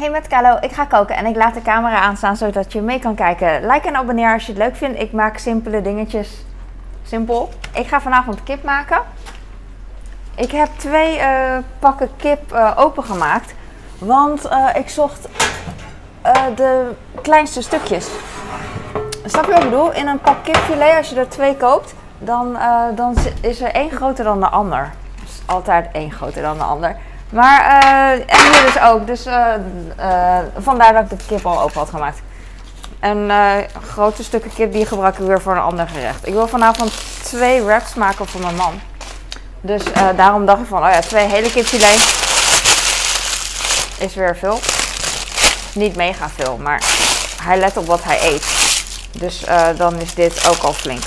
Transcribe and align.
Hey 0.00 0.10
met 0.10 0.26
Kalo, 0.26 0.56
ik 0.60 0.72
ga 0.72 0.84
koken 0.84 1.16
en 1.16 1.26
ik 1.26 1.36
laat 1.36 1.54
de 1.54 1.62
camera 1.62 2.00
aanstaan 2.00 2.36
zodat 2.36 2.72
je 2.72 2.80
mee 2.80 2.98
kan 2.98 3.14
kijken. 3.14 3.66
Like 3.66 3.88
en 3.88 3.96
abonneer 3.96 4.32
als 4.32 4.46
je 4.46 4.52
het 4.52 4.60
leuk 4.60 4.76
vindt. 4.76 5.00
Ik 5.00 5.12
maak 5.12 5.38
simpele 5.38 5.82
dingetjes. 5.82 6.44
Simpel. 7.02 7.48
Ik 7.74 7.86
ga 7.86 8.00
vanavond 8.00 8.42
kip 8.42 8.62
maken. 8.62 9.02
Ik 10.34 10.50
heb 10.50 10.68
twee 10.76 11.18
eh, 11.18 11.58
pakken 11.78 12.10
kip 12.16 12.52
uh, 12.52 12.72
opengemaakt. 12.76 13.54
Want 13.98 14.46
uh, 14.46 14.66
ik 14.74 14.88
zocht 14.88 15.28
de 16.56 16.90
kleinste 17.22 17.62
stukjes. 17.62 18.08
Snap 19.24 19.44
je 19.44 19.50
wat 19.50 19.62
ik 19.62 19.70
bedoel? 19.70 19.92
In 19.92 20.06
een 20.06 20.20
pak 20.20 20.44
kipfilet, 20.44 20.96
als 20.96 21.10
je 21.10 21.16
er 21.16 21.28
twee 21.28 21.56
koopt, 21.56 21.94
dan, 22.18 22.58
dan 22.94 23.16
is 23.40 23.60
er 23.60 23.72
één 23.72 23.90
groter 23.90 24.24
dan 24.24 24.40
de 24.40 24.48
ander. 24.48 24.92
Dus 25.20 25.42
altijd 25.46 25.88
één 25.92 26.12
groter 26.12 26.42
dan 26.42 26.56
de 26.56 26.64
ander. 26.64 26.96
Maar, 27.30 27.84
uh, 27.84 28.10
en 28.12 28.52
hier 28.52 28.72
dus 28.72 28.82
ook. 28.82 29.06
Dus 29.06 29.26
uh, 29.26 29.46
uh, 29.98 30.38
vandaar 30.58 30.92
dat 30.92 31.02
ik 31.02 31.18
de 31.18 31.24
kip 31.26 31.46
al 31.46 31.60
open 31.60 31.78
had 31.78 31.88
gemaakt. 31.88 32.18
En 33.00 33.30
grote 33.92 34.24
stukken 34.24 34.52
kip 34.54 34.72
die 34.72 34.86
gebruik 34.86 35.18
ik 35.18 35.26
weer 35.26 35.40
voor 35.40 35.52
een 35.52 35.62
ander 35.62 35.88
gerecht. 35.88 36.26
Ik 36.26 36.32
wil 36.32 36.48
vanavond 36.48 36.92
twee 37.22 37.62
wraps 37.62 37.94
maken 37.94 38.26
voor 38.26 38.40
mijn 38.40 38.54
man. 38.54 38.80
Dus 39.60 39.82
daarom 40.16 40.46
dacht 40.46 40.60
ik 40.60 40.66
van, 40.66 40.84
oh 40.84 40.90
ja, 40.92 41.00
twee 41.00 41.26
hele 41.26 41.50
kipfilet 41.50 41.98
is 43.98 44.14
weer 44.14 44.36
veel. 44.36 44.60
Niet 45.72 45.96
mega 45.96 46.28
veel, 46.28 46.56
maar 46.56 46.82
hij 47.42 47.58
let 47.58 47.76
op 47.76 47.86
wat 47.86 48.04
hij 48.04 48.18
eet. 48.22 48.46
Dus 49.12 49.44
dan 49.76 50.00
is 50.00 50.14
dit 50.14 50.48
ook 50.48 50.62
al 50.62 50.72
flink. 50.72 51.02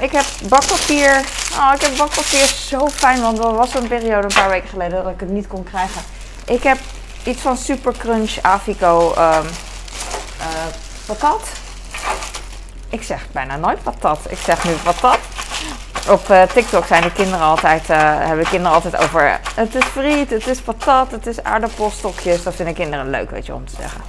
Ik 0.00 0.12
heb 0.12 0.24
bakpapier 0.48 1.24
Oh, 1.58 1.72
ik 1.74 1.80
heb 1.80 1.96
bakpapier 1.96 2.46
zo 2.46 2.88
fijn, 2.88 3.20
want 3.20 3.38
er 3.38 3.54
was 3.54 3.74
een 3.74 3.88
periode 3.88 4.22
een 4.22 4.34
paar 4.34 4.48
weken 4.48 4.68
geleden 4.68 5.04
dat 5.04 5.12
ik 5.12 5.20
het 5.20 5.28
niet 5.28 5.46
kon 5.46 5.64
krijgen. 5.64 6.02
Ik 6.44 6.62
heb 6.62 6.78
iets 7.24 7.40
van 7.40 7.56
Super 7.56 7.92
Crunch 7.96 8.38
Avico 8.42 9.10
um, 9.10 9.16
uh, 9.16 10.66
patat. 11.06 11.48
Ik 12.88 13.02
zeg 13.02 13.26
bijna 13.32 13.56
nooit 13.56 13.82
patat. 13.82 14.18
Ik 14.28 14.38
zeg 14.38 14.64
nu 14.64 14.72
patat. 14.72 15.18
Op 16.08 16.28
uh, 16.30 16.42
TikTok 16.42 16.86
zijn 16.86 17.02
de 17.02 17.12
kinderen 17.12 17.46
altijd, 17.46 17.86
hebben 17.86 18.44
de 18.44 18.50
kinderen 18.50 18.74
altijd 18.74 18.96
over 18.96 19.40
het 19.54 19.74
is 19.74 19.84
friet, 19.84 20.30
het 20.30 20.46
is 20.46 20.60
patat, 20.60 21.10
het 21.10 21.26
is 21.26 21.42
aardappelstokjes. 21.42 22.42
Dat 22.42 22.54
vinden 22.54 22.74
kinderen 22.74 23.10
leuk, 23.10 23.30
weet 23.30 23.46
je, 23.46 23.54
om 23.54 23.66
te 23.66 23.76
zeggen. 23.78 24.00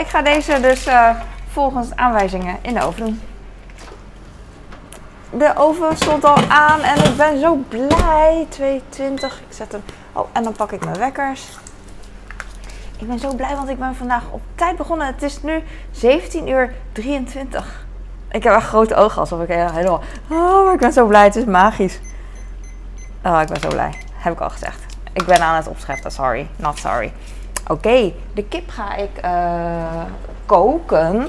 ik 0.00 0.06
ga 0.06 0.22
deze 0.22 0.60
dus 0.60 0.86
volgens 1.52 1.88
aanwijzingen 1.94 2.58
in 2.62 2.74
de 2.74 2.82
oven 2.82 3.04
doen 3.04 3.20
de 5.38 5.52
oven 5.56 5.96
stond 5.96 6.24
al 6.24 6.36
aan 6.48 6.80
en 6.80 7.04
ik 7.04 7.16
ben 7.16 7.40
zo 7.40 7.58
blij. 7.68 8.46
22. 8.48 9.40
Ik 9.48 9.54
zet 9.54 9.72
hem. 9.72 9.82
Oh, 10.12 10.28
en 10.32 10.42
dan 10.42 10.52
pak 10.52 10.72
ik 10.72 10.84
mijn 10.84 10.98
wekkers. 10.98 11.48
Ik 12.98 13.08
ben 13.08 13.18
zo 13.18 13.34
blij, 13.34 13.56
want 13.56 13.68
ik 13.68 13.78
ben 13.78 13.94
vandaag 13.94 14.22
op 14.30 14.40
tijd 14.54 14.76
begonnen. 14.76 15.06
Het 15.06 15.22
is 15.22 15.42
nu 15.42 15.62
17 15.90 16.48
uur 16.48 16.72
23. 16.92 17.86
Ik 18.30 18.42
heb 18.42 18.54
echt 18.54 18.66
grote 18.66 18.94
ogen 18.94 19.20
alsof 19.20 19.42
ik 19.42 19.48
helemaal. 19.48 20.00
Oh, 20.30 20.72
ik 20.72 20.78
ben 20.78 20.92
zo 20.92 21.06
blij. 21.06 21.24
Het 21.24 21.36
is 21.36 21.44
magisch. 21.44 22.00
Oh, 23.24 23.40
ik 23.40 23.48
ben 23.48 23.60
zo 23.60 23.68
blij. 23.68 23.94
Heb 24.12 24.32
ik 24.32 24.40
al 24.40 24.50
gezegd. 24.50 24.78
Ik 25.12 25.24
ben 25.24 25.40
aan 25.40 25.56
het 25.56 25.68
opscheppen. 25.68 26.10
Sorry. 26.10 26.48
Not 26.56 26.78
sorry. 26.78 27.12
Oké, 27.66 28.12
de 28.34 28.44
kip 28.44 28.70
ga 28.70 28.94
ik 28.94 29.24
uh, 29.24 30.02
koken. 30.46 31.28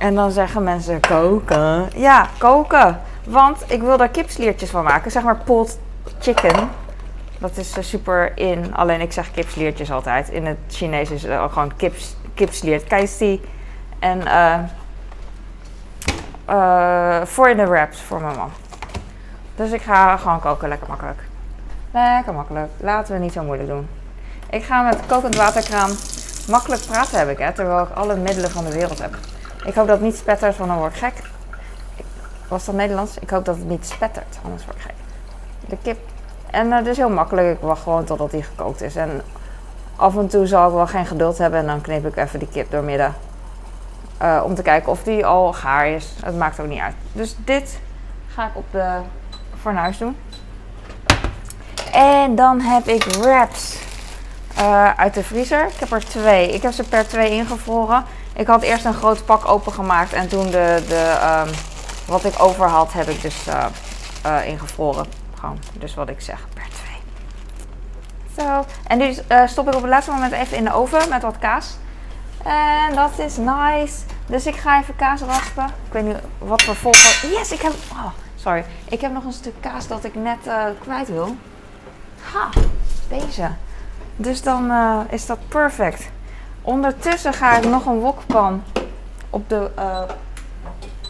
En 0.00 0.14
dan 0.14 0.30
zeggen 0.30 0.62
mensen 0.62 1.00
koken. 1.00 1.88
Ja, 1.94 2.28
koken. 2.38 3.00
Want 3.24 3.64
ik 3.66 3.80
wil 3.82 3.96
daar 3.96 4.08
kipsliertjes 4.08 4.70
van 4.70 4.84
maken. 4.84 5.10
Zeg 5.10 5.22
maar 5.22 5.36
pot 5.36 5.78
chicken. 6.18 6.70
Dat 7.38 7.56
is 7.56 7.76
uh, 7.76 7.84
super 7.84 8.32
in. 8.34 8.74
Alleen 8.74 9.00
ik 9.00 9.12
zeg 9.12 9.30
kipsliertjes 9.30 9.90
altijd. 9.90 10.28
In 10.28 10.46
het 10.46 10.56
Chinees 10.68 11.10
is 11.10 11.22
het 11.22 11.52
gewoon 11.52 11.76
kips, 11.76 12.16
kipsliert. 12.34 12.84
Kaisi. 12.84 13.40
En 13.98 14.20
uh, 16.48 17.22
voor 17.24 17.48
in 17.48 17.56
de 17.56 17.66
wraps 17.66 18.00
voor 18.02 18.20
mijn 18.20 18.36
man. 18.36 18.50
Dus 19.56 19.70
ik 19.70 19.82
ga 19.82 20.16
gewoon 20.16 20.40
koken. 20.40 20.68
Lekker 20.68 20.88
makkelijk. 20.88 21.20
Lekker 21.90 22.34
makkelijk. 22.34 22.70
Laten 22.76 23.14
we 23.14 23.20
niet 23.20 23.32
zo 23.32 23.42
moeilijk 23.42 23.68
doen. 23.68 23.88
Ik 24.50 24.62
ga 24.64 24.82
met 24.82 24.98
kokend 25.06 25.36
waterkraan. 25.36 25.90
Makkelijk 26.48 26.86
praten 26.86 27.18
heb 27.18 27.28
ik, 27.28 27.38
hè, 27.38 27.52
terwijl 27.52 27.82
ik 27.82 27.90
alle 27.94 28.16
middelen 28.16 28.50
van 28.50 28.64
de 28.64 28.72
wereld 28.72 28.98
heb. 28.98 29.16
Ik 29.64 29.74
hoop 29.74 29.86
dat 29.86 29.96
het 29.96 30.00
niet 30.00 30.16
spettert, 30.16 30.56
want 30.56 30.70
dan 30.70 30.78
word 30.78 30.92
ik 30.92 30.98
gek. 30.98 31.22
Was 32.48 32.64
dat 32.64 32.74
Nederlands? 32.74 33.18
Ik 33.18 33.30
hoop 33.30 33.44
dat 33.44 33.56
het 33.56 33.68
niet 33.68 33.86
spettert, 33.86 34.38
anders 34.44 34.64
word 34.64 34.76
ik 34.76 34.82
gek. 34.82 34.94
De 35.68 35.76
kip. 35.82 35.98
En 36.50 36.66
uh, 36.66 36.76
het 36.76 36.86
is 36.86 36.96
heel 36.96 37.10
makkelijk. 37.10 37.56
Ik 37.56 37.60
wacht 37.60 37.82
gewoon 37.82 38.04
totdat 38.04 38.30
die 38.30 38.42
gekookt 38.42 38.82
is. 38.82 38.96
En 38.96 39.22
af 39.96 40.16
en 40.16 40.28
toe 40.28 40.46
zal 40.46 40.68
ik 40.68 40.74
wel 40.74 40.86
geen 40.86 41.06
geduld 41.06 41.38
hebben. 41.38 41.60
En 41.60 41.66
dan 41.66 41.80
knip 41.80 42.06
ik 42.06 42.16
even 42.16 42.38
die 42.38 42.48
kip 42.48 42.70
doormidden. 42.70 43.14
Uh, 44.22 44.42
om 44.44 44.54
te 44.54 44.62
kijken 44.62 44.92
of 44.92 45.02
die 45.02 45.26
al 45.26 45.52
gaar 45.52 45.88
is. 45.88 46.12
Het 46.24 46.36
maakt 46.36 46.60
ook 46.60 46.66
niet 46.66 46.80
uit. 46.80 46.94
Dus 47.12 47.36
dit 47.44 47.78
ga 48.28 48.46
ik 48.46 48.56
op 48.56 48.64
de 48.70 48.98
fornuis 49.60 49.98
doen. 49.98 50.16
En 51.92 52.34
dan 52.34 52.60
heb 52.60 52.86
ik 52.86 53.04
wraps 53.04 53.78
uh, 54.58 54.90
uit 54.96 55.14
de 55.14 55.22
vriezer. 55.22 55.66
Ik 55.66 55.76
heb 55.78 55.92
er 55.92 56.04
twee. 56.04 56.52
Ik 56.52 56.62
heb 56.62 56.72
ze 56.72 56.88
per 56.88 57.08
twee 57.08 57.30
ingevroren. 57.30 58.04
Ik 58.40 58.46
had 58.46 58.62
eerst 58.62 58.84
een 58.84 58.94
groot 58.94 59.24
pak 59.24 59.48
opengemaakt 59.48 60.12
en 60.12 60.28
toen 60.28 60.44
de, 60.44 60.84
de, 60.88 61.18
um, 61.46 61.54
wat 62.06 62.24
ik 62.24 62.42
over 62.42 62.68
had, 62.68 62.92
heb 62.92 63.08
ik 63.08 63.22
dus 63.22 63.46
uh, 63.48 63.64
uh, 64.26 64.46
ingevroren. 64.46 65.06
Gewoon, 65.38 65.58
dus 65.72 65.94
wat 65.94 66.08
ik 66.08 66.20
zeg, 66.20 66.46
per 66.54 66.62
twee. 66.62 67.02
Zo, 68.46 68.64
en 68.86 68.98
nu 68.98 69.16
uh, 69.28 69.46
stop 69.46 69.68
ik 69.68 69.74
op 69.74 69.80
het 69.80 69.90
laatste 69.90 70.10
moment 70.10 70.32
even 70.32 70.56
in 70.56 70.64
de 70.64 70.72
oven 70.72 71.08
met 71.08 71.22
wat 71.22 71.38
kaas. 71.38 71.76
En 72.44 72.94
dat 72.94 73.18
is 73.18 73.36
nice. 73.36 73.94
Dus 74.26 74.46
ik 74.46 74.56
ga 74.56 74.80
even 74.80 74.96
kaas 74.96 75.20
raspen. 75.20 75.64
Ik 75.64 75.92
weet 75.92 76.04
niet 76.04 76.16
wat 76.38 76.64
we 76.64 76.74
volgen. 76.74 77.28
Yes, 77.28 77.52
ik 77.52 77.60
heb. 77.60 77.72
Oh, 77.92 78.12
sorry. 78.34 78.64
Ik 78.88 79.00
heb 79.00 79.12
nog 79.12 79.24
een 79.24 79.32
stuk 79.32 79.54
kaas 79.60 79.86
dat 79.86 80.04
ik 80.04 80.14
net 80.14 80.50
kwijt 80.80 81.08
wil. 81.08 81.36
Ha, 82.32 82.48
deze. 83.08 83.50
Dus 84.16 84.42
dan 84.42 84.72
is 85.10 85.26
dat 85.26 85.38
perfect. 85.48 86.08
Ondertussen 86.62 87.32
ga 87.32 87.56
ik 87.56 87.64
nog 87.64 87.86
een 87.86 87.98
wokpan 87.98 88.62
op 89.30 89.48
de 89.48 89.70
uh, 89.78 90.02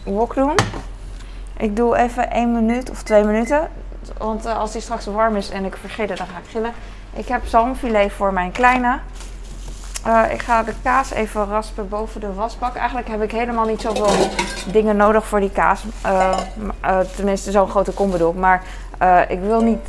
wok 0.05 0.35
doen. 0.35 0.55
Ik 1.57 1.75
doe 1.75 1.97
even 1.97 2.31
1 2.31 2.51
minuut 2.51 2.89
of 2.89 3.03
2 3.03 3.23
minuten. 3.23 3.69
Want 4.17 4.45
uh, 4.45 4.57
als 4.57 4.71
die 4.71 4.81
straks 4.81 5.05
warm 5.05 5.35
is 5.35 5.49
en 5.49 5.65
ik 5.65 5.75
vergeet 5.75 6.09
het, 6.09 6.17
dan 6.17 6.27
ga 6.27 6.37
ik 6.37 6.49
gillen. 6.49 6.73
Ik 7.13 7.27
heb 7.27 7.45
zalmfilet 7.45 8.11
voor 8.11 8.33
mijn 8.33 8.51
kleine. 8.51 8.99
Uh, 10.07 10.23
ik 10.31 10.41
ga 10.41 10.63
de 10.63 10.73
kaas 10.83 11.11
even 11.11 11.45
raspen 11.45 11.89
boven 11.89 12.21
de 12.21 12.33
wasbak. 12.33 12.75
Eigenlijk 12.75 13.07
heb 13.07 13.21
ik 13.21 13.31
helemaal 13.31 13.65
niet 13.65 13.81
zoveel 13.81 14.29
dingen 14.71 14.95
nodig 14.95 15.27
voor 15.27 15.39
die 15.39 15.51
kaas. 15.51 15.83
tenminste, 17.15 17.51
zo'n 17.51 17.69
grote 17.69 17.91
kom 17.91 18.11
bedoel. 18.11 18.33
Maar 18.33 18.63
ik 19.27 19.39
wil 19.39 19.61
niet 19.61 19.87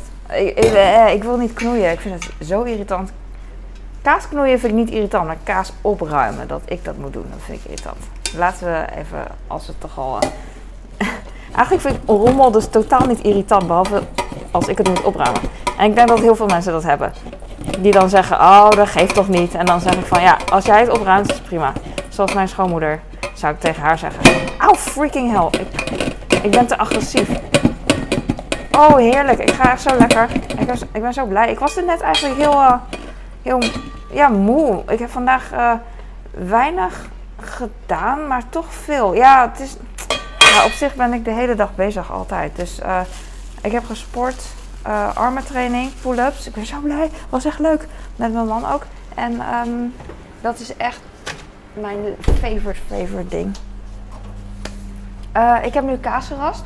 ik, 1.11 1.23
wil 1.23 1.37
niet 1.37 1.53
knoeien. 1.53 1.91
Ik 1.91 1.99
vind 1.99 2.23
het 2.23 2.47
zo 2.47 2.61
irritant. 2.61 3.11
Kaas 4.03 4.27
knoeien 4.27 4.59
vind 4.59 4.71
ik 4.71 4.77
niet 4.77 4.89
irritant, 4.89 5.25
maar 5.25 5.37
kaas 5.43 5.73
opruimen, 5.81 6.47
dat 6.47 6.61
ik 6.65 6.83
dat 6.83 6.97
moet 6.97 7.13
doen, 7.13 7.25
dat 7.29 7.39
vind 7.45 7.59
ik 7.59 7.65
irritant. 7.65 7.97
Laten 8.35 8.65
we 8.65 8.85
even, 8.97 9.25
als 9.47 9.67
het 9.67 9.79
toch 9.79 9.99
al... 9.99 10.17
Uh... 10.23 11.07
Eigenlijk 11.55 11.81
vind 11.81 11.95
ik 11.95 12.01
rommel 12.05 12.51
dus 12.51 12.67
totaal 12.67 13.05
niet 13.07 13.19
irritant, 13.19 13.67
behalve 13.67 14.01
als 14.51 14.67
ik 14.67 14.77
het 14.77 14.87
moet 14.87 15.03
opruimen. 15.03 15.41
En 15.77 15.89
ik 15.89 15.95
denk 15.95 16.07
dat 16.07 16.19
heel 16.19 16.35
veel 16.35 16.47
mensen 16.47 16.71
dat 16.71 16.83
hebben. 16.83 17.13
Die 17.79 17.91
dan 17.91 18.09
zeggen, 18.09 18.39
oh, 18.39 18.69
dat 18.69 18.87
geeft 18.87 19.13
toch 19.13 19.27
niet. 19.27 19.53
En 19.53 19.65
dan 19.65 19.79
zeg 19.79 19.93
ik 19.93 20.05
van, 20.05 20.21
ja, 20.21 20.37
als 20.51 20.65
jij 20.65 20.79
het 20.79 20.89
opruimt, 20.89 21.29
is 21.29 21.35
het 21.35 21.43
prima. 21.43 21.73
Zoals 22.09 22.33
mijn 22.33 22.47
schoonmoeder, 22.47 22.99
zou 23.33 23.53
ik 23.53 23.59
tegen 23.59 23.81
haar 23.81 23.97
zeggen. 23.97 24.21
Auw, 24.57 24.75
freaking 24.75 25.31
hell. 25.31 25.61
Ik, 25.61 25.81
ik 26.43 26.51
ben 26.51 26.65
te 26.65 26.77
agressief. 26.77 27.29
Oh, 28.71 28.95
heerlijk. 28.95 29.39
Ik 29.39 29.51
ga 29.51 29.71
echt 29.71 29.81
zo 29.81 29.97
lekker. 29.97 30.27
Ik 30.57 30.65
ben, 30.65 30.77
ik 30.91 31.01
ben 31.01 31.13
zo 31.13 31.25
blij. 31.25 31.51
Ik 31.51 31.59
was 31.59 31.77
er 31.77 31.83
net 31.83 32.01
eigenlijk 32.01 32.35
heel... 32.35 32.53
Uh, 32.53 32.73
heel 33.43 33.59
ja, 34.11 34.27
moe. 34.27 34.83
Ik 34.87 34.99
heb 34.99 35.09
vandaag 35.09 35.53
uh, 35.53 35.73
weinig 36.31 37.09
gedaan, 37.39 38.27
maar 38.27 38.43
toch 38.49 38.73
veel. 38.73 39.13
Ja, 39.13 39.49
het 39.49 39.59
is, 39.59 39.75
op 40.65 40.71
zich 40.71 40.95
ben 40.95 41.13
ik 41.13 41.25
de 41.25 41.31
hele 41.31 41.55
dag 41.55 41.75
bezig 41.75 42.11
altijd. 42.11 42.55
Dus 42.55 42.79
uh, 42.79 43.01
ik 43.61 43.71
heb 43.71 43.85
gesport, 43.85 44.43
uh, 44.87 45.15
armentraining, 45.15 45.91
pull-ups. 46.01 46.47
Ik 46.47 46.53
ben 46.53 46.65
zo 46.65 46.79
blij. 46.79 47.09
Was 47.29 47.45
echt 47.45 47.59
leuk. 47.59 47.87
Met 48.15 48.33
mijn 48.33 48.47
man 48.47 48.71
ook. 48.71 48.85
En 49.15 49.41
um, 49.55 49.93
dat 50.41 50.59
is 50.59 50.77
echt 50.77 50.99
mijn 51.73 51.99
favorite, 52.21 52.81
favorite 52.87 53.27
ding. 53.27 53.55
ik 55.63 55.73
heb 55.73 55.83
nu 55.83 55.97
kaas 55.97 56.27
gerast. 56.27 56.63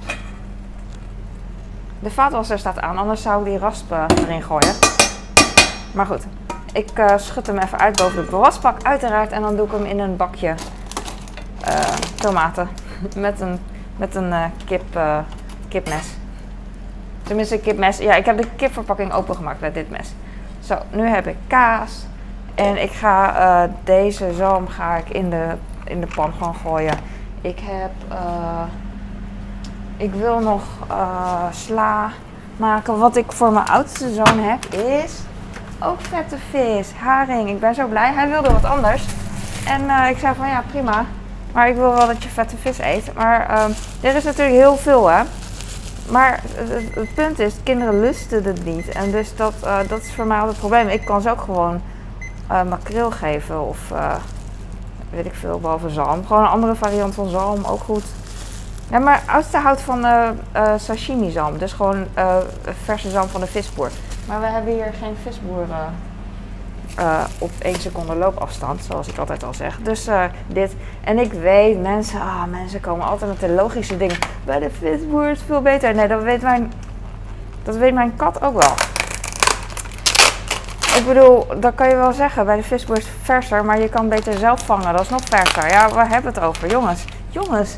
De 2.00 2.12
vaatwasser 2.12 2.60
staat 2.60 2.80
aan, 2.80 2.98
anders 2.98 3.22
zou 3.22 3.40
ik 3.40 3.46
die 3.46 3.58
rasp 3.58 3.92
erin 3.92 4.44
gooien. 4.44 4.74
Maar 5.94 6.06
goed, 6.06 6.26
ik 6.78 7.00
uh, 7.00 7.18
schud 7.18 7.48
hem 7.48 7.58
even 7.58 7.80
uit 7.80 7.98
boven 7.98 8.26
de 8.26 8.38
wasbak, 8.38 8.84
uiteraard. 8.84 9.32
En 9.32 9.42
dan 9.42 9.56
doe 9.56 9.66
ik 9.66 9.72
hem 9.72 9.86
in 9.86 10.00
een 10.00 10.16
bakje 10.16 10.56
uh, 11.68 11.80
tomaten. 12.16 12.70
met 13.16 13.42
een, 13.42 13.60
met 13.98 14.16
een 14.16 14.30
uh, 14.30 14.44
kip, 14.66 15.00
kipmes. 15.68 16.08
Tenminste, 17.24 17.60
kipmes. 17.60 17.98
Ja, 17.98 18.16
ik 18.16 18.26
heb 18.26 18.38
de 18.38 18.48
kipverpakking 18.56 19.14
opengemaakt 19.14 19.62
met 19.62 19.74
dit 19.74 19.90
mes. 19.90 20.14
Zo, 20.60 20.78
nu 20.92 21.08
heb 21.08 21.28
ik 21.28 21.36
kaas. 21.48 22.06
En 22.58 22.82
ik 22.82 22.92
ga 22.92 23.36
eh, 23.36 23.70
deze 23.84 24.34
zalm 24.34 24.68
ga 24.68 24.96
ik 24.96 25.10
in 25.10 25.30
de, 25.30 25.48
in 25.84 26.00
de 26.00 26.08
pan 26.16 26.34
gewoon 26.38 26.56
gooien. 26.56 26.98
Ik 27.42 27.60
heb... 27.60 27.92
eh, 28.08 28.64
ik 29.98 30.14
wil 30.14 30.40
nog 30.40 30.64
eh, 30.90 31.52
sla 31.52 32.12
maken. 32.58 32.98
Wat 32.98 33.16
ik 33.16 33.32
voor 33.32 33.52
mijn 33.52 33.66
oudste 33.66 34.14
zoon 34.14 34.40
heb 34.40 34.66
is 34.66 35.20
ook 35.80 36.02
vette 36.02 36.38
vis, 36.50 36.92
haring. 36.92 37.50
Ik 37.50 37.60
ben 37.60 37.76
zo 37.76 37.88
blij. 37.88 38.14
Hij 38.14 38.30
wilde 38.30 38.52
wat 38.52 38.64
anders. 38.64 39.04
En 39.66 39.90
eh, 39.90 40.10
ik 40.10 40.18
zei 40.18 40.36
van 40.36 40.48
ja, 40.48 40.64
prima. 40.72 41.06
Maar 41.52 41.70
ik 41.70 41.76
wil 41.76 41.94
wel 41.94 42.08
dat 42.08 42.24
je 42.24 42.30
vette 42.30 42.58
vis 42.58 42.80
eet. 42.80 43.14
Maar 43.14 43.50
ehm, 43.50 43.72
er 44.02 44.16
is 44.16 44.24
natuurlijk 44.24 44.58
heel 44.58 44.78
veel, 44.78 45.10
hè. 45.10 45.22
Maar 46.10 46.42
het, 46.94 47.14
punt 47.14 47.40
is, 47.40 47.54
kinderen 47.64 48.00
lusten 48.00 48.44
het 48.44 48.66
niet. 48.66 48.90
En 48.90 49.12
dus 49.12 49.36
dat, 49.36 49.54
eh, 49.64 49.78
dat 49.88 50.02
is 50.02 50.14
voor 50.14 50.26
mij 50.26 50.38
altijd 50.38 50.58
het 50.58 50.68
probleem. 50.68 50.88
Ik 50.88 51.06
kan 51.06 51.22
ze 51.22 51.30
ook 51.30 51.42
gewoon 51.42 51.82
eh, 52.48 52.64
makreel 52.64 53.12
geven 53.12 53.62
of 53.62 53.80
weet 55.10 55.26
ik 55.26 55.34
veel, 55.34 55.60
behalve 55.60 55.90
zalm. 55.90 56.26
Gewoon 56.26 56.44
een 56.44 56.50
andere 56.50 56.76
variant 56.76 57.14
van 57.14 57.30
zalm, 57.30 57.66
ook 57.66 57.82
goed. 57.82 58.04
Ja, 58.90 59.00
maar 59.00 59.24
oudste 59.26 59.58
houdt 59.58 59.82
van 59.82 60.06
sashimi 60.78 61.32
zalm. 61.32 61.58
Dus 61.58 61.74
gewoon 61.74 62.06
verse 62.84 63.10
zalm 63.10 63.28
van 63.28 63.42
de 63.42 63.48
visboer. 63.48 63.90
Maar 64.28 64.40
we 64.40 64.46
hebben 64.46 64.74
hier 64.74 64.94
geen 65.00 65.16
visboer 65.24 65.66
eh, 65.70 65.88
eh, 66.98 67.24
op 67.40 67.52
één 67.60 67.80
seconde 67.80 68.16
loopafstand, 68.16 68.84
zoals 68.84 69.08
ik 69.08 69.18
altijd 69.18 69.44
al 69.44 69.54
zeg. 69.54 69.80
Dus 69.82 70.08
eh, 70.08 70.24
dit. 70.48 70.76
En 71.04 71.20
ik 71.20 71.34
weet, 71.34 71.82
mensen, 71.82 72.22
ah, 72.22 72.44
mensen 72.44 72.80
komen 72.80 73.06
altijd 73.08 73.32
met 73.32 73.40
de 73.40 73.50
logische 73.50 73.98
dingen. 73.98 74.18
Bij 74.46 74.60
de 74.60 74.70
visboer 74.70 75.30
is 75.30 75.38
het 75.38 75.48
veel 75.48 75.62
beter. 75.62 75.96
Nee, 75.96 76.08
dat 76.08 76.24
weet 76.24 76.42
mijn, 76.42 76.74
dat 77.64 77.76
weet 77.76 77.94
mijn 77.94 78.16
kat 78.16 78.42
ook 78.42 78.62
wel. 78.62 78.74
Ik 80.98 81.04
bedoel, 81.08 81.48
dat 81.60 81.76
kan 81.76 81.90
je 81.90 81.96
wel 81.96 82.14
zeggen. 82.14 82.46
Bij 82.46 82.56
de 82.56 82.64
visboer 82.64 82.98
is 82.98 83.06
het 83.06 83.16
verser, 83.22 83.66
maar 83.66 83.80
je 83.80 83.90
kan 83.90 84.10
beter 84.10 84.38
zelf 84.38 84.66
vangen. 84.66 84.92
Dat 84.92 85.02
is 85.02 85.10
nog 85.10 85.22
verser. 85.30 85.68
Ja, 85.68 85.90
waar 85.90 86.10
hebben 86.10 86.34
we 86.34 86.40
het 86.40 86.48
over? 86.48 86.70
Jongens, 86.70 87.06
jongens. 87.30 87.78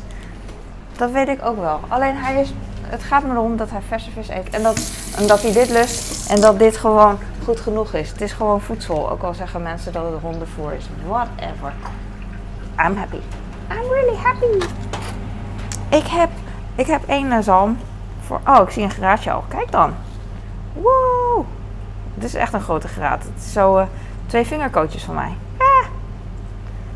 Dat 0.96 1.10
weet 1.10 1.28
ik 1.28 1.44
ook 1.44 1.60
wel. 1.60 1.80
Alleen 1.88 2.16
hij 2.16 2.40
is, 2.40 2.52
het 2.90 3.02
gaat 3.02 3.22
me 3.22 3.30
erom 3.30 3.56
dat 3.56 3.70
hij 3.70 3.80
verse 3.88 4.10
vis 4.10 4.28
eet. 4.28 4.50
En 4.50 4.62
dat, 4.62 4.90
en 5.18 5.26
dat 5.26 5.42
hij 5.42 5.52
dit 5.52 5.70
lust 5.70 6.30
en 6.30 6.40
dat 6.40 6.58
dit 6.58 6.76
gewoon 6.76 7.18
goed 7.44 7.60
genoeg 7.60 7.94
is. 7.94 8.08
Het 8.10 8.20
is 8.20 8.32
gewoon 8.32 8.60
voedsel. 8.60 9.10
Ook 9.10 9.22
al 9.22 9.34
zeggen 9.34 9.62
mensen 9.62 9.92
dat 9.92 10.12
het 10.12 10.20
hondenvoer 10.20 10.72
is. 10.72 10.88
Whatever. 11.06 11.72
I'm 12.86 12.96
happy. 12.96 13.20
I'm 13.70 13.92
really 13.92 14.16
happy. 14.16 14.66
Ik 15.88 16.06
heb, 16.06 16.30
ik 16.74 16.86
heb 16.86 17.02
één 17.06 17.42
zalm. 17.42 17.78
Voor, 18.26 18.40
oh, 18.46 18.60
ik 18.62 18.70
zie 18.70 18.82
een 18.82 18.90
graadje 18.90 19.30
al. 19.30 19.44
Kijk 19.48 19.70
dan. 19.70 19.94
Wow. 20.72 21.44
Dit 22.14 22.24
is 22.24 22.34
echt 22.34 22.52
een 22.52 22.60
grote 22.60 22.88
graad. 22.88 23.22
Het 23.22 23.44
is 23.44 23.52
zo 23.52 23.76
eh, 23.76 23.86
twee 24.26 24.46
vingerkootjes 24.46 25.04
van 25.04 25.14
mij. 25.14 25.32
Ah. 25.58 25.86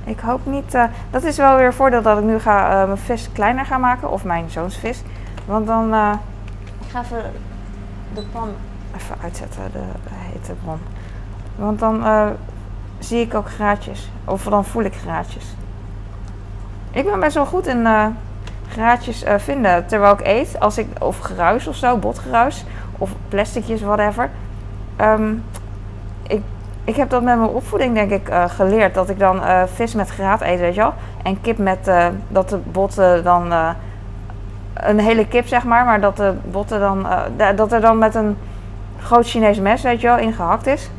Ik 0.05 0.21
hoop 0.21 0.47
niet. 0.47 0.75
eh, 0.75 0.85
dat 1.11 1.23
is 1.23 1.37
wel 1.37 1.57
weer 1.57 1.67
een 1.67 1.73
voordeel 1.73 2.03
dat 2.03 2.19
ik 2.19 2.25
nu 2.25 2.39
ga 2.39 2.71
eh, 2.71 2.87
mijn 2.87 2.99
vis 2.99 3.29
kleiner 3.33 3.67
ga 3.67 3.79
maken. 3.79 4.11
Of 4.11 4.25
mijn 4.25 4.51
zoons 4.51 4.77
vis. 4.77 5.03
Want 5.45 5.67
dan. 5.67 5.93
eh, 5.95 6.13
ik 6.81 6.91
ga 6.91 7.01
even 7.01 7.33
de 8.15 8.23
pan 8.33 8.49
even 8.97 9.17
uitzetten, 9.23 9.63
de, 9.73 9.79
de 9.79 10.11
hete 10.15 10.53
bron. 10.65 10.79
Want 11.57 11.79
dan 11.79 12.05
eh, 12.05 12.27
zie 12.99 13.21
ik 13.21 13.35
ook 13.35 13.51
graadjes. 13.51 14.11
Of 14.25 14.43
dan 14.45 14.65
voel 14.65 14.83
ik 14.83 14.95
graadjes. 14.95 15.45
Ik 16.91 17.05
ben 17.05 17.21
best 17.21 17.35
wel 17.35 17.47
goed 17.47 17.67
in 17.67 17.87
eh, 17.87 18.07
graadjes 18.69 19.25
vinden 19.37 19.87
terwijl 19.87 20.13
ik 20.13 20.27
eet. 20.27 20.61
Als 20.61 20.79
ik, 20.79 20.89
of 21.01 21.19
geruis 21.19 21.67
of 21.67 21.77
zo, 21.77 21.97
botgeruis. 21.97 22.65
Of 22.99 23.11
plasticjes, 23.29 23.81
whatever. 23.81 24.31
Ehm, 24.97 25.35
ik, 26.23 26.43
ik 26.85 26.97
heb 26.97 27.11
dat 27.11 27.23
met 27.23 27.39
mijn 27.39 27.51
opvoeding 27.51 27.95
denk 27.95 28.11
ik 28.11 28.33
geleerd. 28.49 28.95
Dat 28.95 29.09
ik 29.09 29.19
dan 29.19 29.43
vis 29.75 29.95
met 29.95 30.11
graat 30.11 30.41
eet, 30.41 30.59
weet 30.59 30.75
je 30.75 30.81
wel. 30.81 30.95
En 31.23 31.41
kip 31.41 31.59
met, 31.59 31.91
dat 32.29 32.49
de 32.49 32.59
botten 32.59 33.25
dan... 33.25 33.53
een 34.75 34.99
hele 35.01 35.27
kip 35.27 35.47
zeg 35.47 35.65
maar, 35.65 35.85
maar 35.85 36.01
dat 36.01 36.17
de 36.17 36.35
botten 36.51 36.81
dan... 36.81 37.07
eh, 37.09 37.21
da- 37.37 37.53
dat 37.53 37.73
er 37.73 37.81
dan 37.81 37.99
met 37.99 38.15
een 38.15 38.37
groot 38.99 39.27
Chinees 39.27 39.59
mes, 39.59 39.83
weet 39.83 40.01
je 40.01 40.07
wel, 40.07 40.19
ingehakt 40.19 40.67
is. 40.67 40.91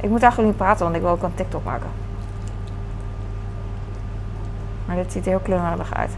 Ik 0.00 0.08
moet 0.10 0.22
eigenlijk 0.22 0.50
niet 0.52 0.60
praten, 0.62 0.84
want 0.84 0.96
ik 0.96 1.02
wil 1.02 1.10
ook 1.10 1.22
een 1.22 1.34
TikTok 1.34 1.64
maken. 1.64 1.88
Maar 4.86 4.96
dit 4.96 5.12
ziet 5.12 5.24
er 5.24 5.30
heel 5.30 5.38
klungerig 5.42 5.94
uit. 5.94 6.10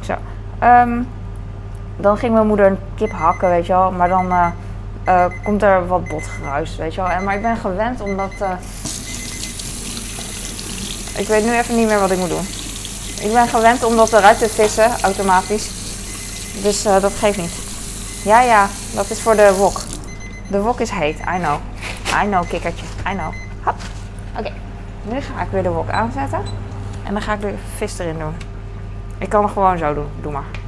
Zo. 0.00 0.14
Ehm, 0.58 1.02
dan 1.96 2.16
ging 2.16 2.32
mijn 2.34 2.46
moeder 2.46 2.66
een 2.66 2.78
kip 2.94 3.12
hakken, 3.12 3.48
weet 3.48 3.66
je 3.66 3.72
wel. 3.72 3.92
Maar 3.92 4.08
dan 4.08 4.30
eh, 4.32 4.46
eh, 5.04 5.24
komt 5.44 5.62
er 5.62 5.86
wat 5.86 6.08
botgeruis, 6.08 6.76
weet 6.76 6.94
je 6.94 7.00
wel. 7.00 7.10
En, 7.10 7.24
maar 7.24 7.34
ik 7.34 7.42
ben 7.42 7.56
gewend 7.56 8.00
omdat... 8.00 8.32
ik 11.16 11.28
weet 11.28 11.44
nu 11.44 11.56
even 11.56 11.76
niet 11.76 11.86
meer 11.86 12.00
wat 12.00 12.10
ik 12.10 12.18
moet 12.18 12.28
doen. 12.28 12.46
Ik 13.20 13.32
ben 13.32 13.48
gewend 13.48 13.84
om 13.84 13.96
dat 13.96 14.12
eruit 14.12 14.38
te 14.38 14.48
vissen, 14.48 15.00
automatisch. 15.02 15.70
Dus 16.62 16.84
eh, 16.84 17.00
dat 17.00 17.12
geeft 17.12 17.38
niet. 17.38 17.52
Ja, 18.24 18.40
ja, 18.40 18.68
dat 18.94 19.10
is 19.10 19.20
voor 19.20 19.36
de 19.36 19.54
wok. 19.54 19.80
De 20.48 20.60
wok 20.60 20.80
is 20.80 20.90
heet, 20.90 21.18
I 21.18 21.38
know. 21.38 21.58
I 22.22 22.26
know, 22.26 22.48
kikkertje, 22.48 22.84
I 23.10 23.14
know. 23.14 23.32
Hop. 23.62 23.74
Oké, 24.38 24.52
nu 25.02 25.20
ga 25.20 25.42
ik 25.42 25.48
weer 25.50 25.62
de 25.62 25.70
wok 25.70 25.90
aanzetten. 25.90 26.42
En 27.04 27.12
dan 27.12 27.22
ga 27.22 27.32
ik 27.32 27.40
de 27.40 27.54
vis 27.76 27.98
erin 27.98 28.18
doen. 28.18 28.34
Ik 29.18 29.28
kan 29.28 29.42
het 29.42 29.52
gewoon 29.52 29.78
zo 29.78 29.94
doen, 29.94 30.08
doe 30.20 30.32
maar. 30.32 30.61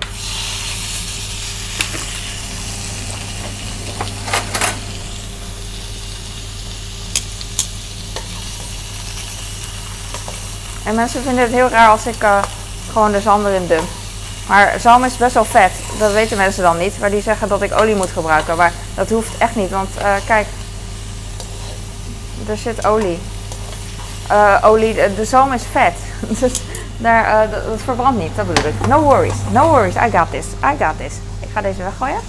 En 10.85 10.95
mensen 10.95 11.23
vinden 11.23 11.43
het 11.43 11.53
heel 11.53 11.69
raar 11.69 11.89
als 11.89 12.07
ik 12.07 12.23
eh, 12.23 12.39
gewoon 12.93 13.13
de 13.13 13.21
zalm 13.21 13.47
erin 13.47 13.67
dump. 13.67 13.89
Maar 14.49 14.81
zalm 14.81 15.05
is 15.05 15.17
best 15.17 15.35
wel 15.35 15.45
vet. 15.45 15.73
Dat 15.99 16.13
weten 16.13 16.37
mensen 16.37 16.63
dan 16.63 16.79
niet. 16.79 16.99
Maar 16.99 17.11
die 17.11 17.23
zeggen 17.23 17.49
dat 17.49 17.63
ik 17.63 17.81
olie 17.81 17.95
moet 17.95 18.11
gebruiken. 18.11 18.57
Maar 18.57 18.73
dat 18.95 19.11
hoeft 19.11 19.39
echt 19.39 19.57
niet. 19.57 19.71
Want 19.71 19.97
eh, 19.97 20.15
kijk, 20.27 20.47
er 22.49 22.57
zit 22.57 22.87
olie. 22.87 23.19
Eh, 24.29 24.57
olie, 24.63 24.95
de, 24.95 25.25
zalm 25.25 25.53
is 25.53 25.63
vet. 25.73 25.95
dus 26.41 26.61
daar, 26.97 27.51
dat, 27.51 27.65
dat 27.65 27.81
verbrandt 27.85 28.21
niet. 28.21 28.37
Dat 28.37 28.47
bedoel 28.47 28.71
ik. 28.71 28.87
No 28.87 29.01
worries. 29.01 29.35
No 29.51 29.69
worries. 29.69 29.95
I 29.95 30.11
got 30.11 30.31
this. 30.31 30.47
I 30.47 30.85
got 30.85 30.99
this. 30.99 31.13
Ik 31.41 31.49
ga 31.53 31.61
deze 31.61 31.83
weggooien. 31.83 32.21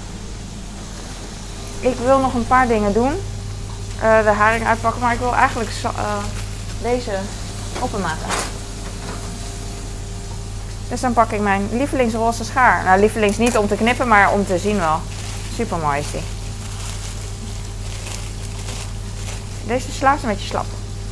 Ik 1.80 1.96
wil 2.06 2.20
nog 2.20 2.34
een 2.34 2.48
paar 2.48 2.68
dingen 2.68 2.94
doen. 2.94 3.22
De 4.00 4.34
haring 4.38 4.68
uitpakken. 4.68 5.02
Maar 5.02 5.14
ik 5.14 5.20
wil 5.20 5.36
eigenlijk 5.36 5.70
deze 6.82 7.12
openmaken. 7.82 8.28
Dus 10.90 11.02
dan 11.02 11.14
pak 11.14 11.32
ik 11.32 11.42
mijn 11.42 11.68
lievelingsroze 11.72 12.44
schaar. 12.44 12.84
Nou, 12.84 13.00
lievelings 13.00 13.38
niet 13.38 13.58
om 13.58 13.68
te 13.68 13.76
knippen, 13.76 14.08
maar 14.08 14.32
om 14.32 14.46
te 14.46 14.58
zien 14.58 14.78
wel. 14.78 15.00
Super 15.56 15.78
mooi 15.78 16.00
is 16.00 16.12
die. 16.12 16.24
Deze 19.68 19.92
sla 19.92 20.16
is 20.16 20.24
een 20.24 20.30
beetje 20.30 20.48
slap. 20.48 20.66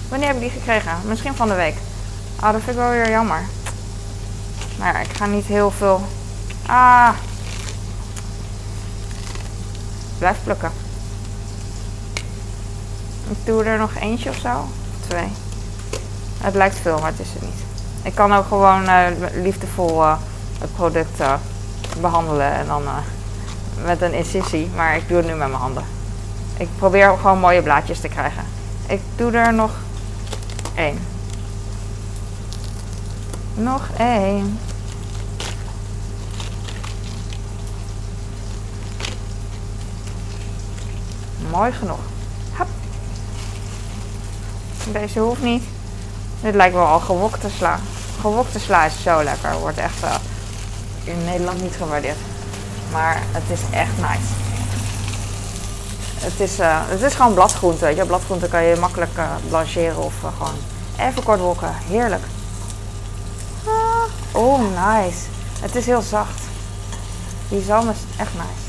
Wanneer 0.09 0.27
heb 0.27 0.37
ik 0.37 0.41
die 0.41 0.59
gekregen? 0.59 0.97
Misschien 1.05 1.35
van 1.35 1.47
de 1.47 1.53
week. 1.53 1.75
Ah, 2.39 2.51
dat 2.51 2.61
vind 2.61 2.75
ik 2.75 2.83
wel 2.83 2.89
weer 2.89 3.09
jammer. 3.09 3.41
Maar 4.77 4.93
ja, 4.93 4.99
ik 4.99 5.15
ga 5.15 5.25
niet 5.25 5.45
heel 5.45 5.71
veel... 5.71 6.07
Ah. 6.65 7.09
Blijf 10.17 10.37
plukken. 10.43 10.71
Ik 13.29 13.45
doe 13.45 13.63
er 13.63 13.77
nog 13.77 13.95
eentje 13.95 14.29
of 14.29 14.37
zo. 14.37 14.67
Twee. 15.07 15.42
Het 16.43 16.55
lijkt 16.55 16.79
veel, 16.79 16.99
maar 16.99 17.11
het 17.11 17.19
is 17.19 17.33
het 17.33 17.41
niet. 17.41 17.63
Ik 18.01 18.15
kan 18.15 18.33
ook 18.33 18.47
gewoon 18.47 18.87
eh, 18.87 19.05
liefdevol 19.33 20.03
eh, 20.03 20.15
het 20.59 20.75
product 20.75 21.19
eh, 21.19 21.33
behandelen 22.01 22.51
en 22.51 22.67
dan 22.67 22.83
met 23.83 24.01
een 24.01 24.13
incisie. 24.13 24.69
Maar 24.75 24.95
ik 24.95 25.07
doe 25.07 25.17
het 25.17 25.25
nu 25.25 25.31
met 25.31 25.47
mijn 25.47 25.61
handen. 25.61 25.83
Ik 26.57 26.67
probeer 26.77 27.17
gewoon 27.17 27.39
mooie 27.39 27.61
blaadjes 27.61 27.99
te 27.99 28.07
krijgen. 28.07 28.43
Ik 28.87 29.01
doe 29.15 29.31
er 29.31 29.53
nog 29.53 29.71
één. 30.75 30.99
Nog 33.53 33.89
één. 33.97 34.59
Mooi 41.51 41.71
genoeg. 41.71 41.99
Hap. 42.51 42.67
Deze 44.91 45.19
hoeft 45.19 45.41
niet. 45.41 45.72
Dit 46.43 46.55
lijkt 46.55 46.75
wel 46.75 46.85
al 46.85 46.99
gewokte 46.99 47.49
sla. 47.49 47.79
Gewokte 48.21 48.59
sla 48.59 48.85
is 48.85 49.01
zo 49.03 49.23
lekker. 49.23 49.53
Wordt 49.59 49.77
echt 49.77 50.03
eh, 50.03 50.15
in 51.03 51.25
Nederland 51.25 51.61
niet 51.61 51.75
gewaardeerd. 51.75 52.17
Maar 52.91 53.21
het 53.31 53.43
is 53.47 53.59
echt 53.71 53.97
nice. 53.97 54.33
Het 56.17 56.39
is, 56.39 56.59
eh, 56.59 56.77
het 56.81 57.01
is 57.01 57.13
gewoon 57.13 57.33
bladgroente. 57.33 57.95
Je. 57.95 58.05
Bladgroente 58.05 58.47
kan 58.47 58.63
je 58.63 58.75
makkelijk 58.75 59.17
eh, 59.17 59.25
blancheren 59.49 59.97
of 59.97 60.13
gewoon 60.19 60.55
even 60.99 61.23
kort 61.23 61.39
wokken. 61.39 61.73
Heerlijk. 61.87 62.23
Ah, 63.65 64.41
oh, 64.43 64.59
nice. 64.59 65.19
Het 65.59 65.75
is 65.75 65.85
heel 65.85 66.01
zacht. 66.01 66.41
Die 67.49 67.63
zalm 67.63 67.89
is 67.89 67.97
echt 68.17 68.33
nice. 68.33 68.63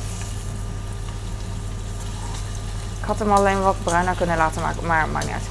Ik 3.00 3.04
had 3.06 3.18
hem 3.18 3.32
alleen 3.32 3.62
wat 3.62 3.76
bruiner 3.82 4.14
kunnen 4.14 4.36
laten 4.36 4.62
maken, 4.62 4.86
maar 4.86 5.08
maakt 5.08 5.26
niet. 5.26 5.48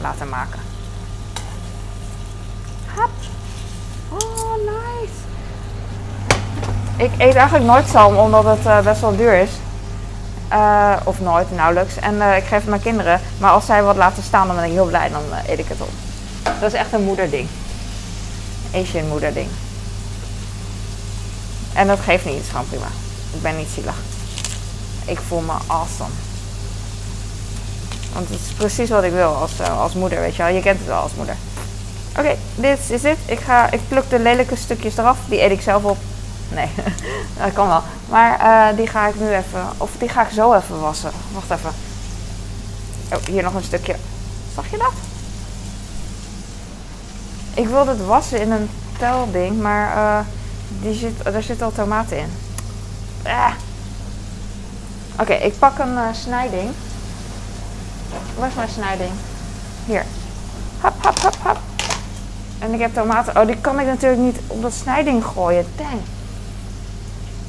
Laten 0.00 0.28
maken. 0.28 0.73
Oh, 4.08 4.54
nice. 4.56 5.12
Ik 6.96 7.10
eet 7.18 7.34
eigenlijk 7.34 7.64
nooit 7.64 7.88
zalm, 7.88 8.16
omdat 8.16 8.44
het 8.44 8.66
uh, 8.66 8.80
best 8.80 9.00
wel 9.00 9.16
duur 9.16 9.34
is. 9.34 9.50
Uh, 10.52 10.96
of 11.04 11.20
nooit, 11.20 11.50
nauwelijks. 11.50 11.96
En 11.96 12.14
uh, 12.14 12.36
ik 12.36 12.44
geef 12.44 12.58
het 12.58 12.68
mijn 12.68 12.82
kinderen. 12.82 13.20
Maar 13.38 13.50
als 13.50 13.66
zij 13.66 13.82
wat 13.82 13.96
laten 13.96 14.22
staan, 14.22 14.46
dan 14.46 14.56
ben 14.56 14.64
ik 14.64 14.72
heel 14.72 14.86
blij. 14.86 15.08
Dan 15.08 15.22
eet 15.46 15.58
ik 15.58 15.68
het 15.68 15.80
op. 15.80 15.90
Dat 16.60 16.72
is 16.72 16.78
echt 16.78 16.92
een 16.92 17.04
moederding. 17.04 17.48
Asian 18.74 19.08
moederding. 19.08 19.48
En 21.74 21.86
dat 21.86 22.00
geeft 22.00 22.24
niet, 22.24 22.34
het 22.34 22.44
is 22.44 22.50
gewoon 22.50 22.68
prima. 22.68 22.86
Ik 23.32 23.42
ben 23.42 23.56
niet 23.56 23.68
zielig. 23.74 23.96
Ik 25.04 25.18
voel 25.28 25.40
me 25.40 25.52
awesome. 25.66 26.10
Want 28.12 28.28
het 28.28 28.40
is 28.40 28.52
precies 28.56 28.90
wat 28.90 29.02
ik 29.02 29.12
wil 29.12 29.34
als, 29.34 29.52
als 29.78 29.92
moeder, 29.92 30.20
weet 30.20 30.36
je 30.36 30.42
wel. 30.42 30.52
Je 30.52 30.60
kent 30.60 30.78
het 30.78 30.86
wel 30.86 31.00
als 31.00 31.14
moeder. 31.16 31.36
Oké, 32.18 32.36
dit 32.54 32.78
is 32.90 33.02
het. 33.02 33.18
Ik, 33.26 33.40
ga, 33.40 33.70
ik 33.70 33.80
pluk 33.88 34.10
de 34.10 34.18
lelijke 34.18 34.56
stukjes 34.56 34.96
eraf. 34.96 35.18
Die 35.28 35.42
eet 35.42 35.50
ik 35.50 35.60
zelf 35.60 35.84
op. 35.84 35.98
Nee, 36.48 36.68
dat 37.38 37.52
kan 37.52 37.68
wel. 37.68 37.82
Maar 38.08 38.40
uh, 38.40 38.76
die 38.76 38.86
ga 38.86 39.06
ik 39.06 39.20
nu 39.20 39.34
even, 39.34 39.66
of 39.76 39.90
die 39.98 40.08
ga 40.08 40.22
ik 40.26 40.32
zo 40.32 40.52
even 40.52 40.80
wassen. 40.80 41.10
Wacht 41.32 41.50
even. 41.50 41.70
Oh, 43.12 43.24
hier 43.26 43.42
nog 43.42 43.54
een 43.54 43.62
stukje. 43.62 43.96
Zag 44.54 44.70
je 44.70 44.76
dat? 44.76 44.92
Ik 47.54 47.68
wilde 47.68 47.90
het 47.90 48.06
wassen 48.06 48.40
in 48.40 48.50
een 48.50 48.70
telding, 48.98 49.60
maar 49.60 49.96
uh, 49.96 50.18
die 50.82 50.94
zit, 50.94 51.26
er 51.26 51.42
zit 51.42 51.62
al 51.62 51.72
tomaten 51.72 52.18
in. 52.18 52.32
Ah. 53.22 53.52
Oké, 55.20 55.32
ik 55.32 55.58
pak 55.58 55.78
een 55.78 56.14
snijding. 56.14 56.70
Waar 58.38 58.48
is 58.48 58.54
mijn 58.54 58.68
snijding? 58.68 59.10
Hier. 59.86 60.04
Hap, 60.80 60.94
hap, 61.02 61.18
hap, 61.18 61.36
hap. 61.42 61.73
En 62.64 62.72
ik 62.72 62.80
heb 62.80 62.94
tomaten. 62.94 63.40
Oh, 63.40 63.46
die 63.46 63.56
kan 63.56 63.80
ik 63.80 63.86
natuurlijk 63.86 64.22
niet 64.22 64.40
op 64.46 64.62
dat 64.62 64.72
snijding 64.72 65.24
gooien. 65.24 65.66
Dang. 65.76 66.00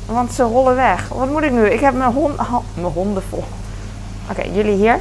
Want 0.05 0.33
ze 0.33 0.43
rollen 0.43 0.75
weg. 0.75 1.07
Wat 1.07 1.29
moet 1.29 1.41
ik 1.41 1.51
nu? 1.51 1.69
Ik 1.69 1.79
heb 1.79 1.93
mijn, 1.93 2.11
hond, 2.11 2.35
mijn 2.73 2.93
honden 2.93 3.23
vol. 3.29 3.43
Oké, 4.29 4.41
jullie 4.41 4.75
hier. 4.75 4.99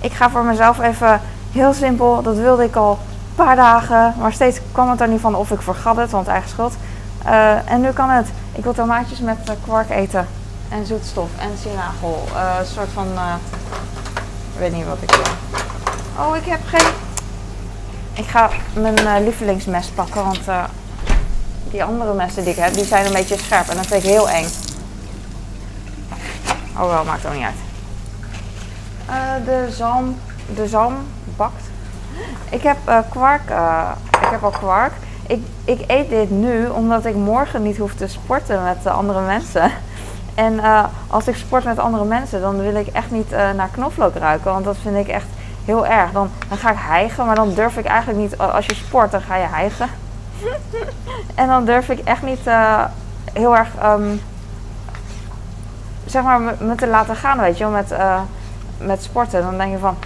Ik 0.00 0.12
ga 0.12 0.30
voor 0.30 0.44
mezelf 0.44 0.80
even 0.80 1.20
heel 1.52 1.72
simpel. 1.72 2.22
Dat 2.22 2.36
wilde 2.36 2.64
ik 2.64 2.76
al 2.76 2.90
een 2.90 3.34
paar 3.34 3.56
dagen. 3.56 4.14
Maar 4.18 4.32
steeds 4.32 4.60
kwam 4.72 4.90
het 4.90 5.00
er 5.00 5.08
niet 5.08 5.20
van 5.20 5.34
of 5.34 5.50
ik 5.50 5.62
vergat 5.62 5.96
het, 5.96 6.10
want 6.10 6.26
eigen 6.26 6.50
schuld. 6.50 6.74
Uh, 7.26 7.70
en 7.70 7.80
nu 7.80 7.90
kan 7.90 8.10
het. 8.10 8.28
Ik 8.52 8.64
wil 8.64 8.72
tomaatjes 8.72 9.20
met 9.20 9.38
uh, 9.48 9.54
kwark 9.62 9.90
eten. 9.90 10.26
En 10.68 10.86
zoetstof 10.86 11.28
en 11.38 11.50
sinagel. 11.62 12.24
Uh, 12.34 12.56
een 12.58 12.66
soort 12.66 12.90
van. 12.92 13.06
ik 14.52 14.58
weet 14.58 14.72
niet 14.72 14.86
wat 14.86 14.98
ik 15.00 15.10
wil. 15.10 15.69
Oh, 16.20 16.36
ik 16.36 16.44
heb 16.44 16.60
geen. 16.64 16.92
Ik 18.12 18.26
ga 18.26 18.50
mijn 18.74 19.24
lievelingsmes 19.24 19.86
pakken, 19.86 20.24
want 20.24 20.40
die 21.70 21.84
andere 21.84 22.14
messen 22.14 22.42
die 22.42 22.52
ik 22.52 22.58
heb, 22.58 22.74
die 22.74 22.84
zijn 22.84 23.06
een 23.06 23.12
beetje 23.12 23.38
scherp. 23.38 23.68
En 23.68 23.76
dat 23.76 23.86
vind 23.86 24.02
ik 24.04 24.10
heel 24.10 24.28
eng. 24.30 24.46
Oh 26.78 26.88
wel, 26.88 27.04
maakt 27.04 27.26
ook 27.26 27.32
niet 27.32 27.44
uit. 27.44 27.54
Uh, 29.10 29.46
de 29.46 29.72
zalm, 29.72 30.16
de 30.54 30.68
zalm 30.68 30.94
bakt. 31.36 31.62
Ik 32.50 32.62
heb 32.62 32.76
uh, 32.88 32.98
kwark, 33.08 33.50
uh, 33.50 33.90
ik 34.10 34.28
heb 34.30 34.42
al 34.42 34.50
kwark. 34.50 34.92
Ik, 35.26 35.44
ik 35.64 35.84
eet 35.86 36.08
dit 36.08 36.30
nu 36.30 36.66
omdat 36.66 37.04
ik 37.04 37.14
morgen 37.14 37.62
niet 37.62 37.76
hoef 37.76 37.94
te 37.94 38.06
sporten 38.06 38.62
met 38.62 38.86
andere 38.86 39.20
mensen. 39.20 39.70
En 40.34 40.60
als 41.06 41.28
ik 41.28 41.36
sport 41.36 41.64
met 41.64 41.78
andere 41.78 42.04
mensen, 42.04 42.40
dan 42.40 42.60
wil 42.60 42.74
ik 42.74 42.86
echt 42.86 43.10
niet 43.10 43.30
naar 43.30 43.68
knoflook 43.72 44.14
ruiken. 44.14 44.52
Want 44.52 44.64
dat 44.64 44.76
vind 44.82 44.96
ik 44.96 45.08
echt 45.08 45.26
heel 45.70 45.86
erg. 45.86 46.12
Dan, 46.12 46.30
dan 46.48 46.58
ga 46.58 46.70
ik 46.70 46.78
hijgen, 46.78 47.26
maar 47.26 47.34
dan 47.34 47.54
durf 47.54 47.76
ik 47.76 47.84
eigenlijk 47.84 48.18
niet. 48.18 48.38
Als 48.38 48.66
je 48.66 48.74
sport, 48.74 49.10
dan 49.10 49.20
ga 49.20 49.36
je 49.36 49.46
hijgen. 49.46 49.88
en 51.40 51.46
dan 51.48 51.64
durf 51.64 51.88
ik 51.88 51.98
echt 51.98 52.22
niet 52.22 52.46
uh, 52.46 52.84
heel 53.32 53.56
erg, 53.56 53.68
um, 53.84 54.20
zeg 56.06 56.22
maar, 56.22 56.40
me 56.40 56.74
te 56.74 56.86
laten 56.86 57.16
gaan, 57.16 57.40
weet 57.40 57.58
je 57.58 57.64
wel, 57.64 57.72
met, 57.72 57.92
uh, 57.92 58.20
met 58.78 59.02
sporten. 59.02 59.42
Dan 59.42 59.58
denk 59.58 59.72
je 59.72 59.78
van, 59.78 59.96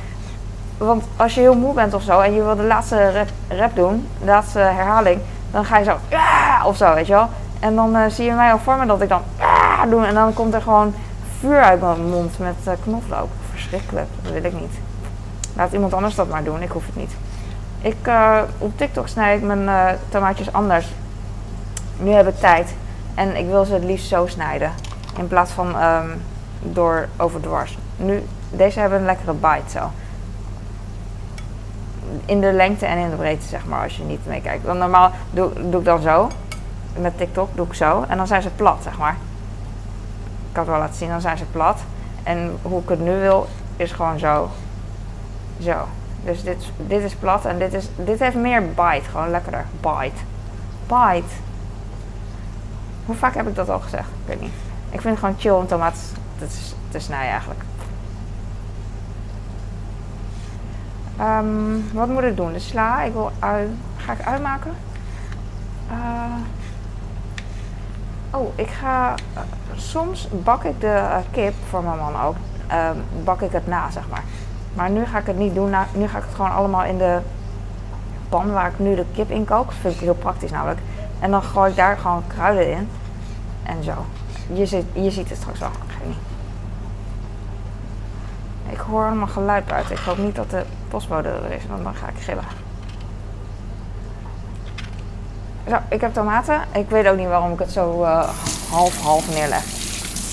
want 0.79 1.05
als 1.17 1.35
je 1.35 1.41
heel 1.41 1.57
moe 1.57 1.75
bent 1.75 1.95
of 1.95 2.03
zo 2.03 2.21
en 2.21 2.35
je 2.35 2.43
wil 2.43 2.57
de 2.57 2.63
laatste 2.63 3.27
rep, 3.49 3.75
doen, 3.75 4.09
de 4.19 4.25
laatste 4.25 4.59
herhaling, 4.59 5.21
dan 5.51 5.65
ga 5.65 5.79
je 5.79 5.85
zo, 5.85 5.97
ja, 6.09 6.67
of 6.67 6.77
zo, 6.77 6.95
weet 6.95 7.07
je 7.07 7.13
wel. 7.13 7.29
En 7.61 7.75
dan 7.75 7.97
uh, 7.97 8.05
zie 8.09 8.25
je 8.25 8.33
mij 8.33 8.53
al 8.53 8.59
voor 8.59 8.77
me 8.77 8.87
dat 8.87 9.01
ik 9.01 9.09
dan, 9.09 9.23
ja, 9.39 9.87
doe. 9.87 10.07
En 10.07 10.15
dan 10.15 10.35
komt 10.35 10.55
er 10.55 10.63
gewoon 10.63 10.95
vuur 11.41 11.63
uit 11.63 11.81
mijn 11.81 12.09
mond 12.09 12.39
met 12.39 12.79
knoflook. 12.83 13.29
Verschrikkelijk, 13.51 14.07
dat 14.23 14.33
wil 14.33 14.45
ik 14.45 14.61
niet. 14.61 14.94
Laat 15.57 15.73
iemand 15.73 15.95
anders 15.95 16.15
dat 16.15 16.29
maar 16.29 16.45
doen, 16.45 16.63
ik 16.63 16.71
hoef 16.71 16.87
het 16.87 16.97
niet. 16.97 17.13
Ik, 17.81 18.07
uh, 18.07 18.39
op 18.59 18.79
TikTok 18.79 19.09
snijd 19.09 19.39
ik 19.39 19.47
mijn 19.47 19.63
uh, 19.63 19.89
tomaatjes 20.09 20.53
anders. 20.53 20.87
Nu 21.97 22.11
heb 22.11 22.29
ik 22.29 22.39
tijd. 22.39 22.75
En 23.15 23.37
ik 23.37 23.47
wil 23.47 23.65
ze 23.65 23.73
het 23.73 23.85
liefst 23.85 24.09
zo 24.09 24.27
snijden. 24.27 24.73
In 25.19 25.29
plaats 25.29 25.51
van 25.51 25.83
um, 25.83 26.23
door 26.61 27.09
overdwars. 27.17 27.79
Nu, 27.97 28.23
deze 28.51 28.81
hebben 28.81 28.99
een 28.99 29.05
lekkere 29.05 29.33
bite 29.33 29.71
zo. 29.79 29.91
In 32.25 32.41
de 32.41 32.53
lengte 32.53 32.87
en 32.87 32.99
in 32.99 33.11
de 33.11 33.17
breedte, 33.17 33.47
zeg 33.47 33.67
maar, 33.67 33.83
als 33.83 33.97
je 33.97 34.03
niet 34.03 34.27
meekijkt. 34.27 34.65
Dan 34.65 34.79
normaal 34.79 35.11
doe, 35.31 35.71
doe 35.71 35.81
ik 35.81 35.85
dan 35.85 36.01
zo. 36.01 36.29
Met 36.99 37.19
TikTok 37.19 37.57
doe 37.57 37.67
ik 37.67 37.75
zo. 37.75 38.05
En 38.09 38.17
dan 38.17 38.27
zijn 38.27 38.43
ze 38.43 38.51
plat, 38.51 38.79
zeg 38.83 38.99
maar. 38.99 39.17
Ik 40.25 40.53
kan 40.53 40.63
het 40.63 40.73
wel 40.73 40.81
laten 40.81 40.97
zien, 40.97 41.09
dan 41.09 41.21
zijn 41.21 41.39
ze 41.39 41.45
plat. 41.45 41.79
En 42.23 42.59
hoe 42.63 42.81
ik 42.81 42.89
het 42.89 43.01
nu 43.01 43.19
wil, 43.21 43.47
is 43.77 43.93
gewoon 43.93 44.19
zo. 44.19 44.51
Zo. 45.61 45.87
Dus 46.25 46.43
dit, 46.43 46.65
dit 46.77 47.03
is 47.03 47.15
plat 47.15 47.45
en 47.45 47.59
dit, 47.59 47.73
is, 47.73 47.89
dit 47.97 48.19
heeft 48.19 48.37
meer 48.37 48.63
bite. 48.63 49.09
Gewoon 49.11 49.31
lekkerder. 49.31 49.65
Bite. 49.81 50.21
Bite. 50.87 51.35
Hoe 53.07 53.15
vaak 53.17 53.35
heb 53.35 53.49
ik 53.49 53.55
dat 53.55 53.69
al 53.69 53.81
gezegd? 53.81 54.09
Ik 54.09 54.27
weet 54.27 54.41
niet. 54.41 54.53
Ik 54.91 55.01
vind 55.01 55.05
het 55.05 55.19
gewoon 55.19 55.39
chill 55.39 55.51
om 55.51 55.67
tomaat 55.67 55.97
te, 56.91 56.99
snijden 56.99 57.31
eigenlijk. 57.31 57.61
Um, 61.21 61.85
wat 61.93 62.09
moet 62.09 62.23
ik 62.23 62.37
doen? 62.37 62.53
De 62.53 62.59
sla. 62.59 63.03
Ik 63.03 63.13
wil 63.13 63.31
ui. 63.39 63.69
Ga 63.97 64.13
ik 64.13 64.23
uitmaken? 64.27 64.73
Uh, 65.91 66.35
oh, 68.31 68.53
ik 68.55 68.69
ga. 68.69 69.15
Uh, 69.35 69.41
soms 69.75 70.29
bak 70.43 70.65
ik 70.65 70.81
de 70.81 71.21
kip 71.31 71.55
voor 71.69 71.83
mijn 71.83 71.99
man 71.99 72.21
ook. 72.23 72.37
bak 73.25 73.41
ik 73.41 73.53
het 73.53 73.67
na, 73.67 73.91
zeg 73.91 74.09
maar. 74.09 74.23
Maar 74.75 74.91
nu 74.91 75.05
ga 75.05 75.19
ik 75.19 75.27
het 75.27 75.39
niet 75.39 75.55
doen. 75.55 75.71
Nou, 75.71 75.87
nu 75.95 76.09
ga 76.09 76.19
ik 76.19 76.25
het 76.25 76.35
gewoon 76.35 76.53
allemaal 76.53 76.85
in 76.85 76.99
de 76.99 77.19
pan 78.29 78.53
waar 78.53 78.69
ik 78.69 78.79
nu 78.79 78.95
de 78.95 79.05
kip 79.15 79.31
in 79.31 79.45
kook. 79.45 79.67
Dat 79.67 79.75
vind 79.81 79.95
ik 79.95 80.01
heel 80.01 80.15
praktisch 80.15 80.51
namelijk. 80.51 80.81
En 81.21 81.31
dan 81.31 81.43
gooi 81.43 81.71
ik 81.71 81.77
daar 81.77 81.97
gewoon 81.97 82.23
kruiden 82.27 82.71
in. 82.71 82.89
En 83.63 83.85
zo. 83.85 83.93
Je 84.53 84.67
ziet, 84.67 84.85
je 84.93 85.11
ziet 85.11 85.29
het 85.29 85.39
straks 85.39 85.59
wel. 85.59 85.71
Ik 88.69 88.79
hoor 88.79 89.07
allemaal 89.07 89.27
geluid 89.27 89.67
buiten. 89.67 89.95
Ik 89.95 90.03
hoop 90.03 90.19
niet 90.19 90.35
dat 90.35 90.51
de 90.51 90.63
postbode 90.89 91.29
er 91.29 91.53
is, 91.53 91.67
want 91.69 91.85
dan 91.85 91.95
ga 91.95 92.09
ik 92.09 92.23
gillen. 92.23 92.45
Zo, 95.69 95.77
ik 95.89 96.01
heb 96.01 96.15
tomaten. 96.15 96.61
Ik 96.73 96.91
weet 96.91 97.07
ook 97.07 97.17
niet 97.17 97.29
waarom 97.29 97.53
ik 97.53 97.59
het 97.59 97.71
zo 97.71 98.05
half-half 98.71 99.29
uh, 99.29 99.35
neerleg. 99.35 99.65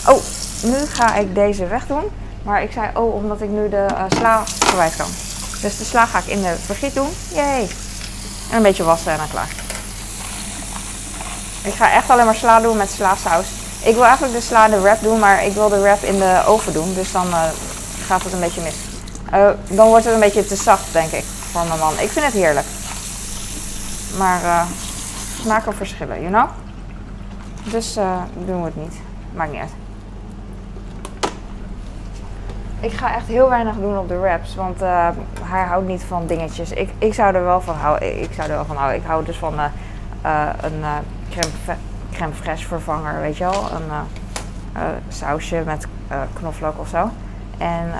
Oh, 0.07 0.21
nu 0.63 0.85
ga 0.85 1.15
ik 1.15 1.35
deze 1.35 1.67
wegdoen. 1.67 2.03
Maar 2.43 2.63
ik 2.63 2.71
zei, 2.71 2.89
oh, 2.93 3.15
omdat 3.15 3.41
ik 3.41 3.49
nu 3.49 3.69
de 3.69 3.85
uh, 3.91 4.03
sla 4.07 4.43
kwijt 4.59 4.95
kan. 4.95 5.07
Dus 5.61 5.77
de 5.77 5.83
sla 5.83 6.05
ga 6.05 6.19
ik 6.19 6.25
in 6.25 6.41
de 6.41 6.55
vergiet 6.65 6.93
doen. 6.93 7.09
Yay. 7.33 7.69
En 8.49 8.57
een 8.57 8.61
beetje 8.61 8.83
wassen 8.83 9.11
en 9.11 9.17
dan 9.17 9.29
klaar. 9.29 9.49
Ik 11.63 11.73
ga 11.73 11.91
echt 11.91 12.09
alleen 12.09 12.25
maar 12.25 12.35
sla 12.35 12.59
doen 12.59 12.77
met 12.77 12.89
sla 12.89 13.15
saus. 13.15 13.45
Ik 13.83 13.93
wil 13.93 14.05
eigenlijk 14.05 14.33
de 14.33 14.41
sla 14.41 14.67
de 14.67 14.79
wrap 14.79 15.01
doen, 15.01 15.19
maar 15.19 15.45
ik 15.45 15.53
wil 15.53 15.69
de 15.69 15.79
wrap 15.79 16.01
in 16.01 16.19
de 16.19 16.41
oven 16.45 16.73
doen. 16.73 16.93
Dus 16.93 17.11
dan 17.11 17.27
uh, 17.27 17.43
gaat 18.05 18.23
het 18.23 18.33
een 18.33 18.39
beetje 18.39 18.61
mis. 18.61 18.75
Uh, 19.33 19.49
dan 19.67 19.87
wordt 19.87 20.05
het 20.05 20.13
een 20.13 20.19
beetje 20.19 20.45
te 20.45 20.55
zacht, 20.55 20.93
denk 20.93 21.11
ik, 21.11 21.23
voor 21.51 21.65
mijn 21.65 21.79
man. 21.79 21.93
Ik 21.99 22.09
vind 22.09 22.25
het 22.25 22.33
heerlijk. 22.33 22.67
Maar 24.17 24.65
smaken 25.41 25.75
verschillen, 25.75 26.21
you 26.21 26.31
know? 26.31 26.49
Dus 27.63 27.93
doen 28.45 28.59
we 28.59 28.65
het 28.65 28.75
niet. 28.75 28.93
Maakt 29.33 29.51
niet 29.51 29.61
uit. 29.61 29.71
Ik 32.81 32.91
ga 32.91 33.15
echt 33.15 33.27
heel 33.27 33.49
weinig 33.49 33.75
doen 33.75 33.97
op 33.97 34.07
de 34.07 34.17
wraps, 34.17 34.55
want 34.55 34.81
uh, 34.81 35.09
hij 35.41 35.63
houdt 35.63 35.87
niet 35.87 36.03
van 36.03 36.25
dingetjes. 36.25 36.71
Ik, 36.71 36.89
ik 36.97 37.13
zou 37.13 37.35
er 37.35 37.43
wel 37.43 37.61
van 37.61 37.75
houden. 37.75 38.21
Ik 38.21 38.33
zou 38.33 38.49
er 38.49 38.55
wel 38.55 38.65
van 38.65 38.75
houden. 38.75 38.99
Ik 38.99 39.05
hou 39.05 39.25
dus 39.25 39.37
van 39.37 39.53
uh, 39.53 40.49
een 40.61 40.83
crème, 41.29 41.77
crème 42.11 42.33
fraîche 42.33 42.67
vervanger, 42.67 43.21
weet 43.21 43.37
je 43.37 43.43
wel. 43.43 43.71
Een 43.71 43.91
sausje 45.07 45.63
met 45.65 45.87
knoflook 46.33 46.79
of 46.79 46.87
zo. 46.87 47.09
En 47.57 47.91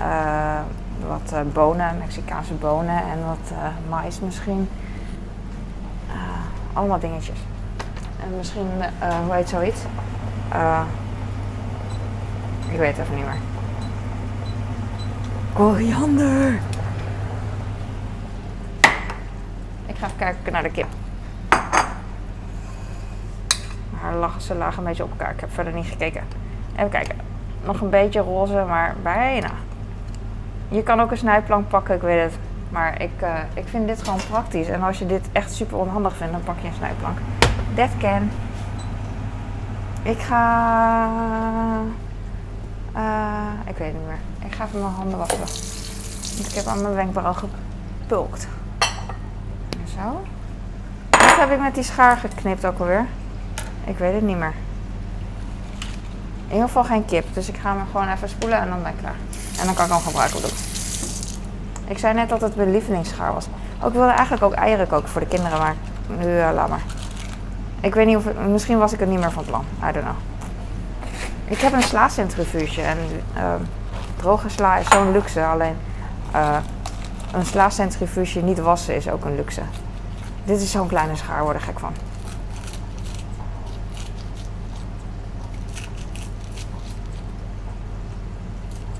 wat 1.08 1.52
bonen, 1.52 1.98
Mexicaanse 1.98 2.54
bonen 2.54 2.96
en 2.96 3.26
wat 3.26 3.58
mais 3.88 4.20
misschien. 4.20 4.68
allemaal 6.72 6.98
dingetjes. 6.98 7.38
En 8.22 8.36
misschien, 8.36 8.68
hoe 9.26 9.34
heet 9.34 9.48
zoiets? 9.48 9.80
Ik 12.70 12.78
weet 12.78 12.96
het 12.96 13.06
even 13.06 13.16
niet 13.16 13.24
meer. 13.24 13.51
Koriander! 15.52 16.60
Ik 19.86 19.96
ga 19.96 20.06
even 20.06 20.16
kijken 20.18 20.52
naar 20.52 20.62
de 20.62 20.70
kip. 20.70 20.86
Haar 24.00 24.30
ze 24.38 24.54
lagen 24.54 24.78
een 24.78 24.84
beetje 24.84 25.02
op 25.02 25.10
elkaar. 25.10 25.30
Ik 25.30 25.40
heb 25.40 25.52
verder 25.52 25.72
niet 25.72 25.86
gekeken. 25.86 26.22
Even 26.76 26.90
kijken. 26.90 27.16
Nog 27.64 27.80
een 27.80 27.90
beetje 27.90 28.20
roze, 28.20 28.64
maar 28.68 28.94
bijna. 29.02 29.50
Je 30.68 30.82
kan 30.82 31.00
ook 31.00 31.10
een 31.10 31.16
snijplank 31.16 31.68
pakken, 31.68 31.94
ik 31.94 32.00
weet 32.00 32.22
het. 32.22 32.38
Maar 32.68 33.02
ik, 33.02 33.22
uh, 33.22 33.38
ik 33.54 33.68
vind 33.68 33.86
dit 33.86 34.02
gewoon 34.02 34.20
praktisch. 34.30 34.68
En 34.68 34.82
als 34.82 34.98
je 34.98 35.06
dit 35.06 35.28
echt 35.32 35.52
super 35.52 35.78
onhandig 35.78 36.16
vindt, 36.16 36.32
dan 36.32 36.42
pak 36.42 36.56
je 36.60 36.66
een 36.66 36.74
snijplank. 36.74 37.18
That 37.74 37.90
can. 37.98 38.30
Ik 40.02 40.18
ga... 40.18 41.08
Uh, 42.96 43.48
ik 43.66 43.76
weet 43.76 43.92
het 43.92 43.96
niet 43.96 44.06
meer. 44.06 44.48
Ik 44.48 44.54
ga 44.54 44.64
even 44.64 44.80
mijn 44.80 44.92
handen 44.92 45.18
wassen. 45.18 45.38
Want 45.38 46.48
ik 46.48 46.54
heb 46.54 46.66
aan 46.66 46.82
mijn 46.82 46.94
wenkbrauw 46.94 47.32
gepulkt. 47.32 48.46
Zo. 49.94 50.22
Wat 51.10 51.36
heb 51.36 51.50
ik 51.50 51.60
met 51.60 51.74
die 51.74 51.82
schaar 51.82 52.16
geknipt 52.16 52.66
ook 52.66 52.78
alweer? 52.78 53.06
Ik 53.84 53.98
weet 53.98 54.14
het 54.14 54.22
niet 54.22 54.36
meer. 54.36 54.54
In 56.46 56.52
ieder 56.52 56.66
geval 56.66 56.84
geen 56.84 57.04
kip. 57.04 57.34
Dus 57.34 57.48
ik 57.48 57.56
ga 57.56 57.76
hem 57.76 57.86
gewoon 57.90 58.08
even 58.08 58.28
spoelen 58.28 58.58
en 58.58 58.68
dan 58.68 58.82
ben 58.82 58.92
ik 58.92 58.98
klaar. 58.98 59.16
En 59.60 59.66
dan 59.66 59.74
kan 59.74 59.84
ik 59.84 59.92
hem 59.92 60.00
gebruiken 60.00 60.38
op 60.38 60.50
Ik 61.86 61.98
zei 61.98 62.14
net 62.14 62.28
dat 62.28 62.40
het 62.40 62.56
mijn 62.56 62.70
lievelingsschaar 62.70 63.34
was. 63.34 63.46
Ook 63.80 63.88
ik 63.88 63.94
wilde 63.94 64.12
eigenlijk 64.12 64.42
ook 64.42 64.52
eieren 64.52 64.86
koken 64.86 65.08
voor 65.08 65.20
de 65.20 65.26
kinderen, 65.26 65.58
maar 65.58 65.74
nu 66.18 66.26
laat 66.54 66.68
maar. 66.68 66.82
Ik 67.80 67.94
weet 67.94 68.06
niet 68.06 68.16
of... 68.16 68.24
misschien 68.48 68.78
was 68.78 68.92
ik 68.92 69.00
er 69.00 69.06
niet 69.06 69.18
meer 69.18 69.32
van 69.32 69.44
plan. 69.44 69.64
I 69.88 69.92
don't 69.92 70.04
know. 70.04 70.31
Ik 71.52 71.58
heb 71.58 71.72
een 71.72 71.82
slaacentrifuge 71.82 72.82
en 72.82 72.98
uh, 73.36 73.54
droge 74.16 74.48
sla 74.48 74.76
is 74.76 74.88
zo'n 74.88 75.12
luxe. 75.12 75.44
Alleen 75.44 75.76
uh, 76.34 76.56
een 77.32 77.46
slaacentrifuge 77.46 78.40
niet 78.40 78.58
wassen 78.58 78.96
is 78.96 79.08
ook 79.08 79.24
een 79.24 79.34
luxe. 79.34 79.62
Dit 80.44 80.60
is 80.60 80.70
zo'n 80.70 80.88
kleine 80.88 81.16
schaar, 81.16 81.42
word 81.42 81.54
er 81.54 81.60
gek 81.60 81.78
van. 81.78 81.92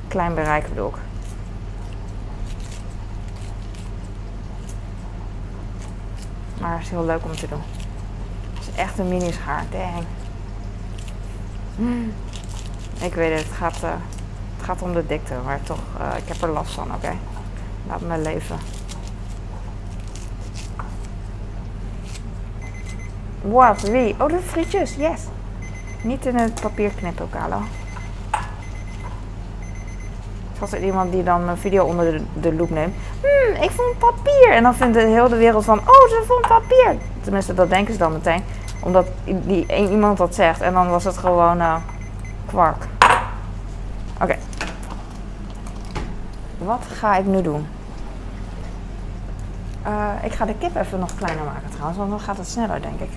Klein 0.08 0.34
bereik 0.34 0.68
bedoel 0.68 0.88
ik. 0.88 0.96
Maar 6.60 6.72
het 6.72 6.82
is 6.82 6.90
heel 6.90 7.04
leuk 7.04 7.24
om 7.24 7.36
te 7.36 7.48
doen. 7.48 7.62
Het 8.54 8.68
is 8.68 8.74
echt 8.74 8.98
een 8.98 9.08
mini 9.08 9.32
schaar. 9.32 9.64
Dang. 9.70 10.04
Hmm. 11.76 12.12
Ik 13.02 13.14
weet 13.14 13.38
het, 13.38 13.48
het 13.48 13.56
gaat, 13.56 13.80
uh, 13.84 13.90
het 14.56 14.64
gaat 14.64 14.82
om 14.82 14.92
de 14.92 15.06
dikte, 15.06 15.34
maar 15.44 15.60
toch, 15.62 15.78
uh, 16.00 16.16
ik 16.16 16.28
heb 16.28 16.42
er 16.42 16.48
last 16.48 16.72
van, 16.72 16.94
oké? 16.94 17.12
Laat 17.88 18.00
me 18.00 18.18
leven. 18.18 18.56
Wat? 23.42 23.80
Wie? 23.80 24.14
Oh, 24.18 24.28
de 24.28 24.38
frietjes, 24.38 24.94
yes. 24.94 25.20
Niet 26.02 26.26
in 26.26 26.36
het 26.36 26.60
papier 26.60 26.90
knippen, 26.90 27.30
Kalo. 27.30 27.62
Was 30.58 30.72
er 30.72 30.84
iemand 30.84 31.12
die 31.12 31.22
dan 31.22 31.48
een 31.48 31.56
video 31.56 31.84
onder 31.84 32.12
de, 32.12 32.24
de 32.40 32.54
loep 32.54 32.70
neemt. 32.70 32.94
Hmm, 33.20 33.62
ik 33.62 33.70
vond 33.70 33.98
papier. 33.98 34.50
En 34.50 34.62
dan 34.62 34.74
vindt 34.74 34.94
de 34.94 35.00
hele 35.00 35.36
wereld 35.36 35.64
van, 35.64 35.78
oh, 35.78 36.08
ze 36.08 36.22
vond 36.26 36.48
papier. 36.48 36.96
Tenminste, 37.20 37.54
dat 37.54 37.70
denken 37.70 37.92
ze 37.92 37.98
dan 37.98 38.12
meteen. 38.12 38.42
Omdat 38.80 39.06
die, 39.24 39.66
iemand 39.90 40.18
dat 40.18 40.34
zegt. 40.34 40.60
En 40.60 40.72
dan 40.72 40.90
was 40.90 41.04
het 41.04 41.18
gewoon 41.18 41.58
uh, 41.58 41.76
kwark. 42.46 42.86
Oké. 44.22 44.36
Wat 46.58 46.84
ga 46.88 47.16
ik 47.16 47.24
nu 47.24 47.42
doen? 47.42 47.66
Uh, 49.86 50.12
ik 50.22 50.32
ga 50.32 50.44
de 50.44 50.54
kip 50.54 50.76
even 50.76 50.98
nog 50.98 51.14
kleiner 51.14 51.44
maken 51.44 51.70
trouwens, 51.70 51.98
want 51.98 52.10
dan 52.10 52.20
gaat 52.20 52.36
het 52.36 52.48
sneller, 52.48 52.82
denk 52.82 53.00
ik. 53.00 53.10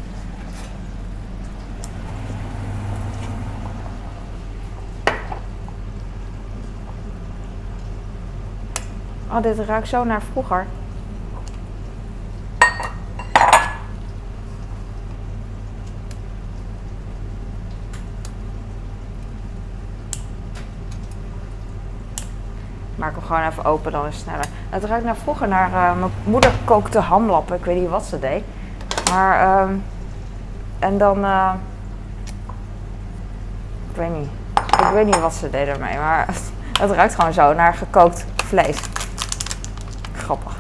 Oh, 9.32 9.42
dit 9.42 9.60
ruikt 9.60 9.88
zo 9.88 10.04
naar 10.04 10.22
vroeger. 10.22 10.66
Maak 23.06 23.16
hem 23.16 23.24
gewoon 23.24 23.48
even 23.48 23.66
open, 23.66 23.92
dan 23.92 24.06
is 24.08 24.16
het 24.16 24.24
sneller. 24.24 24.46
Het 24.70 24.84
ruikt 24.84 25.06
naar 25.06 25.16
vroeger 25.16 25.48
naar 25.48 25.70
uh, 25.70 26.00
mijn 26.00 26.12
moeder 26.24 26.52
kookte 26.64 27.00
hamlappen. 27.00 27.56
Ik 27.56 27.66
weet 27.66 27.80
niet 27.80 27.90
wat 27.90 28.06
ze 28.06 28.20
deed. 28.20 28.44
Maar, 29.10 29.62
um, 29.62 29.84
en 30.80 30.98
dan, 30.98 31.26
uh, 31.26 31.54
ik 33.90 33.96
weet 33.96 34.12
niet. 34.12 34.30
Ik 34.80 34.90
weet 34.94 35.06
niet 35.06 35.20
wat 35.20 35.34
ze 35.34 35.50
deed 35.50 35.68
ermee, 35.68 35.98
maar 35.98 36.28
het 36.82 36.92
ruikt 36.92 37.16
gewoon 37.16 37.34
zo 37.34 37.54
naar 37.54 37.74
gekookt 37.74 38.26
vlees 38.36 38.80
grappig. 40.16 40.56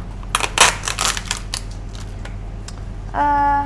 Uh, 3.15 3.63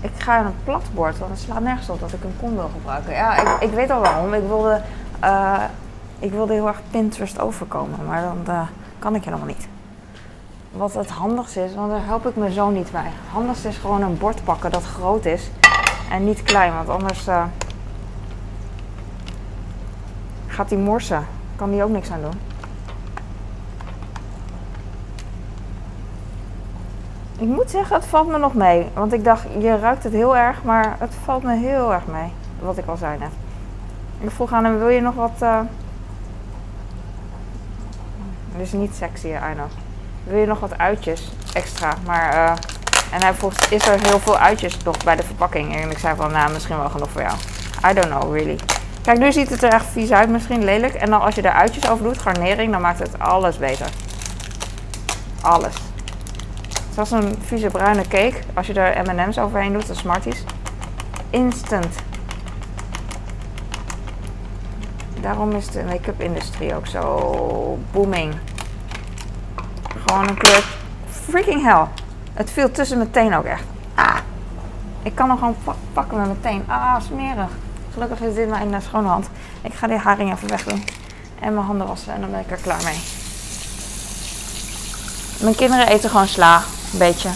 ik 0.00 0.12
ga 0.18 0.36
aan 0.36 0.44
het 0.44 0.64
platbord, 0.64 1.18
want 1.18 1.30
het 1.30 1.40
slaat 1.40 1.60
nergens 1.60 1.88
op 1.88 2.00
dat 2.00 2.12
ik 2.12 2.24
een 2.24 2.36
kom 2.40 2.54
wil 2.54 2.70
gebruiken. 2.74 3.12
Ja, 3.12 3.36
ik, 3.36 3.62
ik 3.62 3.70
weet 3.70 3.90
al 3.90 4.00
waarom. 4.00 4.34
Ik 4.34 4.46
wilde, 4.46 4.80
ik 6.24 6.30
wilde 6.30 6.52
heel 6.52 6.66
erg 6.66 6.80
Pinterest 6.90 7.40
overkomen, 7.40 7.98
maar 8.06 8.22
dan 8.22 8.54
uh, 8.54 8.62
kan 8.98 9.14
ik 9.14 9.24
helemaal 9.24 9.46
niet. 9.46 9.68
Wat 10.72 10.94
het 10.94 11.10
handigste 11.10 11.64
is, 11.64 11.74
want 11.74 11.90
daar 11.90 12.04
help 12.04 12.26
ik 12.26 12.36
mijn 12.36 12.52
zoon 12.52 12.72
niet 12.72 12.90
bij. 12.90 13.04
Het 13.04 13.32
handigste 13.32 13.68
is 13.68 13.76
gewoon 13.76 14.02
een 14.02 14.18
bord 14.18 14.44
pakken 14.44 14.70
dat 14.70 14.84
groot 14.84 15.24
is 15.24 15.50
en 16.10 16.24
niet 16.24 16.42
klein, 16.42 16.74
want 16.74 16.88
anders 16.88 17.28
gaat 20.46 20.70
hij 20.70 20.78
morsen. 20.78 21.26
Kan 21.56 21.72
hij 21.72 21.84
ook 21.84 21.90
niks 21.90 22.10
aan 22.10 22.20
doen. 22.20 22.40
Ik 27.38 27.48
moet 27.48 27.70
zeggen, 27.70 27.96
het 27.96 28.06
valt 28.06 28.28
me 28.28 28.38
nog 28.38 28.54
mee. 28.54 28.86
Want 28.94 29.12
ik 29.12 29.24
dacht, 29.24 29.46
je 29.58 29.78
ruikt 29.78 30.04
het 30.04 30.12
heel 30.12 30.36
erg, 30.36 30.62
maar 30.62 30.96
het 30.98 31.14
valt 31.24 31.42
me 31.42 31.56
heel 31.56 31.92
erg 31.92 32.06
mee. 32.06 32.32
Wat 32.58 32.78
ik 32.78 32.86
al 32.86 32.96
zei 32.96 33.18
net. 33.18 33.32
Ik 34.20 34.30
vroeg 34.30 34.52
aan 34.52 34.64
hem, 34.64 34.78
wil 34.78 34.88
je 34.88 35.00
nog 35.00 35.14
wat... 35.14 35.38
Uh... 35.42 35.60
Is 38.58 38.72
niet 38.72 38.94
sexy, 38.94 39.26
I 39.26 39.52
know. 39.54 39.66
Wil 40.24 40.38
je 40.38 40.46
nog 40.46 40.60
wat 40.60 40.78
uitjes 40.78 41.32
extra? 41.52 41.94
Maar, 42.06 42.34
uh... 42.34 42.52
En 43.12 43.22
hij 43.22 43.34
vroeg, 43.34 43.52
is 43.52 43.86
er 43.86 44.06
heel 44.06 44.18
veel 44.18 44.38
uitjes 44.38 44.78
nog 44.84 44.96
bij 45.04 45.16
de 45.16 45.22
verpakking? 45.22 45.76
En 45.76 45.90
ik 45.90 45.98
zei 45.98 46.16
van, 46.16 46.32
nou, 46.32 46.52
misschien 46.52 46.76
wel 46.76 46.90
genoeg 46.90 47.10
voor 47.10 47.22
jou. 47.22 47.36
I 47.90 47.94
don't 47.94 48.06
know, 48.06 48.36
really. 48.36 48.58
Kijk, 49.02 49.18
nu 49.18 49.32
ziet 49.32 49.50
het 49.50 49.62
er 49.62 49.72
echt 49.72 49.86
vies 49.86 50.10
uit, 50.10 50.28
misschien 50.28 50.64
lelijk. 50.64 50.94
En 50.94 51.10
dan 51.10 51.20
als 51.20 51.34
je 51.34 51.42
er 51.42 51.52
uitjes 51.52 51.88
over 51.88 52.04
doet, 52.04 52.18
garnering, 52.18 52.72
dan 52.72 52.80
maakt 52.80 52.98
het 52.98 53.18
alles 53.18 53.58
beter. 53.58 53.86
Alles. 55.40 55.74
Zoals 56.94 57.10
een 57.10 57.38
vieze 57.44 57.68
bruine 57.68 58.02
cake. 58.02 58.34
Als 58.54 58.66
je 58.66 58.72
er 58.72 59.14
M&M's 59.14 59.38
overheen 59.38 59.72
doet, 59.72 59.86
de 59.86 59.94
Smarties. 59.94 60.44
Instant. 61.30 61.94
Daarom 65.24 65.52
is 65.52 65.66
de 65.66 65.82
make-up 65.82 66.20
industrie 66.20 66.74
ook 66.74 66.86
zo 66.86 67.78
booming. 67.92 68.34
Gewoon 70.06 70.28
een 70.28 70.36
kleur. 70.36 70.64
Freaking 71.10 71.62
hell. 71.62 71.84
Het 72.34 72.50
viel 72.50 72.70
tussen 72.70 72.98
mijn 72.98 73.10
teen 73.10 73.34
ook 73.34 73.44
echt. 73.44 73.62
Ah. 73.94 74.16
Ik 75.02 75.14
kan 75.14 75.28
nog 75.28 75.38
gewoon 75.38 75.56
pakken 75.92 76.18
met 76.18 76.26
mijn 76.26 76.40
teen. 76.40 76.64
Ah, 76.68 77.00
smerig. 77.00 77.50
Gelukkig 77.92 78.20
is 78.20 78.34
dit 78.34 78.48
maar 78.48 78.62
in 78.62 78.70
de 78.70 78.80
schone 78.80 79.08
hand. 79.08 79.28
Ik 79.62 79.74
ga 79.74 79.86
die 79.86 79.96
haring 79.96 80.32
even 80.32 80.48
wegdoen. 80.48 80.84
En 81.40 81.54
mijn 81.54 81.66
handen 81.66 81.86
wassen 81.86 82.14
en 82.14 82.20
dan 82.20 82.30
ben 82.30 82.40
ik 82.40 82.50
er 82.50 82.58
klaar 82.62 82.82
mee. 82.84 82.98
Mijn 85.40 85.54
kinderen 85.54 85.88
eten 85.88 86.10
gewoon 86.10 86.28
sla. 86.28 86.62
Een 86.92 86.98
beetje. 86.98 87.30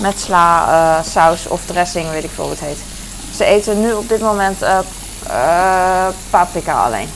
Met 0.00 0.18
sla, 0.18 0.68
uh, 0.68 1.04
saus 1.04 1.48
of 1.48 1.64
dressing, 1.64 2.10
weet 2.10 2.24
ik 2.24 2.30
veel 2.30 2.44
hoe 2.44 2.52
het 2.52 2.62
heet. 2.62 2.84
Ze 3.34 3.44
eten 3.44 3.80
nu 3.80 3.92
op 3.92 4.08
dit 4.08 4.20
moment 4.20 4.62
uh, 4.62 4.78
uh, 5.28 6.08
paprika 6.30 6.84
alleen. 6.84 7.08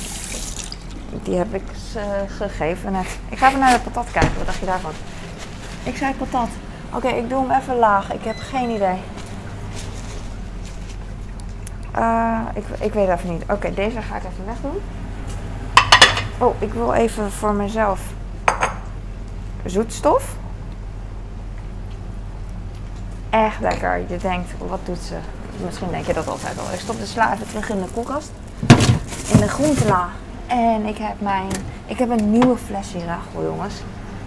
Die 1.23 1.37
heb 1.37 1.55
ik 1.55 1.63
ze 1.93 2.25
gegeven 2.37 2.93
net. 2.93 3.19
Ik 3.29 3.39
ga 3.39 3.49
even 3.49 3.61
naar 3.61 3.73
de 3.73 3.91
patat 3.91 4.11
kijken. 4.11 4.37
Wat 4.37 4.47
dacht 4.47 4.59
je 4.59 4.67
daarvan? 4.67 4.93
Ik 5.83 5.97
zei 5.97 6.15
patat. 6.15 6.49
Oké, 6.95 7.09
ik 7.09 7.29
doe 7.29 7.49
hem 7.49 7.61
even 7.61 7.77
laag. 7.77 8.13
Ik 8.13 8.25
heb 8.25 8.37
geen 8.39 8.71
idee. 8.71 8.99
ik, 12.55 12.65
ik 12.79 12.93
weet 12.93 13.09
even 13.09 13.31
niet. 13.31 13.43
Oké, 13.49 13.75
deze 13.75 14.03
ga 14.03 14.17
ik 14.17 14.23
even 14.25 14.47
wegdoen. 14.47 14.81
Oh, 16.39 16.63
ik 16.63 16.73
wil 16.73 16.93
even 16.93 17.33
voor 17.33 17.55
mezelf 17.55 18.01
zoetstof. 19.65 20.37
Echt 23.31 23.61
lekker. 23.61 23.99
Je 24.09 24.17
denkt, 24.17 24.51
wat 24.59 24.81
doet 24.85 24.99
ze? 24.99 25.17
Misschien 25.65 25.91
denk 25.91 26.07
je 26.07 26.13
dat 26.13 26.29
altijd 26.29 26.59
al. 26.59 26.73
Ik 26.73 26.81
stop 26.81 26.99
de 26.99 27.07
sla 27.07 27.35
even 27.35 27.49
terug 27.49 27.71
in 27.71 27.81
de 27.81 27.89
koelkast. 27.95 28.31
In 29.33 29.41
de 29.41 29.49
groentela. 29.49 30.09
En 30.47 30.87
ik 30.87 30.97
heb 30.99 31.21
mijn... 31.21 31.49
Ik 31.87 31.99
heb 31.99 32.11
een 32.11 32.31
nieuwe 32.31 32.57
fles 32.57 32.93
Rachel, 33.07 33.43
jongens. 33.43 33.75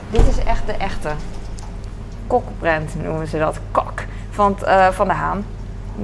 Dit 0.10 0.28
is 0.28 0.44
echt 0.44 0.66
de 0.66 0.74
echte. 0.74 1.10
Kokbrand 2.28 3.04
noemen 3.04 3.28
ze 3.28 3.38
dat. 3.38 3.60
Kok. 3.72 4.04
Van, 4.30 4.58
uh, 4.64 4.88
van 4.88 5.08
de 5.08 5.14
Haan. 5.14 5.46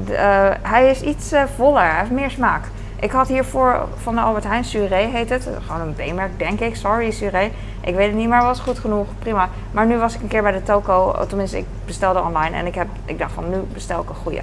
De, 0.05 0.13
uh, 0.13 0.69
hij 0.71 0.89
is 0.89 1.01
iets 1.01 1.33
uh, 1.33 1.43
voller. 1.55 1.81
Hij 1.81 1.99
heeft 1.99 2.11
meer 2.11 2.29
smaak. 2.29 2.65
Ik 2.99 3.11
had 3.11 3.27
hiervoor 3.27 3.87
van 4.01 4.15
de 4.15 4.21
Albert 4.21 4.43
Heijn 4.43 4.63
Suré 4.63 4.95
heet 4.95 5.29
het. 5.29 5.47
Gewoon 5.65 5.81
een 5.81 5.93
B-merk, 5.93 6.39
denk 6.39 6.59
ik. 6.59 6.75
Sorry, 6.75 7.11
Suré. 7.11 7.51
Ik 7.81 7.95
weet 7.95 8.07
het 8.07 8.15
niet, 8.15 8.27
maar 8.27 8.43
was 8.43 8.59
goed 8.59 8.79
genoeg. 8.79 9.07
Prima. 9.19 9.49
Maar 9.71 9.85
nu 9.85 9.97
was 9.97 10.15
ik 10.15 10.21
een 10.21 10.27
keer 10.27 10.41
bij 10.41 10.51
de 10.51 10.63
toko. 10.63 11.25
Tenminste, 11.27 11.57
ik 11.57 11.65
bestelde 11.85 12.21
online. 12.21 12.55
En 12.55 12.65
ik, 12.65 12.75
heb, 12.75 12.87
ik 13.05 13.19
dacht 13.19 13.31
van, 13.31 13.49
nu 13.49 13.57
bestel 13.73 14.01
ik 14.01 14.09
een 14.09 14.15
goede. 14.15 14.41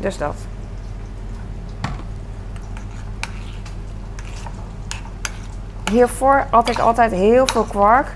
Dus 0.00 0.18
dat. 0.18 0.34
Hiervoor 5.90 6.46
had 6.50 6.68
ik 6.68 6.78
altijd 6.78 7.12
heel 7.12 7.46
veel 7.46 7.64
kwark. 7.64 8.06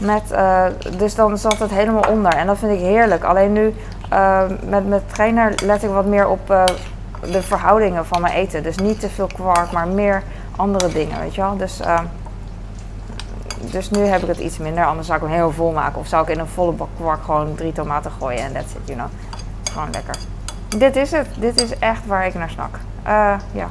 Met, 0.00 0.22
uh, 0.32 0.64
dus 0.98 1.14
dan 1.14 1.38
zat 1.38 1.58
het 1.58 1.70
helemaal 1.70 2.04
onder. 2.10 2.34
En 2.34 2.46
dat 2.46 2.58
vind 2.58 2.72
ik 2.72 2.78
heerlijk. 2.78 3.24
Alleen 3.24 3.52
nu 3.52 3.74
uh, 4.12 4.42
met 4.68 4.88
mijn 4.88 5.02
trainer 5.06 5.54
let 5.64 5.82
ik 5.82 5.90
wat 5.90 6.06
meer 6.06 6.28
op 6.28 6.50
uh, 6.50 6.64
de 7.30 7.42
verhoudingen 7.42 8.06
van 8.06 8.20
mijn 8.20 8.34
eten. 8.34 8.62
Dus 8.62 8.76
niet 8.76 9.00
te 9.00 9.08
veel 9.08 9.28
kwark, 9.34 9.72
maar 9.72 9.88
meer 9.88 10.22
andere 10.56 10.92
dingen, 10.92 11.20
weet 11.20 11.34
je 11.34 11.40
wel. 11.40 11.56
Dus, 11.56 11.80
dus 13.60 13.90
nu 13.90 14.00
heb 14.00 14.22
ik 14.22 14.28
het 14.28 14.38
iets 14.38 14.58
minder. 14.58 14.84
Anders 14.84 15.06
zou 15.06 15.18
ik 15.18 15.24
hem 15.26 15.34
heel 15.34 15.52
vol 15.52 15.72
maken. 15.72 15.98
Of 15.98 16.06
zou 16.06 16.22
ik 16.22 16.28
in 16.28 16.38
een 16.38 16.46
volle 16.46 16.72
bak 16.72 16.88
kwark 16.96 17.24
gewoon 17.24 17.54
drie 17.54 17.72
tomaten 17.72 18.10
gooien 18.18 18.40
en 18.40 18.52
that's 18.52 18.74
it, 18.74 18.80
you 18.84 18.98
know. 18.98 19.10
Gewoon 19.72 19.90
lekker. 19.90 20.16
Dit 20.68 20.96
is 20.96 21.10
het. 21.10 21.28
Dit 21.38 21.60
is 21.62 21.78
echt 21.78 22.06
waar 22.06 22.26
ik 22.26 22.34
naar 22.34 22.50
snak. 22.50 22.78
ja. 23.52 23.68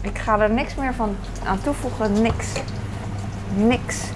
Ik 0.00 0.18
ga 0.18 0.38
er 0.38 0.50
niks 0.50 0.74
meer 0.74 0.94
van 0.94 1.16
aan 1.44 1.60
toevoegen. 1.60 2.22
Niks. 2.22 2.52
Niks. 3.54 4.10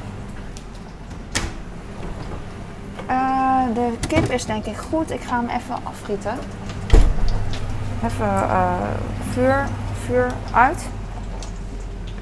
Uh, 3.11 3.63
de 3.75 3.93
kip 4.09 4.31
is 4.31 4.45
denk 4.45 4.65
ik 4.65 4.77
goed. 4.77 5.11
Ik 5.11 5.21
ga 5.21 5.41
hem 5.41 5.49
even 5.49 5.77
afgieten. 5.83 6.39
Even 8.05 8.27
uh, 8.27 8.73
vuur, 9.31 9.67
vuur 10.05 10.33
uit. 10.53 10.87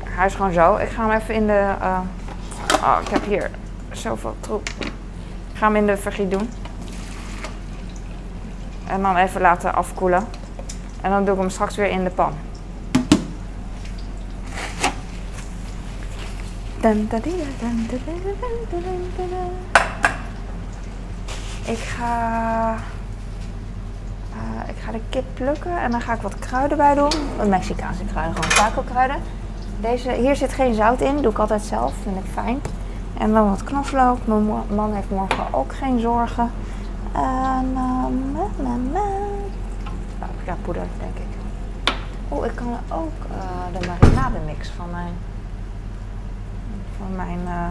Hij 0.04 0.26
is 0.26 0.34
gewoon 0.34 0.52
zo. 0.52 0.76
Ik 0.76 0.88
ga 0.88 1.06
hem 1.06 1.20
even 1.20 1.34
in 1.34 1.46
de... 1.46 1.74
Oh, 2.82 2.98
ik 3.02 3.08
heb 3.08 3.24
hier 3.24 3.50
zoveel 3.90 4.36
troep. 4.40 4.68
Ik 4.78 4.92
ga 5.54 5.66
hem 5.66 5.76
in 5.76 5.86
de 5.86 5.96
vergiet 5.96 6.30
doen. 6.30 6.50
En 8.90 9.02
dan 9.02 9.16
even 9.16 9.40
laten 9.40 9.74
afkoelen. 9.74 10.24
En 11.00 11.10
dan 11.10 11.24
doe 11.24 11.34
ik 11.34 11.40
hem 11.40 11.50
straks 11.50 11.76
weer 11.76 11.90
in 11.90 12.04
de 12.04 12.10
pan. 12.10 12.32
Ik 21.64 21.78
ga, 21.78 22.74
uh, 24.32 24.68
ik 24.68 24.76
ga 24.84 24.92
de 24.92 25.00
kip 25.08 25.24
plukken 25.34 25.80
en 25.80 25.90
dan 25.90 26.00
ga 26.00 26.12
ik 26.12 26.20
wat 26.20 26.38
kruiden 26.38 26.76
bij 26.76 26.94
doen. 26.94 27.12
Mexicaanse 27.48 28.04
kruiden, 28.04 28.34
gewoon 28.34 28.56
taco 28.56 28.82
kruiden. 28.82 29.16
Deze, 29.80 30.12
hier 30.12 30.36
zit 30.36 30.52
geen 30.52 30.74
zout 30.74 31.00
in, 31.00 31.16
doe 31.16 31.32
ik 31.32 31.38
altijd 31.38 31.62
zelf, 31.62 31.92
vind 32.02 32.16
ik 32.16 32.30
fijn. 32.32 32.60
En 33.18 33.32
dan 33.32 33.50
wat 33.50 33.64
knoflook. 33.64 34.18
Mijn 34.26 34.46
man 34.74 34.94
heeft 34.94 35.10
morgen 35.10 35.44
ook 35.50 35.74
geen 35.74 36.00
zorgen. 36.00 36.50
En 37.20 38.92
paprika 40.18 40.56
poeder, 40.62 40.86
denk 40.98 41.16
ik. 41.16 41.38
Oh, 42.28 42.46
ik 42.46 42.54
kan 42.54 42.78
ook 42.88 43.12
uh, 43.30 43.80
de 43.80 43.86
marinade 43.86 44.38
mix 44.46 44.68
van 44.68 44.90
mijn 44.90 45.12
van 46.98 47.16
mijn 47.16 47.40
uh, 47.44 47.66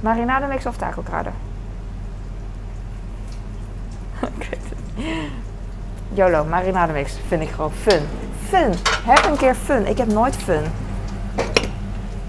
marinade 0.00 0.46
mix 0.46 0.66
of 0.66 0.76
taco 0.76 1.02
kruiden. 1.02 1.32
ik 4.38 4.48
weet 4.50 4.60
het. 4.68 5.04
YOLO, 6.14 6.44
marinade 6.44 6.92
mix 6.92 7.18
vind 7.28 7.42
ik 7.42 7.50
gewoon 7.50 7.72
fun. 7.72 8.02
Fun. 8.48 8.72
Heb 9.04 9.24
een 9.24 9.36
keer 9.36 9.54
fun. 9.54 9.86
Ik 9.86 9.98
heb 9.98 10.08
nooit 10.08 10.36
fun. 10.36 10.62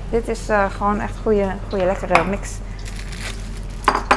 Dit 0.09 0.27
is 0.27 0.49
uh, 0.49 0.65
gewoon 0.69 0.99
echt 0.99 1.17
goede, 1.17 1.51
goede 1.69 1.85
lekkere 1.85 2.23
mix. 2.23 2.57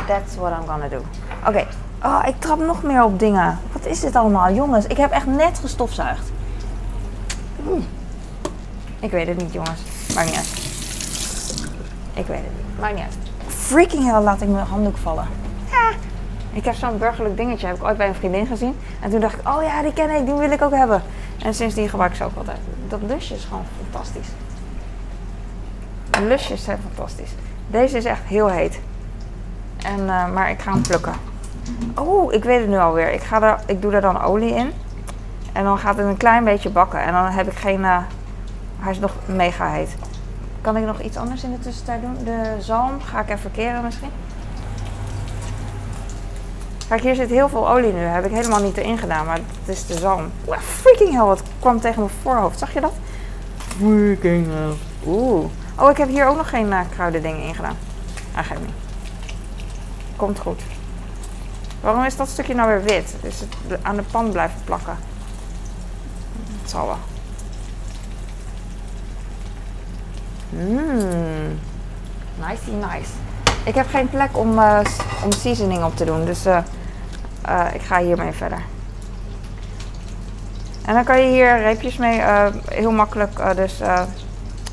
That's 0.06 0.36
what 0.36 0.52
I'm 0.52 0.66
gonna 0.66 0.88
do. 0.88 0.96
Oké. 1.40 1.48
Okay. 1.48 1.66
Oh, 2.02 2.22
ik 2.26 2.40
trap 2.40 2.58
nog 2.58 2.82
meer 2.82 3.04
op 3.04 3.18
dingen. 3.18 3.58
Wat 3.72 3.86
is 3.86 4.00
dit 4.00 4.16
allemaal? 4.16 4.52
Jongens, 4.52 4.86
ik 4.86 4.96
heb 4.96 5.10
echt 5.10 5.26
net 5.26 5.58
gestofzuigd. 5.58 6.30
Ik 9.00 9.10
weet 9.10 9.26
het 9.26 9.36
niet, 9.36 9.52
jongens. 9.52 9.80
Maakt 10.14 10.26
niet 10.26 10.36
uit. 10.36 10.48
Ik 12.14 12.26
weet 12.26 12.40
het 12.44 12.56
niet. 12.56 12.80
Maakt 12.80 12.94
niet 12.94 13.02
uit. 13.02 13.16
Freaking 13.46 14.04
hell 14.04 14.20
laat 14.20 14.40
ik 14.40 14.48
mijn 14.48 14.66
handdoek 14.66 14.96
vallen. 14.96 15.26
Ik 16.56 16.64
heb 16.64 16.74
zo'n 16.74 16.98
burgerlijk 16.98 17.36
dingetje, 17.36 17.66
heb 17.66 17.76
ik 17.76 17.84
ooit 17.84 17.96
bij 17.96 18.08
een 18.08 18.14
vriendin 18.14 18.46
gezien. 18.46 18.76
En 19.00 19.10
toen 19.10 19.20
dacht 19.20 19.34
ik, 19.34 19.48
oh 19.48 19.62
ja, 19.62 19.82
die 19.82 19.92
ken 19.92 20.10
ik, 20.10 20.26
die 20.26 20.34
wil 20.34 20.50
ik 20.50 20.62
ook 20.62 20.72
hebben. 20.72 21.02
En 21.42 21.54
sindsdien 21.54 21.88
gebruik 21.88 22.10
ik 22.10 22.16
ze 22.16 22.24
ook 22.24 22.36
altijd. 22.36 22.58
Dat 22.88 23.00
lusje 23.06 23.34
is 23.34 23.44
gewoon 23.44 23.64
fantastisch. 23.82 24.28
Lusjes 26.20 26.64
zijn 26.64 26.78
fantastisch. 26.82 27.30
Deze 27.66 27.96
is 27.96 28.04
echt 28.04 28.22
heel 28.24 28.48
heet. 28.48 28.80
En, 29.86 30.00
uh, 30.00 30.32
maar 30.32 30.50
ik 30.50 30.60
ga 30.60 30.72
hem 30.72 30.82
plukken. 30.82 31.14
Oh, 31.94 32.32
ik 32.32 32.44
weet 32.44 32.60
het 32.60 32.68
nu 32.68 32.78
alweer. 32.78 33.12
Ik, 33.12 33.22
ga 33.22 33.42
er, 33.42 33.60
ik 33.66 33.82
doe 33.82 33.92
er 33.92 34.00
dan 34.00 34.22
olie 34.22 34.54
in. 34.54 34.72
En 35.52 35.64
dan 35.64 35.78
gaat 35.78 35.96
het 35.96 36.06
een 36.06 36.16
klein 36.16 36.44
beetje 36.44 36.70
bakken. 36.70 37.00
En 37.00 37.12
dan 37.12 37.24
heb 37.24 37.46
ik 37.50 37.58
geen... 37.58 37.80
Uh, 37.80 37.98
hij 38.78 38.92
is 38.92 38.98
nog 38.98 39.12
mega 39.26 39.70
heet. 39.70 39.96
Kan 40.60 40.76
ik 40.76 40.84
nog 40.84 41.00
iets 41.00 41.16
anders 41.16 41.44
in 41.44 41.50
de 41.50 41.58
tussentijd 41.58 42.02
doen? 42.02 42.24
De 42.24 42.56
zalm 42.58 43.00
ga 43.00 43.20
ik 43.20 43.30
even 43.30 43.50
keren 43.52 43.82
misschien. 43.82 44.10
Kijk, 46.88 47.00
hier 47.00 47.14
zit 47.14 47.30
heel 47.30 47.48
veel 47.48 47.70
olie 47.70 47.92
nu. 47.92 48.00
Heb 48.00 48.24
ik 48.24 48.32
helemaal 48.32 48.62
niet 48.62 48.76
erin 48.76 48.98
gedaan, 48.98 49.26
maar 49.26 49.36
het 49.36 49.76
is 49.76 49.86
de 49.86 49.98
zalm. 49.98 50.30
Wow, 50.44 50.58
freaking 50.58 51.12
hell, 51.12 51.24
wat 51.24 51.42
kwam 51.60 51.80
tegen 51.80 52.00
mijn 52.00 52.14
voorhoofd. 52.22 52.58
Zag 52.58 52.72
je 52.72 52.80
dat? 52.80 52.92
Freaking 53.56 54.46
hell. 54.46 54.74
Oeh. 55.06 55.44
Oh, 55.78 55.90
ik 55.90 55.96
heb 55.96 56.08
hier 56.08 56.26
ook 56.26 56.36
nog 56.36 56.48
geen 56.48 56.66
uh, 56.66 56.80
kruiden 56.90 57.22
dingen 57.22 57.42
in 57.42 57.54
gedaan. 57.54 57.76
Ah, 58.34 58.44
geef 58.44 58.58
niet. 58.58 58.85
Komt 60.16 60.38
goed. 60.38 60.62
Waarom 61.80 62.04
is 62.04 62.16
dat 62.16 62.28
stukje 62.28 62.54
nou 62.54 62.68
weer 62.68 62.82
wit? 62.82 63.14
Is 63.22 63.40
het 63.40 63.78
aan 63.82 63.96
de 63.96 64.02
pan 64.02 64.30
blijven 64.30 64.60
plakken? 64.64 64.96
Het 66.60 66.70
zal 66.70 66.86
wel. 66.86 66.98
Mmm. 70.48 71.58
Nice, 72.38 72.70
nice. 72.70 73.10
Ik 73.64 73.74
heb 73.74 73.88
geen 73.88 74.08
plek 74.08 74.38
om, 74.38 74.58
uh, 74.58 74.80
om 75.24 75.32
seasoning 75.32 75.84
op 75.84 75.96
te 75.96 76.04
doen, 76.04 76.24
dus 76.24 76.46
uh, 76.46 76.58
uh, 77.48 77.66
ik 77.74 77.82
ga 77.82 77.98
hiermee 77.98 78.32
verder. 78.32 78.62
En 80.84 80.94
dan 80.94 81.04
kan 81.04 81.20
je 81.20 81.32
hier 81.32 81.58
reepjes 81.58 81.96
mee 81.96 82.20
heel 82.68 82.90
makkelijk 82.90 83.56
dus, 83.56 83.80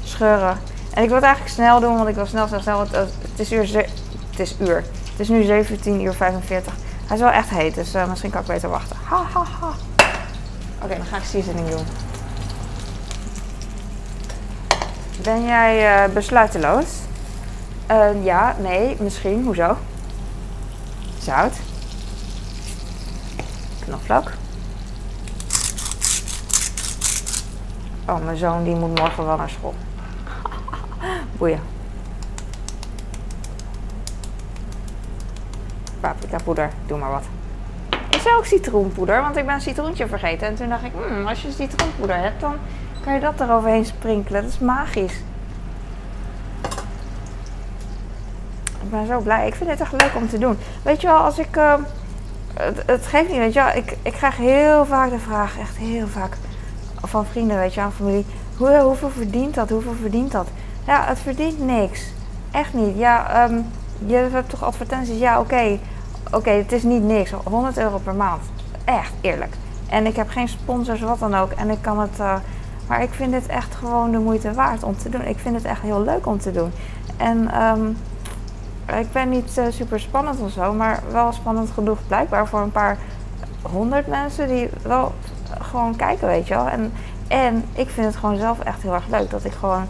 scheuren. 0.04 0.58
En 0.94 1.02
ik 1.04 1.08
wil 1.08 1.16
het 1.16 1.26
eigenlijk 1.26 1.56
snel 1.56 1.80
doen, 1.80 1.96
want 1.96 2.10
ik 2.10 2.16
wil 2.16 2.26
snel, 2.26 2.48
snel, 2.48 2.60
snel. 2.60 2.80
Het, 2.80 3.10
is, 3.36 3.52
uur 3.52 3.86
het 4.30 4.40
is 4.40 4.56
uur. 4.60 4.84
Het 5.14 5.22
is 5.22 5.30
nu 5.30 5.44
17 5.44 6.02
uur 6.02 6.14
45. 6.14 6.74
Hij 7.06 7.16
is 7.16 7.22
wel 7.22 7.32
echt 7.32 7.50
heet, 7.50 7.76
dus 7.76 7.94
misschien 8.08 8.32
kan 8.32 8.42
ik 8.42 8.48
beter 8.48 8.70
wachten. 8.70 8.96
Ha, 9.04 9.24
ha, 9.34 9.44
ha. 9.60 9.74
Oké, 10.82 10.96
dan 10.96 11.06
ga 11.06 11.18
ik 11.18 11.24
seasoning 11.24 11.70
doen. 11.70 11.86
Ben 15.22 15.44
jij 15.44 16.06
uh, 16.08 16.14
besluiteloos? 16.14 16.86
Uh, 17.92 18.24
ja, 18.24 18.56
nee, 18.60 18.98
misschien. 19.00 19.44
Hoezo? 19.44 19.78
Zout. 21.20 21.54
Knoflook. 23.80 24.32
Oh, 28.08 28.26
mijn 28.26 28.38
zoon 28.38 28.64
die 28.64 28.76
moet 28.76 29.00
morgen 29.00 29.26
wel 29.26 29.38
naar 29.38 29.50
school. 29.50 29.74
Boeien. 31.38 31.73
Paprika 36.04 36.38
poeder, 36.44 36.70
doe 36.86 36.98
maar 36.98 37.12
wat. 37.12 37.24
Is 38.10 38.26
er 38.26 38.38
ook 38.38 38.46
citroenpoeder? 38.46 39.22
Want 39.22 39.38
ik 39.38 39.46
ben 39.46 39.54
een 39.56 39.62
citroentje 39.62 40.08
vergeten. 40.08 40.48
En 40.48 40.56
toen 40.56 40.70
dacht 40.70 40.84
ik, 40.84 40.92
hmm, 41.08 41.28
als 41.28 41.42
je 41.42 41.52
citroenpoeder 41.52 42.16
hebt, 42.16 42.42
dan 42.42 42.56
kan 43.04 43.14
je 43.14 43.20
dat 43.20 43.40
eroverheen 43.40 43.86
sprinkelen? 43.86 44.42
Dat 44.42 44.52
is 44.52 44.60
magisch. 44.60 45.22
Ik 48.82 48.90
ben 48.90 49.08
zo 49.08 49.20
blij. 49.20 49.48
Ik 49.48 49.56
vind 49.56 49.70
het 49.70 49.80
echt 49.80 49.92
leuk 49.92 50.12
om 50.16 50.30
te 50.30 50.38
doen. 50.38 50.58
Weet 50.82 51.02
je 51.02 51.08
wel, 51.08 51.18
als 51.18 51.40
ik. 51.40 51.56
Het, 52.54 52.84
het, 52.86 53.08
geeft 53.08 53.30
niet, 53.30 53.38
weet 53.38 53.54
je 53.54 53.64
wel. 53.64 53.76
Ik, 53.76 53.98
ik 54.02 54.14
krijg 54.14 54.38
heel 54.38 54.86
vaak 54.86 55.10
de 55.10 55.20
vraag, 55.20 55.60
echt 55.60 55.78
heel 55.78 56.08
vaak. 56.08 56.38
Van 57.02 57.26
vrienden, 57.26 57.58
weet 57.58 57.74
je 57.74 57.82
wel, 57.82 57.92
familie. 57.92 58.26
Hoe, 58.58 58.80
hoeveel 58.80 59.10
verdient 59.10 59.56
dat? 59.56 59.70
Hoeveel 59.70 59.96
verdient 60.02 60.32
dat? 60.32 60.48
Ja, 60.88 61.06
het 61.06 61.20
verdient 61.20 61.60
niks. 61.60 62.04
Echt 62.52 62.74
niet. 62.74 62.98
Ja, 62.98 63.44
ehm, 63.44 63.62
je 64.06 64.16
hebt 64.16 64.50
toch 64.50 64.64
advertenties? 64.64 65.20
Ja, 65.20 65.40
oké. 65.40 65.80
Oké, 66.34 66.50
het 66.50 66.72
is 66.72 66.84
niet 66.84 67.04
niks. 67.04 67.32
100 67.44 67.78
euro 67.78 67.98
per 67.98 68.16
maand. 68.16 68.42
Echt, 68.86 69.14
eerlijk. 69.22 69.56
En 69.90 70.06
ik 70.06 70.16
heb 70.16 70.30
geen 70.30 70.48
sponsors, 70.48 71.02
wat 71.02 71.20
dan 71.20 71.36
ook. 71.36 71.52
En 71.52 71.70
ik 71.70 71.82
kan 71.82 72.00
het... 72.00 72.20
eh, 72.20 72.36
maar 72.88 73.02
ik 73.02 73.14
vind 73.14 73.34
het 73.34 73.48
echt 73.48 73.76
gewoon 73.76 74.12
de 74.12 74.18
moeite 74.18 74.54
waard 74.54 74.84
om 74.84 74.98
te 74.98 75.10
doen. 75.10 75.26
Ik 75.26 75.40
vind 75.40 75.56
het 75.56 75.66
echt 75.66 75.82
heel 75.82 76.02
leuk 76.02 76.26
om 76.26 76.40
te 76.40 76.52
doen. 76.52 76.72
En 77.18 77.52
ehm, 77.52 77.88
ik 79.00 79.12
ben 79.12 79.30
niet 79.30 79.58
eh, 79.58 79.66
super 79.70 80.00
spannend 80.00 80.40
of 80.40 80.52
zo, 80.52 80.74
maar 80.74 81.04
wel 81.12 81.32
spannend 81.32 81.70
genoeg 81.70 81.98
blijkbaar 82.08 82.48
voor 82.48 82.60
een 82.60 82.72
paar 82.72 82.98
honderd 83.62 84.08
mensen 84.08 84.48
die 84.48 84.70
wel 84.82 85.14
gewoon 85.62 85.96
kijken, 85.96 86.28
weet 86.28 86.48
je 86.48 86.54
wel. 86.54 86.68
En, 86.68 86.94
en 87.28 87.66
ik 87.74 87.90
vind 87.90 88.06
het 88.06 88.16
gewoon 88.16 88.38
zelf 88.38 88.60
echt 88.60 88.82
heel 88.82 88.94
erg 88.94 89.08
leuk 89.08 89.30
dat 89.30 89.44
ik 89.44 89.54
gewoon 89.54 89.86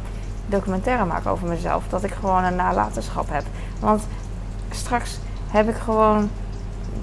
documentaire 0.46 1.06
maak 1.06 1.28
over 1.28 1.48
mezelf. 1.48 1.84
Dat 1.90 2.04
ik 2.04 2.12
gewoon 2.12 2.44
een 2.44 2.56
nalatenschap 2.56 3.30
heb. 3.30 3.44
Want 3.80 4.08
straks 4.70 5.20
heb 5.54 5.70
ik 5.70 5.76
gewoon 5.76 6.30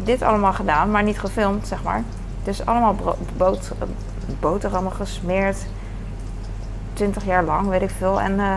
dit 0.03 0.23
allemaal 0.23 0.53
gedaan, 0.53 0.91
maar 0.91 1.03
niet 1.03 1.21
gefilmd, 1.21 1.67
zeg 1.67 1.83
maar. 1.83 2.03
Dus 2.43 2.67
allemaal 2.67 2.97
boterhammen 4.41 4.93
gesmeerd. 4.93 5.67
20 6.93 7.25
jaar 7.25 7.45
lang, 7.45 7.69
weet 7.69 7.83
ik 7.83 7.91
veel. 7.91 8.21
En 8.21 8.41
eh, 8.41 8.57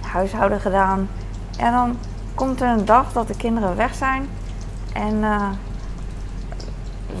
huishouden 0.00 0.60
gedaan. 0.60 1.08
En 1.58 1.72
dan 1.72 1.98
komt 2.34 2.60
er 2.60 2.68
een 2.68 2.84
dag 2.84 3.12
dat 3.12 3.28
de 3.28 3.36
kinderen 3.36 3.76
weg 3.76 3.94
zijn. 3.94 4.28
En 4.92 5.24
eh, 5.24 5.48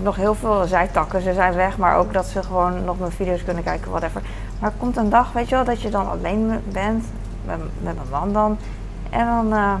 nog 0.02 0.16
heel 0.16 0.34
veel 0.34 0.64
zijtakken. 0.66 1.22
Ze 1.22 1.32
zijn 1.32 1.54
weg, 1.54 1.78
maar 1.78 1.96
ook 1.96 2.12
dat 2.12 2.26
ze 2.26 2.42
gewoon 2.42 2.84
nog 2.84 2.98
mijn 2.98 3.12
video's 3.12 3.44
kunnen 3.44 3.62
kijken, 3.62 3.90
whatever. 3.90 4.22
Maar 4.58 4.72
komt 4.78 4.96
een 4.96 5.10
dag, 5.10 5.32
weet 5.32 5.48
je 5.48 5.54
wel, 5.54 5.64
dat 5.64 5.82
je 5.82 5.90
dan 5.90 6.10
alleen 6.10 6.62
bent. 6.72 7.04
Met, 7.44 7.58
met 7.58 7.94
mijn 7.94 8.08
man 8.10 8.32
dan. 8.32 8.58
En 9.10 9.26
dan, 9.26 9.52
eh, 9.52 9.74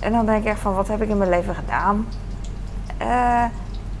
en 0.00 0.12
dan 0.12 0.26
denk 0.26 0.42
ik 0.42 0.48
echt 0.48 0.60
van, 0.60 0.74
wat 0.74 0.88
heb 0.88 1.02
ik 1.02 1.08
in 1.08 1.18
mijn 1.18 1.30
leven 1.30 1.54
gedaan? 1.54 2.06
Eh, 2.96 3.44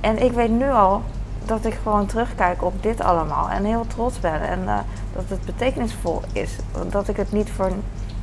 en 0.00 0.22
ik 0.22 0.32
weet 0.32 0.50
nu 0.50 0.70
al 0.70 1.02
dat 1.44 1.64
ik 1.64 1.78
gewoon 1.82 2.06
terugkijk 2.06 2.62
op 2.62 2.82
dit 2.82 3.00
allemaal. 3.00 3.50
En 3.50 3.64
heel 3.64 3.86
trots 3.86 4.20
ben. 4.20 4.40
En 4.40 4.68
eh, 4.68 4.78
dat 5.12 5.24
het 5.28 5.44
betekenisvol 5.44 6.22
is. 6.32 6.56
Dat 6.90 7.08
ik 7.08 7.16
het 7.16 7.32
niet 7.32 7.50
voor 7.50 7.70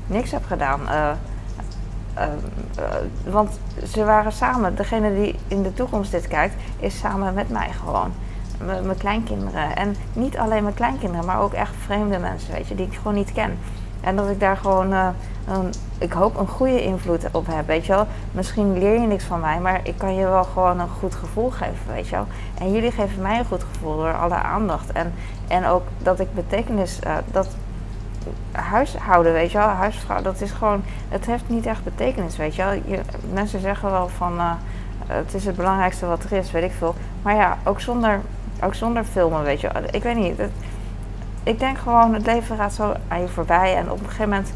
niks 0.07 0.31
heb 0.31 0.45
gedaan. 0.45 0.87
Eh, 0.89 1.11
want 3.29 3.59
ze 3.87 4.03
waren 4.03 4.31
samen. 4.31 4.75
Degene 4.75 5.13
die 5.13 5.35
in 5.47 5.63
de 5.63 5.73
toekomst 5.73 6.11
dit 6.11 6.27
kijkt, 6.27 6.55
is 6.79 6.97
samen 6.97 7.33
met 7.33 7.49
mij 7.49 7.69
gewoon. 7.71 8.11
Mijn 8.65 8.97
kleinkinderen. 8.97 9.75
En 9.75 9.95
niet 10.13 10.37
alleen 10.37 10.63
mijn 10.63 10.75
kleinkinderen, 10.75 11.25
maar 11.25 11.39
ook 11.39 11.53
echt 11.53 11.73
vreemde 11.85 12.17
mensen, 12.17 12.53
weet 12.53 12.67
je, 12.67 12.75
die 12.75 12.85
ik 12.85 12.95
gewoon 12.95 13.13
niet 13.13 13.31
ken. 13.31 13.57
En 14.01 14.15
dat 14.15 14.29
ik 14.29 14.39
daar 14.39 14.57
gewoon, 14.57 14.93
eh, 14.93 15.07
een, 15.47 15.73
ik 15.97 16.11
hoop, 16.11 16.37
een 16.37 16.47
goede 16.47 16.83
invloed 16.83 17.27
op 17.31 17.47
heb, 17.47 17.67
weet 17.67 17.85
je 17.85 17.93
wel. 17.93 18.07
Misschien 18.31 18.79
leer 18.79 19.01
je 19.01 19.07
niks 19.07 19.23
van 19.23 19.39
mij, 19.39 19.59
maar 19.59 19.79
ik 19.83 19.97
kan 19.97 20.15
je 20.15 20.27
wel 20.27 20.43
gewoon 20.43 20.79
een 20.79 20.89
goed 20.99 21.15
gevoel 21.15 21.49
geven, 21.49 21.93
weet 21.93 22.07
je 22.07 22.15
wel. 22.15 22.27
En 22.59 22.71
jullie 22.71 22.91
geven 22.91 23.21
mij 23.21 23.39
een 23.39 23.45
goed 23.45 23.63
gevoel 23.73 23.97
door 23.97 24.13
alle 24.13 24.35
aandacht. 24.35 24.91
En, 24.91 25.13
en 25.47 25.65
ook 25.65 25.83
dat 25.97 26.19
ik 26.19 26.33
betekenis, 26.33 26.99
eh, 26.99 27.15
dat 27.31 27.55
huishouden, 28.51 29.33
weet 29.33 29.51
je 29.51 29.57
wel, 29.57 29.67
huisvrouw, 29.67 30.21
dat 30.21 30.41
is 30.41 30.51
gewoon, 30.51 30.83
het 31.09 31.25
heeft 31.25 31.43
niet 31.47 31.65
echt 31.65 31.83
betekenis, 31.83 32.37
weet 32.37 32.55
je 32.55 32.63
wel. 32.63 32.73
Je, 32.73 32.99
mensen 33.33 33.61
zeggen 33.61 33.91
wel 33.91 34.07
van, 34.07 34.39
eh, 34.39 34.51
het 35.07 35.33
is 35.33 35.45
het 35.45 35.55
belangrijkste 35.55 36.05
wat 36.05 36.23
er 36.23 36.31
is, 36.31 36.51
weet 36.51 36.63
ik 36.63 36.73
veel. 36.77 36.95
Maar 37.21 37.35
ja, 37.35 37.57
ook 37.63 37.81
zonder, 37.81 38.21
ook 38.63 38.73
zonder 38.73 39.03
filmen, 39.03 39.43
weet 39.43 39.61
je 39.61 39.69
wel. 39.73 39.81
Ik 39.91 40.03
weet 40.03 40.15
niet, 40.15 40.39
ik 41.47 41.59
denk 41.59 41.77
gewoon, 41.77 42.13
het 42.13 42.25
leven 42.25 42.57
gaat 42.57 42.73
zo 42.73 42.93
aan 43.07 43.21
je 43.21 43.27
voorbij 43.27 43.75
en 43.75 43.91
op 43.91 43.99
een 43.99 44.05
gegeven 44.05 44.29
moment, 44.29 44.53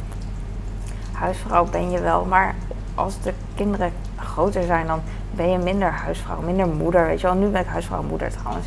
huisvrouw 1.12 1.66
ben 1.66 1.92
je 1.92 2.02
wel, 2.02 2.26
maar 2.26 2.56
als 2.96 3.22
de 3.22 3.34
kinderen 3.56 3.92
groter 4.16 4.64
zijn, 4.64 4.88
dan 4.88 5.02
ben 5.32 5.50
je 5.50 5.58
minder 5.58 5.92
huisvrouw, 5.92 6.42
minder 6.42 6.68
moeder, 6.68 7.06
weet 7.06 7.22
je 7.22 7.28
wel. 7.28 7.36
Nu 7.36 7.48
ben 7.48 7.62
ik 7.62 7.68
huisvrouw 7.68 8.04
moeder 8.04 8.32
trouwens. 8.32 8.66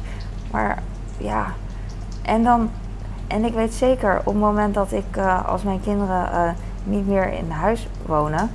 Maar 0.51 0.83
ja, 1.17 1.47
en 2.23 2.43
dan, 2.43 2.71
en 3.27 3.45
ik 3.45 3.55
weet 3.55 3.75
zeker 3.75 4.19
op 4.19 4.25
het 4.25 4.43
moment 4.43 4.75
dat 4.75 4.93
ik, 4.93 5.17
eh, 5.17 5.49
als 5.49 5.63
mijn 5.63 5.81
kinderen 5.81 6.33
eh, 6.33 6.51
niet 6.85 7.07
meer 7.07 7.33
in 7.33 7.51
huis 7.51 7.89
wonen, 8.07 8.51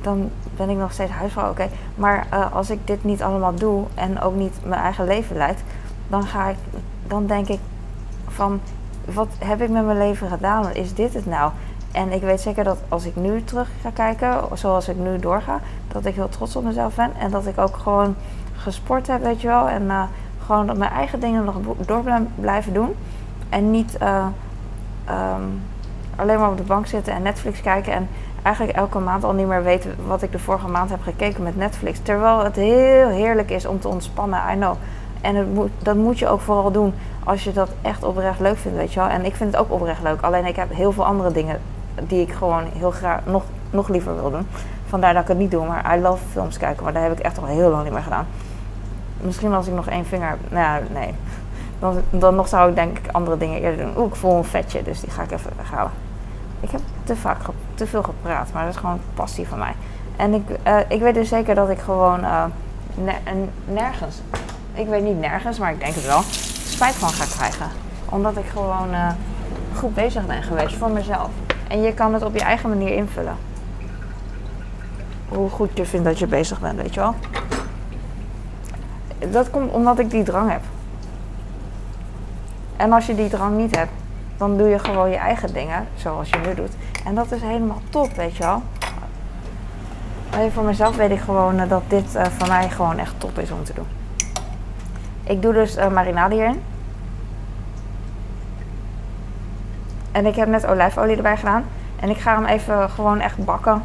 dan 0.00 0.30
ben 0.56 0.70
ik 0.70 0.76
nog 0.76 0.92
steeds 0.92 1.10
huisvrouw, 1.10 1.50
oké. 1.50 1.68
Maar 1.94 2.26
eh, 2.30 2.54
als 2.54 2.70
ik 2.70 2.86
dit 2.86 3.04
niet 3.04 3.22
allemaal 3.22 3.54
doe 3.54 3.84
en 3.94 4.20
ook 4.20 4.34
niet 4.34 4.54
mijn 4.64 4.80
eigen 4.80 5.04
leven 5.04 5.36
leid, 5.36 5.62
dan 6.08 6.22
ga 6.22 6.48
ik, 6.48 6.56
dan 7.06 7.26
denk 7.26 7.48
ik 7.48 7.60
van, 8.28 8.60
wat 9.12 9.28
heb 9.38 9.60
ik 9.60 9.68
met 9.68 9.84
mijn 9.84 9.98
leven 9.98 10.28
gedaan? 10.28 10.72
Is 10.72 10.94
dit 10.94 11.14
het 11.14 11.26
nou? 11.26 11.52
En 11.92 12.12
ik 12.12 12.22
weet 12.22 12.40
zeker 12.40 12.64
dat 12.64 12.78
als 12.88 13.04
ik 13.04 13.16
nu 13.16 13.44
terug 13.44 13.68
ga 13.80 13.90
kijken, 13.90 14.40
zoals 14.52 14.88
ik 14.88 14.96
nu 14.96 15.18
doorga, 15.18 15.60
dat 15.88 16.04
ik 16.04 16.14
heel 16.14 16.28
trots 16.28 16.56
op 16.56 16.64
mezelf 16.64 16.94
ben. 16.94 17.10
En 17.18 17.30
dat 17.30 17.46
ik 17.46 17.58
ook 17.58 17.76
gewoon 17.76 18.16
gesport 18.56 19.06
heb, 19.06 19.22
weet 19.22 19.40
je 19.40 19.46
wel. 19.46 19.68
En 19.68 19.90
eh, 19.90 20.02
gewoon 20.44 20.66
dat 20.66 20.76
mijn 20.76 20.90
eigen 20.90 21.20
dingen 21.20 21.44
nog 21.44 21.56
door 21.86 22.02
blij- 22.02 22.26
blijven 22.34 22.72
doen. 22.72 22.94
En 23.48 23.70
niet 23.70 23.96
eh, 23.96 24.26
ehm, 25.04 25.42
alleen 26.16 26.38
maar 26.38 26.50
op 26.50 26.56
de 26.56 26.62
bank 26.62 26.86
zitten 26.86 27.12
en 27.12 27.22
Netflix 27.22 27.60
kijken. 27.60 27.92
En 27.92 28.08
eigenlijk 28.42 28.76
elke 28.76 28.98
maand 28.98 29.24
al 29.24 29.32
niet 29.32 29.46
meer 29.46 29.62
weten 29.62 29.96
wat 30.06 30.22
ik 30.22 30.32
de 30.32 30.38
vorige 30.38 30.68
maand 30.68 30.90
heb 30.90 31.02
gekeken 31.02 31.42
met 31.42 31.56
Netflix. 31.56 31.98
Terwijl 32.02 32.44
het 32.44 32.56
heel 32.56 33.08
heerlijk 33.08 33.50
is 33.50 33.66
om 33.66 33.80
te 33.80 33.88
ontspannen, 33.88 34.40
I 34.52 34.54
know. 34.54 34.76
En 35.20 35.34
het 35.34 35.70
dat 35.78 35.96
moet 35.96 36.18
je 36.18 36.28
ook 36.28 36.40
vooral 36.40 36.70
doen 36.70 36.94
als 37.24 37.44
je 37.44 37.52
dat 37.52 37.70
echt 37.82 38.04
oprecht 38.04 38.40
leuk 38.40 38.56
vindt, 38.56 38.78
weet 38.78 38.92
je 38.92 39.00
wel. 39.00 39.08
En 39.08 39.24
ik 39.24 39.34
vind 39.34 39.52
het 39.52 39.60
ook 39.60 39.72
oprecht 39.72 40.02
leuk. 40.02 40.20
Alleen 40.20 40.46
ik 40.46 40.56
heb 40.56 40.72
heel 40.72 40.92
veel 40.92 41.04
andere 41.04 41.32
dingen 41.32 41.60
die 42.02 42.20
ik 42.20 42.32
gewoon 42.32 42.64
heel 42.72 42.90
graag 42.90 43.20
nog, 43.24 43.42
nog 43.70 43.88
liever 43.88 44.14
wil 44.14 44.30
doen. 44.30 44.46
Vandaar 44.86 45.12
dat 45.12 45.22
ik 45.22 45.28
het 45.28 45.38
niet 45.38 45.50
doe. 45.50 45.66
Maar 45.66 45.96
I 45.96 46.00
love 46.00 46.22
films 46.30 46.56
kijken. 46.56 46.84
Maar 46.84 46.92
dat 46.92 47.02
heb 47.02 47.12
ik 47.12 47.18
echt 47.18 47.38
al 47.38 47.44
heel 47.44 47.70
lang 47.70 47.84
niet 47.84 47.92
meer 47.92 48.02
gedaan. 48.02 48.26
Misschien 49.20 49.52
als 49.52 49.66
ik 49.66 49.74
nog 49.74 49.86
één 49.86 50.06
vinger... 50.06 50.36
Nou 50.48 50.82
nee. 50.92 51.14
Dan, 51.78 52.00
dan 52.10 52.34
nog 52.34 52.48
zou 52.48 52.68
ik 52.68 52.74
denk 52.74 52.98
ik 52.98 53.12
andere 53.12 53.36
dingen 53.36 53.60
eerder 53.60 53.84
doen. 53.84 53.96
Oeh, 53.96 54.08
ik 54.08 54.14
voel 54.14 54.36
een 54.36 54.44
vetje. 54.44 54.82
Dus 54.82 55.00
die 55.00 55.10
ga 55.10 55.22
ik 55.22 55.30
even 55.30 55.50
weghalen. 55.56 55.92
Ik 56.60 56.70
heb 56.70 56.80
te 57.04 57.16
vaak 57.16 57.38
te 57.74 57.86
veel 57.86 58.02
gepraat. 58.02 58.52
Maar 58.52 58.64
dat 58.64 58.74
is 58.74 58.80
gewoon 58.80 59.00
passie 59.14 59.48
van 59.48 59.58
mij. 59.58 59.74
En 60.16 60.34
ik, 60.34 60.50
eh, 60.62 60.76
ik 60.88 61.00
weet 61.00 61.14
dus 61.14 61.28
zeker 61.28 61.54
dat 61.54 61.68
ik 61.68 61.78
gewoon 61.78 62.24
en 63.24 63.50
nergens... 63.64 64.20
Ik 64.74 64.86
weet 64.86 65.02
niet 65.02 65.18
nergens, 65.18 65.58
maar 65.58 65.72
ik 65.72 65.80
denk 65.80 65.94
het 65.94 66.06
wel. 66.06 66.22
Spijt 66.64 66.94
van 66.94 67.08
ga 67.08 67.24
krijgen. 67.24 67.66
Omdat 68.08 68.36
ik 68.36 68.46
gewoon 68.46 68.92
eh, 68.92 69.10
goed 69.74 69.94
bezig 69.94 70.26
ben 70.26 70.42
geweest 70.42 70.76
voor 70.76 70.90
mezelf. 70.90 71.30
En 71.68 71.82
je 71.82 71.94
kan 71.94 72.14
het 72.14 72.24
op 72.24 72.34
je 72.34 72.40
eigen 72.40 72.68
manier 72.68 72.94
invullen. 72.94 73.36
Hoe 75.28 75.50
goed 75.50 75.70
je 75.74 75.86
vindt 75.86 76.06
dat 76.06 76.18
je 76.18 76.26
bezig 76.26 76.60
bent, 76.60 76.76
weet 76.76 76.94
je 76.94 77.00
wel. 77.00 77.14
Dat 79.30 79.50
komt 79.50 79.72
omdat 79.72 79.98
ik 79.98 80.10
die 80.10 80.22
drang 80.22 80.50
heb. 80.50 80.62
En 82.76 82.92
als 82.92 83.06
je 83.06 83.14
die 83.14 83.28
drang 83.28 83.56
niet 83.56 83.76
hebt, 83.76 83.90
dan 84.36 84.56
doe 84.56 84.68
je 84.68 84.78
gewoon 84.78 85.10
je 85.10 85.16
eigen 85.16 85.52
dingen, 85.52 85.86
zoals 85.94 86.28
je 86.28 86.38
nu 86.46 86.54
doet. 86.54 86.72
En 87.04 87.14
dat 87.14 87.32
is 87.32 87.40
helemaal 87.40 87.80
top, 87.90 88.14
weet 88.16 88.36
je 88.36 88.42
wel. 88.42 88.62
Alleen 90.30 90.52
voor 90.52 90.64
mezelf 90.64 90.96
weet 90.96 91.10
ik 91.10 91.20
gewoon 91.20 91.58
eh, 91.58 91.68
dat 91.68 91.82
dit 91.88 92.14
eh, 92.14 92.26
voor 92.26 92.48
mij 92.48 92.70
gewoon 92.70 92.98
echt 92.98 93.14
top 93.18 93.38
is 93.38 93.50
om 93.50 93.64
te 93.64 93.72
doen. 93.74 93.99
Ik 95.30 95.42
doe 95.42 95.52
dus 95.52 95.76
eh, 95.76 95.88
marinade 95.88 96.34
hierin. 96.34 96.62
En 100.12 100.26
ik 100.26 100.36
heb 100.36 100.48
net 100.48 100.66
olijfolie 100.66 101.16
erbij 101.16 101.36
gedaan. 101.36 101.64
En 102.00 102.08
ik 102.10 102.18
ga 102.18 102.34
hem 102.34 102.44
even 102.44 102.90
gewoon 102.90 103.20
echt 103.20 103.44
bakken. 103.44 103.82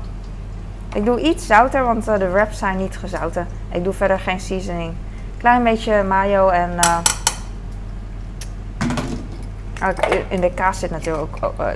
Ik 0.94 1.06
doe 1.06 1.22
iets 1.22 1.46
zouter, 1.46 1.84
want 1.84 2.08
eh, 2.08 2.18
de 2.18 2.30
wraps 2.30 2.58
zijn 2.58 2.78
niet 2.78 2.98
gezouten. 2.98 3.48
Ik 3.70 3.84
doe 3.84 3.94
verder 3.94 4.20
geen 4.20 4.40
seasoning. 4.40 4.94
Klein 5.38 5.64
beetje 5.64 6.04
mayo 6.04 6.50
en... 6.50 6.80
eh, 6.80 6.98
oh, 9.82 9.90
in 10.28 10.42
de 10.42 10.52
kaas 10.54 10.80
zit 10.80 10.92
natuurlijk 10.92 11.38
ook, 11.42 11.60
eh, 11.60 11.68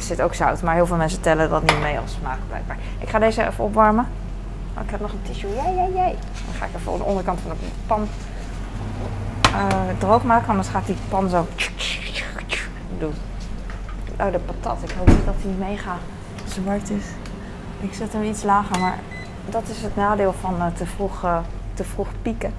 zit 0.00 0.22
ook 0.22 0.34
zout. 0.34 0.62
Maar 0.62 0.74
heel 0.74 0.86
veel 0.86 0.96
mensen 0.96 1.20
tellen 1.20 1.50
dat 1.50 1.62
niet 1.62 1.80
mee 1.80 1.98
als 1.98 2.12
smaak 2.12 2.38
blijkbaar. 2.48 2.76
Ik 2.98 3.08
ga 3.08 3.18
deze 3.18 3.46
even 3.46 3.64
opwarmen. 3.64 4.06
Oh, 4.76 4.82
ik 4.84 4.90
heb 4.90 5.00
nog 5.00 5.12
een 5.12 5.22
tissue. 5.22 5.50
Jee, 5.50 5.74
jee, 5.74 5.92
jee. 5.92 6.14
Dan 6.46 6.54
ga 6.58 6.64
ik 6.64 6.74
even 6.76 6.92
op 6.92 6.98
de 6.98 7.04
onderkant 7.04 7.40
van 7.40 7.50
de 7.50 7.66
pan 7.86 8.08
droog 9.98 10.22
maken. 10.22 10.48
Anders 10.48 10.68
gaat 10.68 10.86
die 10.86 10.96
pan 11.08 11.28
zo 11.28 11.46
doen. 12.98 13.14
Oh, 14.20 14.32
de 14.32 14.38
patat. 14.38 14.82
Ik 14.82 14.94
hoop 14.98 15.06
niet 15.06 15.24
dat 15.24 15.34
hij 15.38 15.68
mega 15.68 15.96
zwart 16.46 16.90
is. 16.90 17.04
Ik 17.80 17.94
zet 17.94 18.12
hem 18.12 18.22
iets 18.22 18.42
lager, 18.42 18.78
maar 18.78 18.98
dat 19.48 19.68
is 19.68 19.82
het 19.82 19.96
nadeel 19.96 20.34
van 20.40 20.60
eh, 20.60 20.66
te, 20.74 20.86
vroeg, 20.86 21.24
eh, 21.24 21.38
te 21.74 21.84
vroeg 21.84 22.08
pieken. 22.22 22.52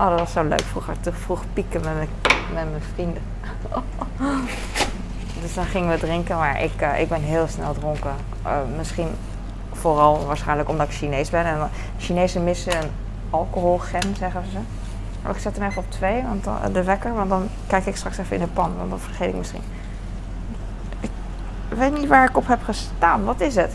Oh, 0.00 0.08
dat 0.08 0.18
was 0.18 0.32
zo 0.32 0.42
leuk 0.44 0.60
vroeger. 0.60 1.00
Te 1.00 1.12
vroeg 1.12 1.42
pieken 1.52 1.80
met 1.80 1.94
mijn, 1.94 2.08
met 2.54 2.70
mijn 2.70 2.82
vrienden. 2.94 3.22
dus 5.42 5.54
dan 5.54 5.64
gingen 5.64 5.90
we 5.90 5.98
drinken, 5.98 6.36
maar 6.36 6.62
ik, 6.62 6.80
eh, 6.80 7.00
ik 7.00 7.08
ben 7.08 7.22
heel 7.22 7.46
snel 7.48 7.72
dronken. 7.72 8.14
Eh, 8.42 8.58
misschien 8.76 9.08
vooral 9.72 10.26
waarschijnlijk 10.26 10.68
omdat 10.68 10.86
ik 10.86 10.94
Chinees 10.94 11.30
ben. 11.30 11.44
En 11.44 11.56
eh, 11.56 11.64
Chinezen 11.98 12.44
missen 12.44 12.76
een 12.76 12.90
alcoholgen, 13.30 14.16
zeggen 14.18 14.42
ze. 14.50 14.58
Maar 15.22 15.34
ik 15.34 15.40
zet 15.40 15.56
hem 15.58 15.68
even 15.68 15.82
op 15.82 15.90
twee, 15.90 16.22
want 16.22 16.44
dan, 16.44 16.56
de 16.72 16.82
wekker. 16.84 17.14
Want 17.14 17.28
dan 17.28 17.48
kijk 17.66 17.86
ik 17.86 17.96
straks 17.96 18.18
even 18.18 18.36
in 18.36 18.42
de 18.42 18.48
pan, 18.48 18.76
want 18.76 18.90
dat 18.90 19.00
vergeet 19.00 19.28
ik 19.28 19.34
misschien. 19.34 19.62
Ik- 21.00 21.10
Ik 21.68 21.76
weet 21.76 21.92
niet 21.98 22.06
waar 22.08 22.28
ik 22.28 22.36
op 22.36 22.46
heb 22.46 22.62
gestaan. 22.64 23.24
Wat 23.24 23.40
is 23.40 23.54
het? 23.54 23.72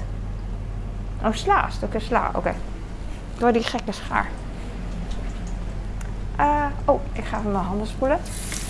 Oh, 1.23 1.31
sla. 1.33 1.69
Stukken 1.69 2.01
sla. 2.01 2.29
Oké. 2.35 2.53
Door 3.37 3.51
die 3.51 3.63
gekke 3.63 3.91
schaar. 3.91 4.27
Uh, 6.39 6.65
oh, 6.85 7.01
ik 7.13 7.25
ga 7.25 7.37
even 7.39 7.51
mijn 7.51 7.63
handen 7.65 7.87
spoelen. 7.87 8.17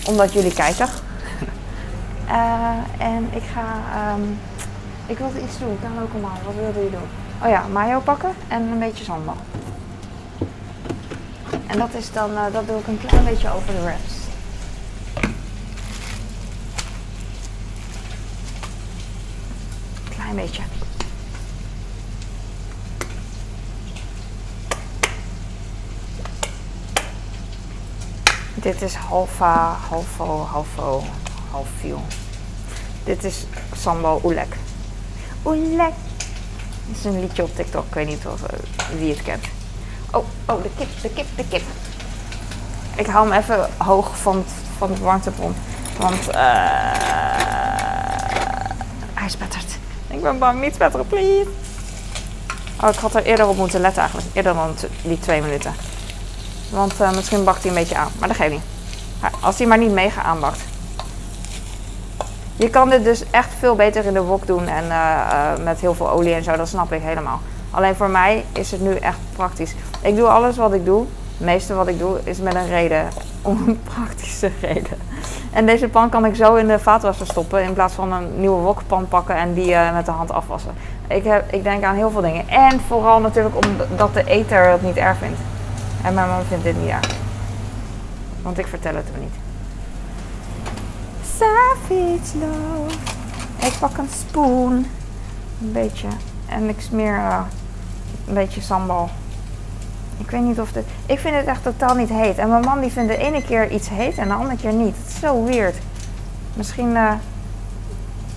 Omdat 0.08 0.32
jullie 0.32 0.52
kijken. 0.54 0.88
uh, 2.28 2.70
en 3.12 3.28
ik 3.30 3.42
ga... 3.54 3.64
Um, 4.14 4.38
ik 5.06 5.18
wilde 5.18 5.42
iets 5.42 5.58
doen. 5.58 5.78
Kan 5.82 6.02
ook 6.02 6.12
allemaal. 6.12 6.38
Wat 6.44 6.54
wilde 6.54 6.80
je 6.84 6.90
doen? 6.90 7.08
Oh 7.42 7.48
ja, 7.48 7.62
mayo 7.72 8.00
pakken 8.00 8.30
en 8.48 8.62
een 8.62 8.78
beetje 8.78 9.04
sambal. 9.04 9.36
En 11.66 11.78
dat 11.78 11.94
is 11.94 12.12
dan... 12.12 12.30
Uh, 12.30 12.44
dat 12.52 12.66
doe 12.66 12.78
ik 12.78 12.86
een 12.86 13.00
klein 13.06 13.24
beetje 13.24 13.52
over 13.52 13.66
de 13.66 13.80
wraps. 13.80 14.12
Klein 20.08 20.36
beetje. 20.36 20.62
Dit 28.54 28.82
is 28.82 28.94
halfa, 28.94 29.76
halfo, 29.88 30.38
halfo, 30.44 31.02
halfviel. 31.50 32.02
Dit 33.04 33.24
is 33.24 33.46
sambal 33.76 34.20
oelek. 34.24 34.56
Oelek. 35.44 35.94
Dit 36.86 36.96
is 36.96 37.04
een 37.04 37.20
liedje 37.20 37.42
op 37.42 37.54
TikTok. 37.54 37.86
Ik 37.86 37.94
weet 37.94 38.06
niet 38.06 38.26
of, 38.26 38.42
uh, 38.42 38.98
wie 38.98 39.10
het 39.10 39.22
kent. 39.22 39.55
Oh, 40.16 40.24
oh, 40.46 40.62
de 40.62 40.70
kip, 40.78 40.88
de 41.02 41.10
kip, 41.10 41.26
de 41.36 41.44
kip. 41.48 41.62
Ik 42.94 43.06
hou 43.06 43.28
hem 43.28 43.38
even 43.38 43.68
hoog 43.76 44.18
van, 44.18 44.44
van 44.78 44.92
de 44.94 45.00
warmtebron. 45.00 45.54
Want 45.98 46.28
uh, 46.28 46.34
hij 49.14 49.28
spettert. 49.28 49.78
Ik 50.08 50.22
ben 50.22 50.38
bang, 50.38 50.60
niet 50.60 50.74
spetteren, 50.74 51.06
please. 51.06 51.48
Oh, 52.82 52.88
ik 52.88 52.94
had 52.94 53.14
er 53.14 53.24
eerder 53.24 53.48
op 53.48 53.56
moeten 53.56 53.80
letten 53.80 54.02
eigenlijk. 54.02 54.36
Eerder 54.36 54.54
dan 54.54 54.74
die 55.02 55.18
twee 55.18 55.42
minuten. 55.42 55.74
Want 56.70 57.00
uh, 57.00 57.12
misschien 57.12 57.44
bakt 57.44 57.62
hij 57.62 57.68
een 57.68 57.78
beetje 57.78 57.96
aan. 57.96 58.10
Maar 58.18 58.28
dat 58.28 58.36
geeft 58.36 58.52
niet. 58.52 58.64
Als 59.40 59.58
hij 59.58 59.66
maar 59.66 59.78
niet 59.78 59.92
mega 59.92 60.22
aanbakt. 60.22 60.60
Je 62.56 62.70
kan 62.70 62.88
dit 62.88 63.04
dus 63.04 63.30
echt 63.30 63.48
veel 63.58 63.74
beter 63.74 64.04
in 64.04 64.12
de 64.12 64.22
wok 64.22 64.46
doen 64.46 64.68
en 64.68 64.84
uh, 64.84 65.64
met 65.64 65.80
heel 65.80 65.94
veel 65.94 66.10
olie 66.10 66.34
en 66.34 66.42
zo. 66.42 66.56
Dat 66.56 66.68
snap 66.68 66.92
ik 66.92 67.02
helemaal. 67.02 67.40
Alleen 67.70 67.94
voor 67.94 68.10
mij 68.10 68.44
is 68.52 68.70
het 68.70 68.80
nu 68.80 68.94
echt 68.94 69.18
praktisch. 69.32 69.74
Ik 70.00 70.16
doe 70.16 70.26
alles 70.26 70.56
wat 70.56 70.72
ik 70.72 70.84
doe. 70.84 71.04
Het 71.36 71.46
meeste 71.46 71.74
wat 71.74 71.88
ik 71.88 71.98
doe 71.98 72.18
is 72.24 72.38
met 72.38 72.54
een 72.54 72.68
reden. 72.68 73.08
Om 73.42 73.62
een 73.66 73.80
praktische 73.82 74.50
reden. 74.60 74.98
En 75.52 75.66
deze 75.66 75.88
pan 75.88 76.08
kan 76.08 76.24
ik 76.24 76.34
zo 76.34 76.54
in 76.54 76.66
de 76.66 76.78
vaatwasser 76.78 77.26
stoppen. 77.26 77.62
In 77.62 77.72
plaats 77.72 77.94
van 77.94 78.12
een 78.12 78.40
nieuwe 78.40 78.60
wokpan 78.60 79.08
pakken 79.08 79.36
en 79.36 79.54
die 79.54 79.70
uh, 79.70 79.92
met 79.92 80.06
de 80.06 80.12
hand 80.12 80.30
afwassen. 80.30 80.74
Ik, 81.08 81.24
heb, 81.24 81.52
ik 81.52 81.62
denk 81.62 81.82
aan 81.82 81.94
heel 81.94 82.10
veel 82.10 82.20
dingen. 82.20 82.48
En 82.48 82.80
vooral 82.80 83.20
natuurlijk 83.20 83.54
omdat 83.90 84.14
de 84.14 84.24
eter 84.24 84.70
het 84.70 84.82
niet 84.82 84.96
erg 84.96 85.18
vindt. 85.18 85.38
En 86.02 86.14
mijn 86.14 86.28
man 86.28 86.44
vindt 86.48 86.64
dit 86.64 86.80
niet 86.80 86.90
erg. 86.90 87.14
Want 88.42 88.58
ik 88.58 88.66
vertel 88.66 88.94
het 88.94 89.04
hem 89.12 89.20
niet. 89.20 89.34
Savage. 91.38 92.46
Ik 93.58 93.72
pak 93.80 93.96
een 93.96 94.08
spoen. 94.26 94.72
Een 95.62 95.72
beetje. 95.72 96.08
En 96.48 96.68
ik 96.68 96.80
smeer 96.80 97.16
uh, 97.16 97.40
een 98.26 98.34
beetje 98.34 98.60
sambal. 98.60 99.10
Ik 100.18 100.30
weet 100.30 100.42
niet 100.42 100.60
of 100.60 100.72
dit... 100.72 100.84
Ik 101.06 101.18
vind 101.18 101.36
het 101.36 101.46
echt 101.46 101.62
totaal 101.62 101.94
niet 101.94 102.08
heet. 102.08 102.38
En 102.38 102.48
mijn 102.48 102.64
man 102.64 102.80
die 102.80 102.92
vindt 102.92 103.08
de 103.08 103.16
ene 103.16 103.42
keer 103.42 103.70
iets 103.70 103.88
heet 103.88 104.18
en 104.18 104.28
de 104.28 104.34
andere 104.34 104.56
keer 104.56 104.72
niet. 104.72 104.96
Het 104.96 105.08
is 105.08 105.20
zo 105.20 105.44
weird. 105.44 105.76
Misschien 106.54 106.90
uh, 106.90 107.12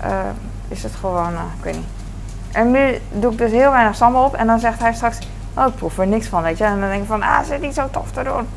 uh, 0.06 0.20
is 0.68 0.84
het 0.84 0.96
gewoon... 0.96 1.34
ik 1.34 1.64
weet 1.64 1.76
niet. 1.76 1.88
En 2.52 2.72
nu 2.72 3.00
doe 3.12 3.32
ik 3.32 3.38
dus 3.38 3.52
heel 3.52 3.72
weinig 3.72 3.96
sambal 3.96 4.26
op. 4.26 4.34
En 4.34 4.48
dan 4.48 4.60
zegt 4.60 4.80
hij 4.80 4.94
straks... 4.94 5.18
Oh, 5.54 5.68
ik 5.68 5.76
proef 5.76 5.98
er 5.98 6.08
niks 6.08 6.28
van, 6.28 6.42
weet 6.42 6.58
je. 6.58 6.64
En 6.64 6.80
dan 6.80 6.90
denk 6.90 7.02
ik 7.02 7.08
van... 7.08 7.24
Ah, 7.24 7.44
zit 7.44 7.62
niet 7.62 7.74
zo 7.74 7.90
tof 7.92 8.12
te 8.12 8.24
doen. 8.24 8.48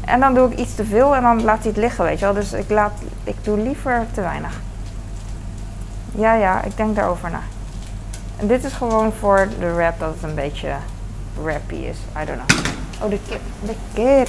En 0.00 0.20
dan 0.20 0.34
doe 0.34 0.50
ik 0.52 0.58
iets 0.58 0.74
te 0.74 0.84
veel 0.84 1.14
en 1.14 1.22
dan 1.22 1.42
laat 1.42 1.58
hij 1.58 1.68
het 1.68 1.76
liggen, 1.76 2.04
weet 2.04 2.18
je 2.18 2.24
wel. 2.24 2.34
Dus 2.34 2.52
ik, 2.52 2.70
laat, 2.70 2.92
ik 3.24 3.36
doe 3.42 3.58
liever 3.58 4.06
te 4.12 4.20
weinig. 4.20 4.60
Ja, 6.10 6.34
ja, 6.34 6.62
ik 6.62 6.76
denk 6.76 6.96
daarover 6.96 7.30
na. 7.30 7.40
En 8.36 8.46
dit 8.46 8.64
is 8.64 8.72
gewoon 8.72 9.12
voor 9.12 9.48
de 9.58 9.76
rap 9.76 9.98
dat 9.98 10.14
het 10.14 10.22
een 10.22 10.34
beetje 10.34 10.68
rappy 11.44 11.74
is. 11.74 11.96
I 12.22 12.24
don't 12.24 12.40
know. 12.46 12.66
Oh, 13.02 13.10
de 13.10 13.18
kip. 13.28 13.40
De 13.64 13.74
kip. 13.94 14.28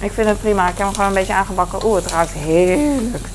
Ik 0.00 0.12
vind 0.12 0.28
het 0.28 0.40
prima. 0.40 0.68
Ik 0.68 0.76
heb 0.76 0.86
hem 0.86 0.94
gewoon 0.94 1.08
een 1.08 1.14
beetje 1.14 1.34
aangebakken. 1.34 1.84
Oeh, 1.84 1.96
het 2.02 2.12
ruikt 2.12 2.32
heerlijk. 2.32 3.28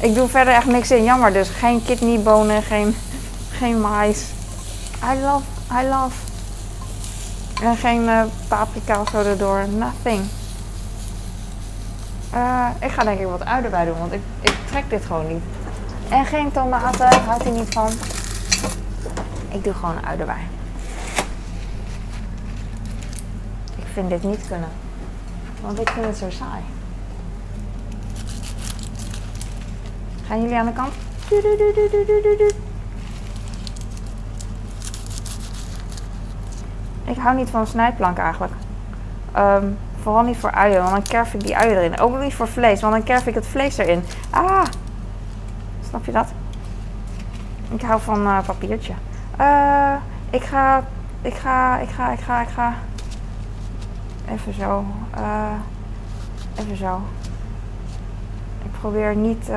Ik 0.00 0.14
doe 0.14 0.28
verder 0.28 0.54
echt 0.54 0.66
niks 0.66 0.90
in. 0.90 1.04
Jammer 1.04 1.32
dus. 1.32 1.48
Geen 1.48 1.84
kidneybonen, 1.84 2.62
geen, 2.62 2.96
geen 3.50 3.80
mais. 3.80 4.24
I 5.12 5.20
love, 5.20 5.44
I 5.72 5.88
love. 5.88 6.16
En 7.62 7.76
geen 7.76 8.02
uh, 8.02 8.22
paprika 8.48 9.00
of 9.00 9.08
zo 9.08 9.22
erdoor. 9.22 9.68
Nothing. 9.68 10.24
Uh, 12.34 12.66
ik 12.80 12.90
ga 12.90 13.04
denk 13.04 13.20
ik 13.20 13.26
wat 13.26 13.44
uien 13.44 13.64
erbij 13.64 13.84
doen, 13.84 13.98
want 13.98 14.12
ik, 14.12 14.20
ik 14.40 14.54
trek 14.70 14.90
dit 14.90 15.04
gewoon 15.04 15.28
niet. 15.28 15.42
En 16.08 16.26
geen 16.26 16.52
tomaten, 16.52 17.08
houdt 17.26 17.42
hij 17.42 17.52
niet 17.52 17.72
van. 17.72 17.90
Ik 19.50 19.64
doe 19.64 19.74
gewoon 19.74 20.04
erbij. 20.04 20.46
Ik 23.76 23.86
vind 23.92 24.08
dit 24.08 24.22
niet 24.22 24.46
kunnen. 24.48 24.68
Want 25.62 25.80
ik 25.80 25.88
vind 25.88 26.06
het 26.06 26.16
zo 26.16 26.30
saai. 26.30 26.62
Gaan 30.26 30.40
jullie 30.40 30.56
aan 30.56 30.66
de 30.66 30.72
kant? 30.72 30.92
Ik 37.04 37.16
hou 37.16 37.36
niet 37.36 37.50
van 37.50 37.66
snijplank 37.66 38.18
eigenlijk. 38.18 38.52
Um, 39.36 39.78
vooral 40.02 40.22
niet 40.22 40.36
voor 40.36 40.50
uien, 40.50 40.82
want 40.82 40.90
dan 40.90 41.02
kerf 41.02 41.34
ik 41.34 41.40
die 41.40 41.56
uien 41.56 41.76
erin. 41.76 42.00
Ook 42.00 42.20
niet 42.20 42.34
voor 42.34 42.48
vlees, 42.48 42.80
want 42.80 42.92
dan 42.92 43.02
kerf 43.02 43.26
ik 43.26 43.34
het 43.34 43.46
vlees 43.46 43.76
erin. 43.76 44.02
Ah! 44.30 44.64
Snap 45.88 46.04
je 46.04 46.12
dat? 46.12 46.28
Ik 47.74 47.82
hou 47.82 48.00
van 48.00 48.26
uh, 48.26 48.38
papiertje. 48.46 48.92
Uh, 49.40 49.94
ik 50.30 50.42
ga, 50.42 50.84
ik 51.22 51.34
ga, 51.34 51.78
ik 51.78 51.88
ga, 51.88 52.12
ik 52.12 52.20
ga, 52.20 52.40
ik 52.42 52.48
ga. 52.48 52.74
Even 54.28 54.54
zo. 54.54 54.84
Uh, 55.16 55.52
even 56.54 56.76
zo. 56.76 57.00
Ik 58.64 58.70
probeer 58.80 59.16
niet 59.16 59.50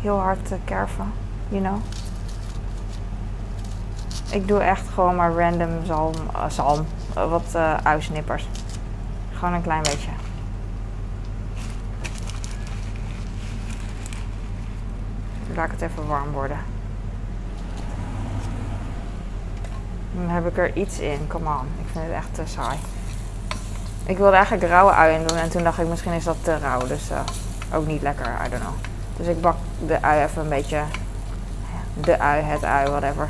heel 0.00 0.18
hard 0.18 0.46
te 0.46 0.56
kerven, 0.64 1.12
you 1.48 1.62
know. 1.62 1.78
Ik 4.30 4.48
doe 4.48 4.60
echt 4.60 4.88
gewoon 4.88 5.16
maar 5.16 5.32
random 5.32 5.84
zalm, 5.84 6.14
zalm 6.48 6.86
wat 7.14 7.56
uisnippers. 7.82 8.48
Gewoon 9.32 9.54
een 9.54 9.62
klein 9.62 9.82
beetje. 9.82 10.10
Laat 15.54 15.70
het 15.70 15.80
even 15.80 16.06
warm 16.06 16.30
worden. 16.30 16.58
Dan 20.09 20.09
heb 20.28 20.46
ik 20.46 20.58
er 20.58 20.76
iets 20.76 20.98
in. 20.98 21.26
Come 21.28 21.48
on. 21.48 21.66
Ik 21.80 21.86
vind 21.92 22.04
het 22.04 22.14
echt 22.14 22.34
te 22.34 22.42
saai. 22.44 22.76
Ik 24.04 24.18
wilde 24.18 24.36
eigenlijk 24.36 24.64
rauwe 24.64 24.92
ui 24.92 25.14
in 25.14 25.26
doen 25.26 25.36
en 25.36 25.50
toen 25.50 25.62
dacht 25.62 25.78
ik 25.78 25.88
misschien 25.88 26.12
is 26.12 26.24
dat 26.24 26.36
te 26.42 26.58
rauw. 26.58 26.86
Dus 26.86 27.10
ook 27.74 27.86
niet 27.86 28.02
lekker. 28.02 28.26
I 28.46 28.48
don't 28.48 28.62
know. 28.62 28.74
Dus 29.16 29.26
ik 29.26 29.40
bak 29.40 29.56
de 29.86 30.02
ui 30.02 30.22
even 30.22 30.42
een 30.42 30.48
beetje. 30.48 30.82
De 31.94 32.18
ui, 32.18 32.42
het 32.42 32.64
ui, 32.64 32.90
whatever 32.90 33.28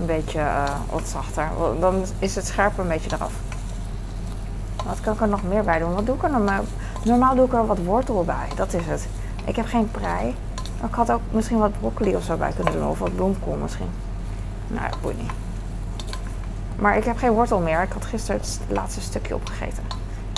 een 0.00 0.06
beetje 0.06 0.38
uh, 0.38 0.64
wat 0.90 1.08
zachter. 1.08 1.48
Dan 1.80 2.04
is 2.18 2.34
het 2.34 2.46
scherp 2.46 2.78
een 2.78 2.88
beetje 2.88 3.10
eraf. 3.14 3.32
Wat 4.86 5.00
kan 5.00 5.14
ik 5.14 5.20
er 5.20 5.28
nog 5.28 5.42
meer 5.42 5.64
bij 5.64 5.78
doen? 5.78 5.94
Wat 5.94 6.06
doe 6.06 6.16
ik 6.16 6.22
er 6.22 6.30
normaal? 6.30 6.64
Normaal 7.04 7.34
doe 7.34 7.46
ik 7.46 7.52
er 7.52 7.66
wat 7.66 7.78
wortel 7.78 8.24
bij. 8.24 8.48
Dat 8.54 8.72
is 8.72 8.86
het. 8.86 9.08
Ik 9.44 9.56
heb 9.56 9.66
geen 9.66 9.90
prei. 9.90 10.34
ik 10.86 10.94
had 10.94 11.10
ook 11.10 11.20
misschien 11.30 11.58
wat 11.58 11.80
broccoli 11.80 12.16
of 12.16 12.22
zo 12.22 12.36
bij 12.36 12.52
kunnen 12.52 12.72
doen. 12.72 12.86
Of 12.86 12.98
wat 12.98 13.14
bloemkool 13.14 13.56
misschien. 13.62 13.90
Nou, 14.66 14.90
dat 14.90 15.00
boeit 15.00 15.18
niet. 15.18 15.30
Maar 16.80 16.96
ik 16.96 17.04
heb 17.04 17.16
geen 17.16 17.32
wortel 17.32 17.60
meer. 17.60 17.82
Ik 17.82 17.92
had 17.92 18.04
gisteren 18.04 18.40
het 18.40 18.60
laatste 18.68 19.00
stukje 19.00 19.34
opgegeten. 19.34 19.82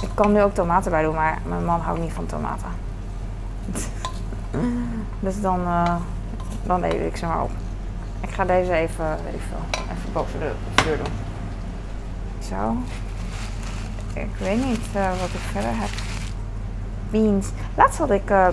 Ik 0.03 0.09
kan 0.15 0.33
nu 0.33 0.43
ook 0.43 0.55
tomaten 0.55 0.91
bij 0.91 1.03
doen, 1.03 1.15
maar 1.15 1.39
mijn 1.47 1.65
man 1.65 1.81
houdt 1.81 2.01
niet 2.01 2.13
van 2.13 2.27
tomaten. 2.27 2.69
dus 5.21 5.41
dan, 5.41 5.61
uh, 5.61 5.95
dan 6.63 6.83
eet 6.83 7.07
ik 7.07 7.17
ze 7.17 7.27
maar 7.27 7.43
op. 7.43 7.51
Ik 8.21 8.31
ga 8.31 8.45
deze 8.45 8.73
even, 8.73 9.19
even 9.27 10.13
boven 10.13 10.39
de 10.41 10.53
deur 10.85 10.97
doen. 10.97 11.13
Zo. 12.49 12.77
Ik 14.21 14.31
weet 14.39 14.65
niet 14.65 14.87
uh, 14.97 15.11
wat 15.11 15.29
ik 15.29 15.41
verder 15.53 15.71
heb. 15.75 15.91
Beans. 17.11 17.49
Laatst 17.75 17.99
had 17.99 18.11
ik 18.11 18.31
uh, 18.31 18.49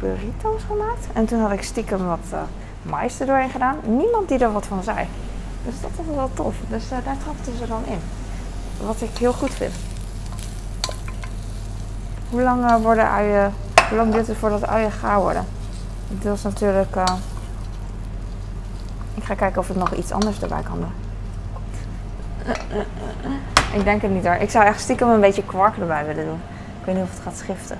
burrito's 0.00 0.62
gemaakt. 0.66 1.06
En 1.12 1.26
toen 1.26 1.40
had 1.40 1.52
ik 1.52 1.62
stiekem 1.62 2.06
wat 2.06 2.40
mais 2.82 3.20
er 3.20 3.26
doorheen 3.26 3.50
gedaan. 3.50 3.76
Niemand 3.84 4.28
die 4.28 4.38
er 4.38 4.52
wat 4.52 4.66
van 4.66 4.82
zei. 4.82 5.06
Dus 5.64 5.80
dat 5.80 5.90
was 5.96 6.14
wel 6.14 6.30
tof. 6.34 6.54
Dus 6.68 6.88
daar 6.88 7.02
trapten 7.02 7.56
ze 7.56 7.66
dan 7.66 7.82
in. 7.86 7.98
Wat 8.86 9.00
ik 9.00 9.18
heel 9.18 9.32
goed 9.32 9.54
vind. 9.54 9.74
Hoe 12.30 12.42
lang 12.42 12.82
worden 12.82 13.10
uien 13.10 13.52
Hoe 13.88 13.96
lang 13.96 14.12
duurt 14.12 14.26
het 14.26 14.36
voordat 14.36 14.66
uien 14.66 14.92
gaar 14.92 15.20
worden? 15.20 15.46
Dit 16.08 16.24
was 16.24 16.42
natuurlijk... 16.42 16.96
Uh... 16.96 17.04
Ik 19.14 19.24
ga 19.24 19.34
kijken 19.34 19.60
of 19.60 19.70
ik 19.70 19.76
nog 19.76 19.94
iets 19.94 20.12
anders 20.12 20.40
erbij 20.40 20.62
kan 20.62 20.78
doen. 20.80 20.92
Ik 23.72 23.84
denk 23.84 24.02
het 24.02 24.10
niet 24.10 24.26
hoor. 24.26 24.34
Ik 24.34 24.50
zou 24.50 24.64
echt 24.64 24.80
stiekem 24.80 25.08
een 25.08 25.20
beetje 25.20 25.44
kwark 25.44 25.76
erbij 25.76 26.06
willen 26.06 26.24
doen. 26.24 26.40
Ik 26.80 26.84
weet 26.84 26.94
niet 26.94 27.04
of 27.04 27.10
het 27.10 27.20
gaat 27.22 27.36
schiften. 27.36 27.78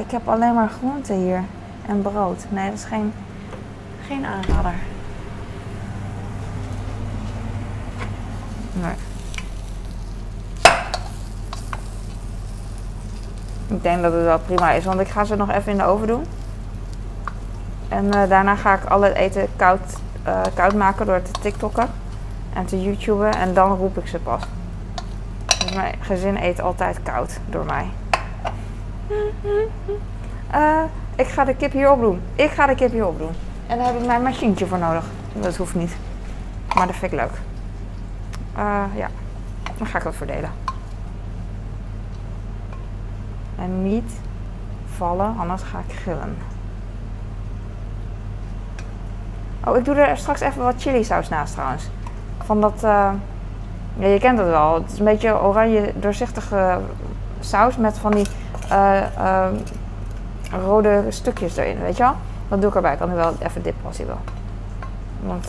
Ik 0.00 0.10
heb 0.10 0.28
alleen 0.28 0.54
maar 0.54 0.68
groenten 0.68 1.16
hier. 1.16 1.42
En 1.86 2.02
brood. 2.02 2.44
Nee, 2.48 2.68
dat 2.70 2.78
is 2.78 2.84
geen, 2.84 3.12
geen 4.06 4.26
aanrader. 4.26 4.74
Nee. 8.74 8.94
Ik 13.66 13.82
denk 13.82 14.02
dat 14.02 14.12
het 14.12 14.22
wel 14.22 14.38
prima 14.38 14.72
is, 14.72 14.84
want 14.84 15.00
ik 15.00 15.08
ga 15.08 15.24
ze 15.24 15.36
nog 15.36 15.50
even 15.50 15.72
in 15.72 15.78
de 15.78 15.84
oven 15.84 16.06
doen. 16.06 16.26
En 17.88 18.04
uh, 18.04 18.28
daarna 18.28 18.56
ga 18.56 18.74
ik 18.74 18.84
al 18.84 19.02
het 19.02 19.14
eten 19.14 19.48
koud, 19.56 19.80
uh, 20.26 20.40
koud 20.54 20.74
maken 20.74 21.06
door 21.06 21.22
te 21.22 21.30
TikTokken 21.40 21.88
en 22.52 22.64
te 22.64 22.82
YouTuben. 22.82 23.34
En 23.34 23.54
dan 23.54 23.76
roep 23.76 23.98
ik 23.98 24.06
ze 24.06 24.18
pas. 24.18 24.42
Dus 25.58 25.74
mijn 25.74 25.94
gezin 26.00 26.36
eet 26.36 26.60
altijd 26.60 27.02
koud 27.02 27.38
door 27.48 27.64
mij. 27.64 27.86
Uh, 30.54 30.82
ik 31.24 31.26
ga 31.26 31.44
de 31.44 31.56
kip 31.56 31.72
hierop 31.72 32.00
doen. 32.00 32.20
Ik 32.34 32.50
ga 32.50 32.66
de 32.66 32.74
kip 32.74 32.92
hierop 32.92 33.18
doen. 33.18 33.32
En 33.66 33.78
daar 33.78 33.86
heb 33.86 34.00
ik 34.00 34.06
mijn 34.06 34.22
machientje 34.22 34.66
voor 34.66 34.78
nodig. 34.78 35.04
Dat 35.32 35.56
hoeft 35.56 35.74
niet. 35.74 35.96
Maar 36.74 36.86
dat 36.86 36.96
vind 36.96 37.12
ik 37.12 37.18
leuk. 37.18 37.53
Uh, 38.58 38.84
ja, 38.94 39.08
dan 39.78 39.86
ga 39.86 39.98
ik 39.98 40.04
dat 40.04 40.14
verdelen. 40.14 40.50
En 43.58 43.82
niet 43.82 44.12
vallen, 44.96 45.34
anders 45.38 45.62
ga 45.62 45.78
ik 45.88 45.94
gillen. 45.94 46.36
Oh, 49.64 49.76
ik 49.76 49.84
doe 49.84 49.94
er 49.94 50.16
straks 50.16 50.40
even 50.40 50.62
wat 50.62 50.74
chili 50.78 51.04
saus 51.04 51.28
naast 51.28 51.52
trouwens. 51.52 51.88
Van 52.44 52.60
dat, 52.60 52.74
uh, 52.74 53.10
ja, 53.96 54.06
je 54.06 54.18
kent 54.18 54.38
het 54.38 54.48
wel. 54.48 54.74
Het 54.74 54.92
is 54.92 54.98
een 54.98 55.04
beetje 55.04 55.42
oranje 55.42 55.92
doorzichtige 55.96 56.80
saus 57.40 57.76
met 57.76 57.98
van 57.98 58.12
die 58.12 58.26
uh, 58.70 59.48
rode 60.64 61.04
stukjes 61.08 61.56
erin, 61.56 61.80
weet 61.80 61.96
je 61.96 62.02
wel? 62.02 62.14
Dat 62.48 62.60
doe 62.60 62.68
ik 62.68 62.76
erbij. 62.76 62.92
Ik 62.92 62.98
kan 62.98 63.08
nu 63.08 63.14
wel 63.14 63.34
even 63.38 63.62
dippen 63.62 63.86
als 63.86 63.96
hij 63.96 64.06
wil. 64.06 64.20
Want 65.20 65.48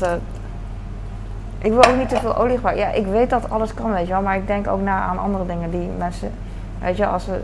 ik 1.66 1.72
wil 1.72 1.86
ook 1.86 1.98
niet 1.98 2.10
te 2.10 2.20
veel 2.20 2.38
olie 2.38 2.56
gebruiken. 2.56 2.86
Ja, 2.86 2.92
ik 2.92 3.06
weet 3.06 3.30
dat 3.30 3.50
alles 3.50 3.74
kan, 3.74 3.92
weet 3.92 4.08
je 4.08 4.14
wel. 4.14 4.22
Maar 4.22 4.36
ik 4.36 4.48
denk 4.48 4.68
ook 4.68 4.82
na 4.82 5.02
aan 5.02 5.18
andere 5.18 5.46
dingen 5.46 5.72
die 5.72 5.90
mensen... 5.98 6.32
Weet 6.80 6.98
je, 6.98 7.06
als 7.06 7.24
ze 7.24 7.42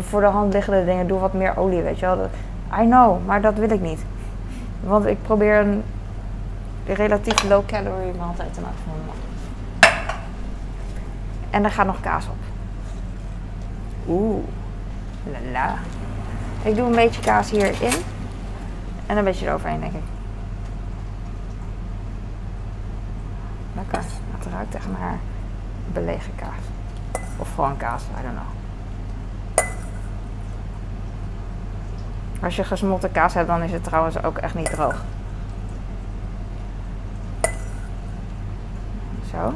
voor 0.00 0.20
de 0.20 0.26
hand 0.26 0.52
liggende 0.52 0.84
dingen, 0.84 1.06
doe 1.06 1.18
wat 1.18 1.32
meer 1.32 1.56
olie, 1.56 1.82
weet 1.82 1.98
je 1.98 2.06
wel. 2.06 2.30
I 2.80 2.84
know, 2.84 3.26
maar 3.26 3.40
dat 3.40 3.54
wil 3.54 3.70
ik 3.70 3.80
niet. 3.80 4.04
Want 4.80 5.06
ik 5.06 5.22
probeer 5.22 5.58
een 5.58 5.82
relatief 6.86 7.42
low 7.42 7.66
calorie 7.66 8.14
maaltijd 8.18 8.54
te 8.54 8.60
maken. 8.60 8.78
En 11.50 11.64
er 11.64 11.70
gaat 11.70 11.86
nog 11.86 12.00
kaas 12.00 12.26
op. 12.26 12.36
Oeh, 14.08 14.44
lala. 15.32 15.74
Ik 16.62 16.76
doe 16.76 16.86
een 16.86 16.94
beetje 16.94 17.20
kaas 17.20 17.50
hierin. 17.50 18.02
En 19.06 19.16
een 19.16 19.24
beetje 19.24 19.46
eroverheen, 19.46 19.80
denk 19.80 19.92
ik. 19.92 20.13
Lekker. 23.94 24.10
Het 24.38 24.46
ruikt 24.52 24.74
echt 24.74 24.88
naar 24.98 25.18
belegen 25.92 26.34
kaas. 26.34 26.64
Of 27.36 27.54
gewoon 27.54 27.76
kaas, 27.76 28.02
I 28.02 28.22
don't 28.22 28.34
know. 28.34 28.54
Als 32.44 32.56
je 32.56 32.64
gesmolten 32.64 33.12
kaas 33.12 33.34
hebt, 33.34 33.46
dan 33.46 33.62
is 33.62 33.72
het 33.72 33.84
trouwens 33.84 34.22
ook 34.22 34.38
echt 34.38 34.54
niet 34.54 34.70
droog. 34.70 35.04
Zo. 39.30 39.54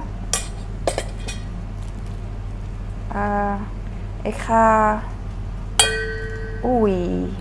Uh, 3.15 3.55
ik 4.23 4.35
ga. 4.35 5.01
Oei. 6.65 7.37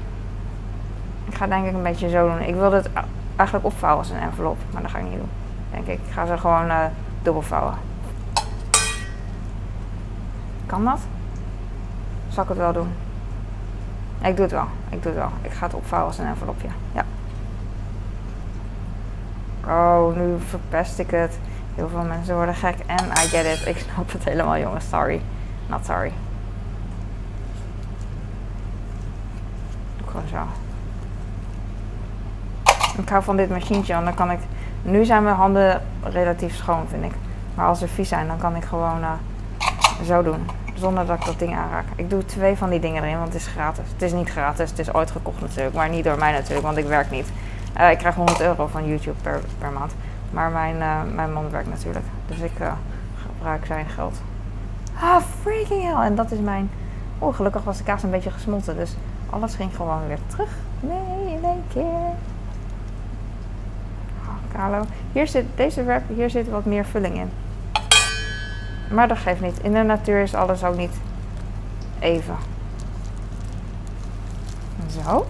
Ik 1.25 1.35
ga 1.35 1.47
denk 1.47 1.65
ik 1.65 1.73
een 1.73 1.83
beetje 1.83 2.09
zo 2.09 2.27
doen. 2.27 2.41
Ik 2.41 2.55
wilde 2.55 2.75
het 2.75 2.89
eigenlijk 3.35 3.65
opvouwen 3.65 4.03
als 4.03 4.13
een 4.13 4.19
envelop, 4.19 4.57
maar 4.71 4.81
dat 4.81 4.91
ga 4.91 4.97
ik 4.97 5.03
niet 5.03 5.17
doen. 5.17 5.29
Denk 5.85 5.99
ik. 5.99 5.99
Ga 6.13 6.25
ze 6.25 6.37
gewoon 6.37 6.65
uh, 6.65 6.85
dubbelvouwen. 7.21 7.73
Kan 10.65 10.83
dat? 10.83 10.99
Zal 12.29 12.43
ik 12.43 12.49
het 12.49 12.57
wel 12.57 12.73
doen? 12.73 12.89
Ik 14.21 14.35
doe 14.35 14.45
het 14.45 14.51
wel. 14.51 14.67
Ik 14.89 15.03
doe 15.03 15.11
het 15.11 15.21
wel. 15.21 15.31
Ik 15.41 15.51
ga 15.51 15.65
het 15.65 15.75
opvouwen 15.75 16.09
als 16.09 16.19
een 16.19 16.27
envelopje. 16.27 16.67
Ja. 16.91 17.05
Oh, 19.65 20.15
nu 20.15 20.35
verpest 20.47 20.99
ik 20.99 21.11
het. 21.11 21.39
Heel 21.75 21.89
veel 21.89 22.03
mensen 22.03 22.35
worden 22.35 22.55
gek. 22.55 22.75
En 22.85 23.05
I 23.05 23.27
get 23.27 23.45
it. 23.45 23.67
Ik 23.67 23.77
snap 23.77 24.11
het 24.11 24.23
helemaal, 24.23 24.57
jongens. 24.57 24.89
Sorry. 24.89 25.21
Not 25.67 25.85
sorry. 25.85 26.11
Doe 29.97 30.07
gewoon 30.07 30.27
zo. 30.27 30.37
Ik 33.01 33.09
hou 33.09 33.23
van 33.23 33.37
dit 33.37 33.49
machientje, 33.49 33.93
want 33.93 34.05
dan 34.05 34.15
kan 34.15 34.31
ik... 34.31 34.39
Nu 34.87 35.05
zijn 35.05 35.23
mijn 35.23 35.35
handen 35.35 35.81
relatief 36.03 36.55
schoon, 36.55 36.87
vind 36.87 37.03
ik. 37.03 37.11
Maar 37.55 37.67
als 37.67 37.79
ze 37.79 37.87
vies 37.87 38.09
zijn, 38.09 38.27
dan 38.27 38.37
kan 38.37 38.55
ik 38.55 38.63
gewoon 38.63 38.99
uh, 38.99 39.11
zo 40.03 40.23
doen. 40.23 40.49
Zonder 40.73 41.05
dat 41.05 41.19
ik 41.19 41.25
dat 41.25 41.39
ding 41.39 41.55
aanraak. 41.55 41.85
Ik 41.95 42.09
doe 42.09 42.25
twee 42.25 42.55
van 42.55 42.69
die 42.69 42.79
dingen 42.79 43.03
erin, 43.03 43.17
want 43.17 43.33
het 43.33 43.41
is 43.41 43.47
gratis. 43.47 43.83
Het 43.93 44.01
is 44.01 44.13
niet 44.13 44.29
gratis, 44.29 44.69
het 44.69 44.79
is 44.79 44.93
ooit 44.93 45.11
gekocht 45.11 45.41
natuurlijk. 45.41 45.75
Maar 45.75 45.89
niet 45.89 46.03
door 46.03 46.17
mij 46.17 46.31
natuurlijk, 46.31 46.65
want 46.65 46.77
ik 46.77 46.85
werk 46.85 47.11
niet. 47.11 47.31
Uh, 47.79 47.91
ik 47.91 47.97
krijg 47.97 48.15
100 48.15 48.41
euro 48.41 48.67
van 48.67 48.87
YouTube 48.87 49.21
per, 49.21 49.41
per 49.57 49.71
maand. 49.71 49.95
Maar 50.31 50.51
mijn, 50.51 50.75
uh, 50.75 51.15
mijn 51.15 51.33
man 51.33 51.49
werkt 51.49 51.69
natuurlijk. 51.69 52.05
Dus 52.27 52.39
ik 52.39 52.51
gebruik 53.21 53.65
zijn 53.65 53.85
geld. 53.85 54.21
Ah, 55.01 55.21
freaking 55.41 55.83
hell. 55.83 56.05
En 56.05 56.15
dat 56.15 56.31
is 56.31 56.39
mijn... 56.39 56.69
Oh, 57.19 57.35
gelukkig 57.35 57.63
was 57.63 57.77
de 57.77 57.83
kaas 57.83 58.03
een 58.03 58.11
beetje 58.11 58.31
gesmolten. 58.31 58.75
Dus 58.75 58.95
alles 59.29 59.55
ging 59.55 59.75
gewoon 59.75 60.07
weer 60.07 60.19
terug. 60.27 60.49
Nee, 60.79 61.33
in 61.35 61.43
één 61.43 61.63
keer. 61.73 62.35
Carlo. 64.57 64.85
Hier 65.11 65.27
zit, 65.27 65.45
deze 65.55 65.83
wrap, 65.83 66.01
hier 66.07 66.29
zit 66.29 66.49
wat 66.49 66.65
meer 66.65 66.85
vulling 66.85 67.15
in. 67.15 67.29
Maar 68.91 69.07
dat 69.07 69.17
geeft 69.17 69.41
niet. 69.41 69.59
In 69.59 69.73
de 69.73 69.83
natuur 69.83 70.21
is 70.21 70.33
alles 70.33 70.63
ook 70.63 70.77
niet 70.77 70.93
even. 71.99 72.35
Zo. 75.03 75.25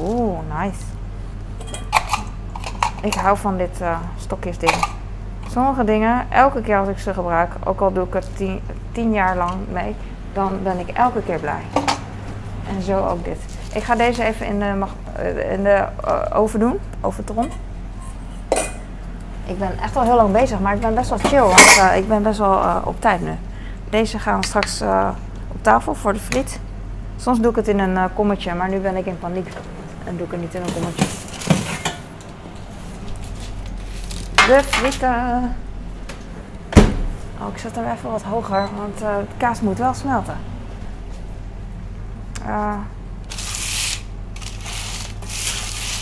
Oeh, 0.00 0.38
nice. 0.58 0.80
Ik 3.02 3.14
hou 3.14 3.36
van 3.36 3.56
dit 3.56 3.80
uh, 3.80 3.98
stokjesding. 4.18 4.84
Sommige 5.50 5.84
dingen, 5.84 6.26
elke 6.30 6.60
keer 6.60 6.78
als 6.78 6.88
ik 6.88 6.98
ze 6.98 7.14
gebruik, 7.14 7.52
ook 7.64 7.80
al 7.80 7.92
doe 7.92 8.06
ik 8.06 8.12
het 8.12 8.36
tien, 8.36 8.60
tien 8.92 9.12
jaar 9.12 9.36
lang 9.36 9.52
mee, 9.72 9.94
dan 10.32 10.62
ben 10.62 10.78
ik 10.78 10.88
elke 10.88 11.22
keer 11.22 11.38
blij. 11.38 11.62
En 12.68 12.82
zo 12.82 13.06
ook 13.06 13.24
dit. 13.24 13.38
Ik 13.72 13.82
ga 13.82 13.94
deze 13.94 14.24
even 14.24 14.46
in 14.46 14.58
de, 14.58 14.86
in 15.50 15.62
de 15.62 15.84
uh, 16.06 16.38
oven 16.38 16.60
doen, 16.60 16.78
overtron. 17.00 17.50
Ik 19.48 19.58
ben 19.58 19.78
echt 19.80 19.96
al 19.96 20.02
heel 20.02 20.16
lang 20.16 20.32
bezig, 20.32 20.60
maar 20.60 20.74
ik 20.74 20.80
ben 20.80 20.94
best 20.94 21.08
wel 21.08 21.18
chill, 21.18 21.40
want 21.40 21.76
uh, 21.78 21.96
ik 21.96 22.08
ben 22.08 22.22
best 22.22 22.38
wel 22.38 22.52
uh, 22.52 22.76
op 22.84 23.00
tijd 23.00 23.20
nu. 23.20 23.36
Deze 23.90 24.18
gaan 24.18 24.42
straks 24.42 24.82
op 25.48 25.62
tafel 25.62 25.94
voor 25.94 26.12
de 26.12 26.18
friet. 26.18 26.60
Soms 27.16 27.40
doe 27.40 27.50
ik 27.50 27.56
het 27.56 27.68
in 27.68 27.78
een 27.78 28.12
kommetje, 28.14 28.54
maar 28.54 28.68
nu 28.68 28.78
ben 28.78 28.96
ik 28.96 29.06
in 29.06 29.18
paniek. 29.18 29.48
En 30.04 30.16
doe 30.16 30.26
ik 30.26 30.32
het 30.32 30.40
niet 30.40 30.54
in 30.54 30.62
een 30.62 30.72
kommetje. 30.72 31.04
De 34.34 34.62
frieten. 34.66 35.56
Oh, 37.40 37.48
ik 37.52 37.58
zet 37.58 37.76
hem 37.76 37.90
even 37.90 38.10
wat 38.10 38.22
hoger, 38.22 38.68
want 38.76 38.98
de 38.98 39.24
kaas 39.36 39.60
moet 39.60 39.78
wel 39.78 39.94
smelten. 39.94 40.36
Uh, 42.46 42.74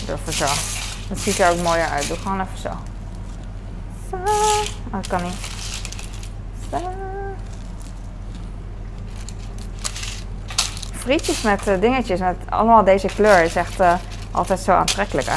even 0.09 0.33
zo. 0.33 0.45
Het 1.09 1.19
ziet 1.19 1.39
er 1.39 1.51
ook 1.51 1.61
mooier 1.61 1.89
uit. 1.89 2.07
Doe 2.07 2.17
gewoon 2.17 2.41
even 2.41 2.57
zo. 2.57 2.69
Oh, 4.13 4.63
dat 4.91 5.07
kan 5.07 5.23
niet. 5.23 5.55
Frietjes 10.91 11.41
met 11.41 11.67
uh, 11.67 11.79
dingetjes 11.79 12.19
met 12.19 12.35
allemaal 12.49 12.83
deze 12.83 13.07
kleur 13.07 13.43
is 13.43 13.55
echt 13.55 13.79
uh, 13.79 13.93
altijd 14.31 14.59
zo 14.59 14.71
aantrekkelijk. 14.71 15.27
Hè? 15.27 15.35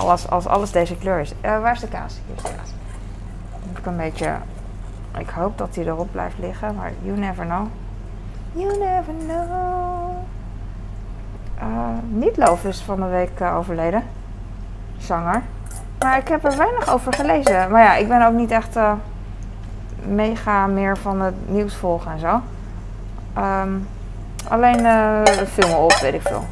Als, 0.00 0.30
als 0.30 0.46
alles 0.46 0.70
deze 0.70 0.96
kleur 0.96 1.20
is. 1.20 1.32
Uh, 1.32 1.60
waar 1.60 1.72
is 1.72 1.80
de 1.80 1.88
kaas? 1.88 2.14
Hier 2.26 2.36
is 2.36 2.42
de 2.42 2.48
kaas. 2.56 2.68
Moet 3.68 3.78
ik 3.78 3.86
een 3.86 3.96
beetje. 3.96 4.36
Ik 5.18 5.28
hoop 5.28 5.58
dat 5.58 5.74
hij 5.74 5.84
erop 5.84 6.08
blijft 6.12 6.38
liggen, 6.38 6.74
maar 6.74 6.92
you 7.02 7.18
never 7.18 7.44
know. 7.44 7.66
You 8.52 8.78
never 8.78 9.14
know. 9.26 10.16
Uh, 11.58 11.88
Nietloof 12.08 12.64
is 12.64 12.80
van 12.80 13.00
de 13.00 13.06
week 13.06 13.40
overleden. 13.40 14.02
Zanger. 14.98 15.42
Maar 16.04 16.18
ik 16.18 16.28
heb 16.28 16.44
er 16.44 16.56
weinig 16.56 16.92
over 16.92 17.12
gelezen. 17.12 17.70
Maar 17.70 17.82
ja, 17.82 17.94
ik 17.94 18.08
ben 18.08 18.26
ook 18.26 18.32
niet 18.32 18.50
echt 18.50 18.76
uh, 18.76 18.92
mega 20.06 20.66
meer 20.66 20.96
van 20.96 21.20
het 21.20 21.34
nieuws 21.46 21.76
volgen 21.76 22.12
en 22.12 22.18
zo. 22.18 22.40
Um, 23.38 23.88
Alleen 24.48 24.80
uh, 24.80 25.22
filmen 25.52 25.78
op, 25.78 25.92
weet 25.92 26.14
ik 26.14 26.22
veel. 26.22 26.44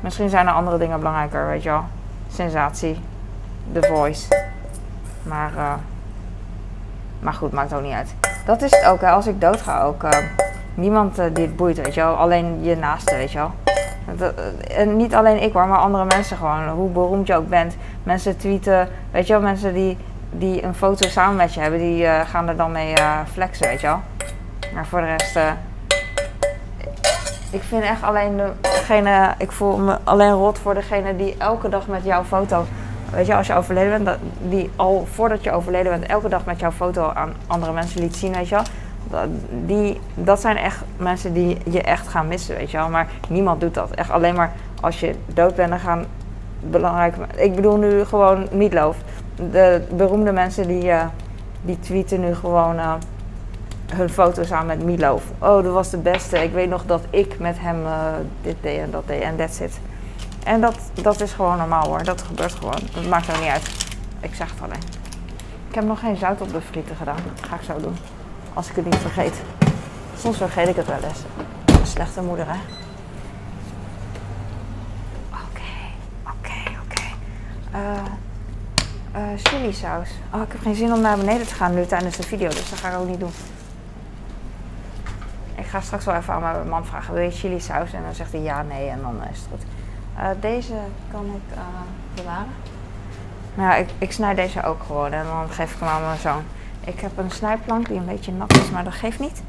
Misschien 0.00 0.28
zijn 0.28 0.46
er 0.46 0.52
andere 0.52 0.78
dingen 0.78 0.98
belangrijker, 0.98 1.46
weet 1.46 1.62
je 1.62 1.68
wel. 1.68 1.84
Sensatie. 2.32 3.00
The 3.72 3.82
Voice. 3.82 4.28
Maar, 5.22 5.50
uh, 5.56 5.72
maar 7.20 7.34
goed, 7.34 7.52
maakt 7.52 7.74
ook 7.74 7.82
niet 7.82 7.94
uit. 7.94 8.14
Dat 8.46 8.62
is 8.62 8.70
het 8.70 8.84
ook, 8.84 9.02
als 9.02 9.26
ik 9.26 9.40
dood 9.40 9.60
ga 9.60 9.82
ook. 9.82 10.04
Niemand 10.74 11.16
die 11.16 11.46
het 11.46 11.56
boeit, 11.56 11.76
weet 11.76 11.94
je 11.94 12.00
wel. 12.00 12.14
Alleen 12.14 12.62
je 12.64 12.76
naaste, 12.76 13.16
weet 13.16 13.32
je 13.32 13.38
wel. 13.38 13.52
En 14.76 14.96
niet 14.96 15.14
alleen 15.14 15.42
ik 15.42 15.52
hoor, 15.52 15.66
maar 15.66 15.78
andere 15.78 16.04
mensen 16.04 16.36
gewoon. 16.36 16.68
Hoe 16.68 16.90
beroemd 16.90 17.26
je 17.26 17.34
ook 17.34 17.48
bent. 17.48 17.76
Mensen 18.02 18.36
tweeten, 18.36 18.88
weet 19.10 19.26
je 19.26 19.32
wel, 19.32 19.42
mensen 19.42 19.74
die, 19.74 19.96
die 20.30 20.64
een 20.64 20.74
foto 20.74 21.08
samen 21.08 21.36
met 21.36 21.54
je 21.54 21.60
hebben, 21.60 21.78
die 21.80 22.06
gaan 22.06 22.48
er 22.48 22.56
dan 22.56 22.72
mee 22.72 22.94
flexen, 23.32 23.68
weet 23.68 23.80
je 23.80 23.86
wel. 23.86 24.00
Maar 24.74 24.86
voor 24.86 25.00
de 25.00 25.06
rest 25.06 25.38
ik 27.50 27.62
vind 27.62 27.82
echt 27.82 28.02
alleen 28.02 28.40
degene, 28.60 29.34
ik 29.38 29.52
voel 29.52 29.76
me 29.76 29.98
alleen 30.04 30.32
rot 30.32 30.58
voor 30.58 30.74
degene 30.74 31.16
die 31.16 31.34
elke 31.38 31.68
dag 31.68 31.86
met 31.86 32.04
jouw 32.04 32.24
foto, 32.24 32.64
weet 33.10 33.26
je, 33.26 33.34
als 33.34 33.46
je 33.46 33.54
overleden 33.54 34.04
bent, 34.04 34.18
die 34.48 34.70
al 34.76 35.06
voordat 35.12 35.44
je 35.44 35.52
overleden 35.52 35.92
bent, 35.92 36.06
elke 36.06 36.28
dag 36.28 36.44
met 36.44 36.60
jouw 36.60 36.70
foto 36.70 37.10
aan 37.14 37.32
andere 37.46 37.72
mensen 37.72 38.00
liet 38.00 38.16
zien, 38.16 38.32
weet 38.32 38.48
je 38.48 38.54
wel. 38.54 38.64
Dat, 39.08 39.28
die, 39.66 40.00
dat 40.14 40.40
zijn 40.40 40.56
echt 40.56 40.82
mensen 40.96 41.32
die 41.32 41.58
je 41.70 41.82
echt 41.82 42.08
gaan 42.08 42.28
missen, 42.28 42.56
weet 42.56 42.70
je 42.70 42.76
wel. 42.76 42.88
Maar 42.88 43.08
niemand 43.28 43.60
doet 43.60 43.74
dat. 43.74 43.90
Echt 43.90 44.10
alleen 44.10 44.34
maar 44.34 44.52
als 44.80 45.00
je 45.00 45.14
dood 45.26 45.54
bent, 45.54 45.70
dan 45.70 45.78
gaan 45.78 46.04
belangrijk. 46.60 47.14
Ik 47.36 47.54
bedoel 47.54 47.76
nu 47.76 48.04
gewoon 48.04 48.48
niet 48.50 48.72
loof. 48.72 48.96
De 49.50 49.82
beroemde 49.90 50.32
mensen 50.32 50.68
die, 50.68 50.84
uh, 50.84 51.04
die 51.62 51.80
tweeten 51.80 52.20
nu 52.20 52.34
gewoon. 52.34 52.76
Uh, 52.76 52.94
hun 53.90 54.10
foto's 54.10 54.52
aan 54.52 54.66
met 54.66 54.84
Milo. 54.84 55.20
Oh, 55.38 55.62
dat 55.62 55.72
was 55.72 55.90
de 55.90 55.96
beste. 55.96 56.42
Ik 56.42 56.52
weet 56.52 56.68
nog 56.68 56.86
dat 56.86 57.02
ik 57.10 57.38
met 57.38 57.58
hem 57.58 57.84
uh, 57.84 57.92
dit 58.42 58.56
deed 58.60 58.78
en 58.78 58.90
dat 58.90 59.06
deed 59.06 59.22
en 59.22 59.36
that's 59.36 59.60
it. 59.60 59.80
En 60.44 60.60
dat, 60.60 60.76
dat 61.02 61.20
is 61.20 61.32
gewoon 61.32 61.56
normaal 61.56 61.86
hoor. 61.86 62.04
Dat 62.04 62.22
gebeurt 62.22 62.54
gewoon. 62.54 62.78
Dat 62.94 63.06
maakt 63.08 63.30
ook 63.30 63.40
niet 63.40 63.50
uit. 63.50 63.70
Ik 64.20 64.34
zeg 64.34 64.50
het 64.50 64.62
alleen. 64.62 64.82
Ik 65.68 65.74
heb 65.74 65.84
nog 65.84 66.00
geen 66.00 66.16
zout 66.16 66.40
op 66.40 66.52
de 66.52 66.60
frieten 66.60 66.96
gedaan. 66.96 67.16
Dat 67.34 67.48
ga 67.48 67.54
ik 67.54 67.62
zo 67.62 67.80
doen. 67.80 67.96
Als 68.54 68.70
ik 68.70 68.76
het 68.76 68.84
niet 68.84 68.96
vergeet. 68.96 69.34
Soms 70.18 70.36
vergeet 70.36 70.68
ik 70.68 70.76
het 70.76 70.86
wel 70.86 71.02
eens. 71.02 71.18
Een 71.80 71.86
slechte 71.86 72.22
moeder 72.22 72.46
hè. 72.46 72.58
Oké, 75.30 75.72
oké, 76.26 76.78
oké. 76.86 77.02
Uh, 79.16 79.38
chili 79.42 79.72
saus. 79.72 80.08
Oh, 80.34 80.42
ik 80.42 80.52
heb 80.52 80.60
geen 80.60 80.74
zin 80.74 80.92
om 80.92 81.00
naar 81.00 81.16
beneden 81.16 81.46
te 81.46 81.54
gaan 81.54 81.74
nu 81.74 81.86
tijdens 81.86 82.16
de 82.16 82.22
video, 82.22 82.48
dus 82.48 82.70
dat 82.70 82.78
ga 82.78 82.88
ik 82.88 82.98
ook 82.98 83.08
niet 83.08 83.20
doen. 83.20 83.32
Ik 85.54 85.66
ga 85.66 85.80
straks 85.80 86.04
wel 86.04 86.14
even 86.14 86.34
aan 86.34 86.42
mijn 86.42 86.68
man 86.68 86.86
vragen: 86.86 87.14
wil 87.14 87.22
je 87.22 87.30
chili 87.30 87.60
saus? 87.60 87.92
En 87.92 88.02
dan 88.02 88.14
zegt 88.14 88.32
hij 88.32 88.40
ja, 88.40 88.62
nee 88.62 88.88
en 88.88 89.00
dan 89.02 89.20
is 89.32 89.38
het 89.38 89.48
goed. 89.50 89.62
Deze 90.40 90.74
kan 91.10 91.26
ik 91.26 91.58
bewaren. 92.14 92.52
Nou, 93.54 93.80
ik, 93.80 93.90
ik 93.98 94.12
snij 94.12 94.34
deze 94.34 94.62
ook 94.62 94.82
gewoon 94.82 95.12
en 95.12 95.24
dan 95.24 95.50
geef 95.50 95.72
ik 95.72 95.80
hem 95.80 95.88
aan 95.88 96.02
mijn 96.02 96.18
zoon. 96.18 96.42
Ik 96.84 97.00
heb 97.00 97.18
een 97.18 97.30
snijplank 97.30 97.86
die 97.88 97.98
een 97.98 98.06
beetje 98.06 98.32
nat 98.32 98.56
is, 98.56 98.70
maar 98.70 98.84
dat 98.84 98.92
geeft 98.92 99.18
niet. 99.18 99.42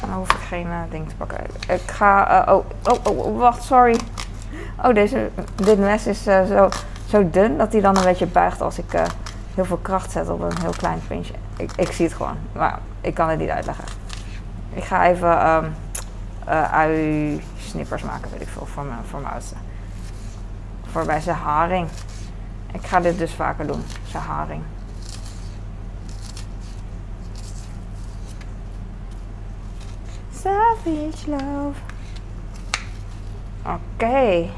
Dan 0.00 0.12
hoef 0.12 0.32
ik 0.32 0.40
geen 0.40 0.66
uh, 0.66 0.80
ding 0.90 1.08
te 1.08 1.14
pakken. 1.14 1.38
Ik 1.68 1.90
ga. 1.90 2.44
oh, 2.48 2.64
oh, 2.82 3.16
oh, 3.18 3.38
wacht, 3.38 3.62
sorry. 3.62 3.96
Oh, 4.84 4.94
deze, 4.94 5.30
dit 5.54 5.78
mes 5.78 6.06
is 6.06 6.22
zo, 6.22 6.68
zo 7.08 7.30
dun 7.30 7.56
dat 7.56 7.72
hij 7.72 7.80
dan 7.80 7.96
een 7.96 8.04
beetje 8.04 8.26
buigt 8.26 8.60
als 8.60 8.78
ik 8.78 8.92
heel 9.54 9.64
veel 9.64 9.76
kracht 9.82 10.10
zet 10.10 10.28
op 10.28 10.40
een 10.40 10.60
heel 10.60 10.74
klein 10.76 11.00
puntje. 11.08 11.34
Ik, 11.56 11.72
ik 11.76 11.92
zie 11.92 12.04
het 12.04 12.14
gewoon, 12.14 12.36
maar 12.52 12.78
ik 13.00 13.14
kan 13.14 13.28
het 13.28 13.38
niet 13.38 13.48
uitleggen. 13.48 13.84
Ik 14.72 14.84
ga 14.84 15.06
even 15.06 15.50
um, 15.50 15.74
uh, 16.48 16.72
ui-snippers 16.72 18.02
maken, 18.02 18.30
weet 18.30 18.40
ik 18.40 18.48
veel, 18.48 18.66
voor 18.66 18.84
mijn, 18.84 18.98
voor 19.10 19.20
mijn 19.20 19.32
oudste. 19.32 19.54
Voor 20.90 21.04
bij 21.04 21.20
zijn 21.20 21.36
haring. 21.36 21.88
Ik 22.72 22.86
ga 22.86 23.00
dit 23.00 23.18
dus 23.18 23.32
vaker 23.32 23.66
doen, 23.66 23.84
zijn 24.04 24.22
haring. 24.22 24.62
Savage 30.48 31.30
love. 31.30 31.80
Oké. 33.66 34.48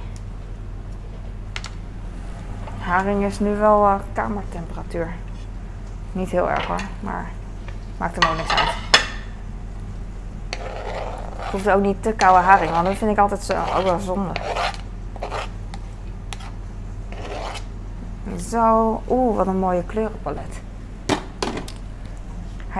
Haring 2.78 3.24
is 3.24 3.38
nu 3.38 3.56
wel 3.56 3.84
uh, 3.84 3.94
kamertemperatuur. 4.12 5.14
Niet 6.12 6.30
heel 6.30 6.50
erg 6.50 6.66
hoor, 6.66 6.80
maar 7.00 7.30
maakt 7.96 8.22
hem 8.22 8.30
ook 8.30 8.36
niks 8.36 8.54
uit 8.54 8.88
hoeft 11.50 11.70
ook 11.70 11.82
niet 11.82 12.02
te 12.02 12.12
koude 12.12 12.42
haring, 12.42 12.70
want 12.70 12.86
dat 12.86 12.96
vind 12.96 13.10
ik 13.10 13.18
altijd 13.18 13.42
zo, 13.42 13.52
ook 13.76 13.84
wel 13.84 13.98
zonde. 13.98 14.32
Zo, 18.48 19.02
oeh, 19.08 19.36
wat 19.36 19.46
een 19.46 19.58
mooie 19.58 19.84
kleurenpalet. 19.84 20.60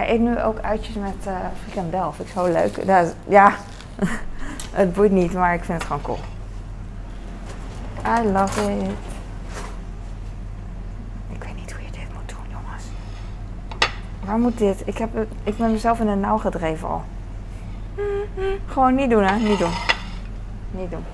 Hij 0.01 0.11
eet 0.11 0.21
nu 0.21 0.43
ook 0.43 0.59
uitjes 0.59 0.95
met 0.95 1.27
uh, 1.27 1.37
frikandel. 1.63 2.13
Vind 2.13 2.29
ik 2.29 2.35
zo 2.35 2.47
leuk. 2.53 2.85
Ja, 3.29 3.55
het 4.73 4.93
boeit 4.93 5.11
niet, 5.11 5.33
maar 5.33 5.55
ik 5.55 5.65
vind 5.65 5.79
het 5.79 5.87
gewoon 5.87 6.03
cool. 6.03 6.19
I 8.07 8.33
love 8.33 8.61
it. 8.61 8.91
Ik 11.29 11.43
weet 11.45 11.57
niet 11.57 11.73
hoe 11.73 11.83
je 11.85 11.91
dit 11.91 12.15
moet 12.15 12.29
doen, 12.29 12.45
jongens. 12.51 12.85
Waar 14.25 14.39
moet 14.39 14.59
dit? 14.59 14.83
Ik, 14.85 14.99
heb 14.99 15.27
ik 15.43 15.57
ben 15.57 15.73
mezelf 15.73 16.01
in 16.01 16.07
de 16.07 16.15
nauw 16.15 16.39
gedreven 16.39 16.89
al. 16.89 17.03
Gewoon 18.67 18.95
niet 18.95 19.11
doen, 19.11 19.23
hè? 19.23 19.37
Niet 19.37 19.59
doen. 19.59 19.73
Niet 20.71 20.91
doen. 20.91 21.05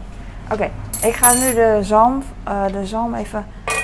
Oké, 0.52 0.70
ik 1.02 1.14
ga 1.14 1.32
nu 1.32 1.54
de 1.54 1.78
zalm, 1.80 2.22
uh, 2.48 2.66
de 2.66 2.86
zalm 2.86 3.14
even 3.14 3.46
uh, 3.68 3.74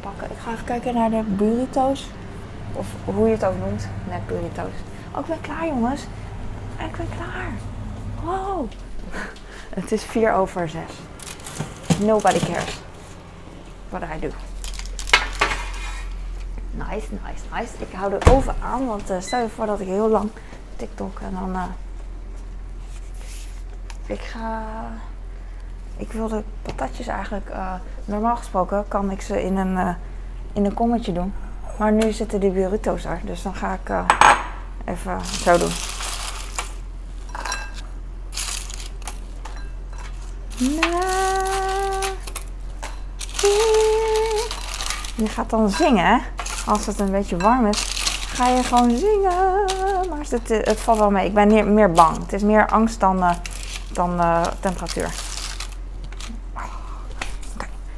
pakken. 0.00 0.30
Ik 0.30 0.36
ga 0.44 0.52
even 0.52 0.64
kijken 0.64 0.94
naar 0.94 1.10
de 1.10 1.22
burritos. 1.26 2.10
Of 2.76 2.86
hoe 3.04 3.26
je 3.26 3.32
het 3.32 3.44
ook 3.44 3.58
noemt. 3.58 3.88
Net 4.08 4.26
burritos. 4.26 4.72
Oh, 5.12 5.20
ik 5.20 5.26
ben 5.26 5.40
klaar, 5.40 5.66
jongens. 5.66 6.02
Ik 6.78 6.96
ben 6.96 7.08
klaar. 7.16 7.52
Wow. 8.22 8.70
Het 9.80 9.92
is 9.92 10.04
4 10.04 10.32
over 10.32 10.68
6. 10.68 10.82
Nobody 12.00 12.38
cares 12.38 12.80
what 13.88 14.02
I 14.02 14.20
do. 14.20 14.28
Nice, 16.70 17.06
nice, 17.10 17.44
nice. 17.52 17.72
Ik 17.78 17.92
hou 17.92 18.10
de 18.10 18.30
oven 18.30 18.54
aan, 18.62 18.86
want 18.86 19.10
uh, 19.10 19.20
stel 19.20 19.40
je 19.40 19.48
voor 19.48 19.66
dat 19.66 19.80
ik 19.80 19.86
heel 19.86 20.08
lang 20.08 20.30
TikTok 20.76 21.20
en 21.20 21.30
dan 21.32 21.56
ik 24.06 24.20
ga. 24.20 24.64
Ik 25.96 26.12
wil 26.12 26.28
de 26.28 26.42
patatjes 26.62 27.06
eigenlijk. 27.06 27.50
Uh, 27.50 27.74
normaal 28.04 28.36
gesproken 28.36 28.84
kan 28.88 29.10
ik 29.10 29.20
ze 29.20 29.42
in 29.42 29.56
een, 29.56 29.96
in 30.52 30.64
een 30.64 30.74
kommetje 30.74 31.12
doen. 31.12 31.32
Maar 31.76 31.92
nu 31.92 32.12
zitten 32.12 32.40
die 32.40 32.50
burrito's 32.50 33.04
er. 33.04 33.20
Dus 33.24 33.42
dan 33.42 33.54
ga 33.54 33.72
ik 33.72 33.88
uh, 33.88 34.04
even 34.84 35.24
zo 35.24 35.58
doen. 35.58 35.70
Je 45.14 45.26
gaat 45.26 45.50
dan 45.50 45.70
zingen, 45.70 46.22
Als 46.66 46.86
het 46.86 47.00
een 47.00 47.10
beetje 47.10 47.36
warm 47.36 47.66
is, 47.66 47.80
ga 48.28 48.48
je 48.48 48.62
gewoon 48.62 48.96
zingen. 48.96 49.64
Maar 50.08 50.26
het, 50.28 50.48
het 50.48 50.80
valt 50.80 50.98
wel 50.98 51.10
mee. 51.10 51.26
Ik 51.26 51.34
ben 51.34 51.74
meer, 51.74 51.92
bang. 51.92 52.16
Het 52.18 52.32
is 52.32 52.42
meer 52.42 52.68
angst 52.68 53.00
dan 53.00 53.24
dan 53.92 54.20
uh, 54.20 54.42
temperatuur. 54.60 55.10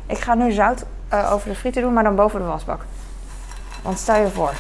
Ik 0.07 0.19
ga 0.19 0.35
nu 0.35 0.53
zout 0.53 0.85
over 1.11 1.49
de 1.49 1.55
frieten 1.55 1.83
doen, 1.83 1.93
maar 1.93 2.05
dan 2.05 2.15
boven 2.15 2.41
de 2.41 2.47
wasbak. 2.47 2.85
Want 3.89 4.01
stel 4.01 4.23
je 4.23 4.31
voor. 4.31 4.53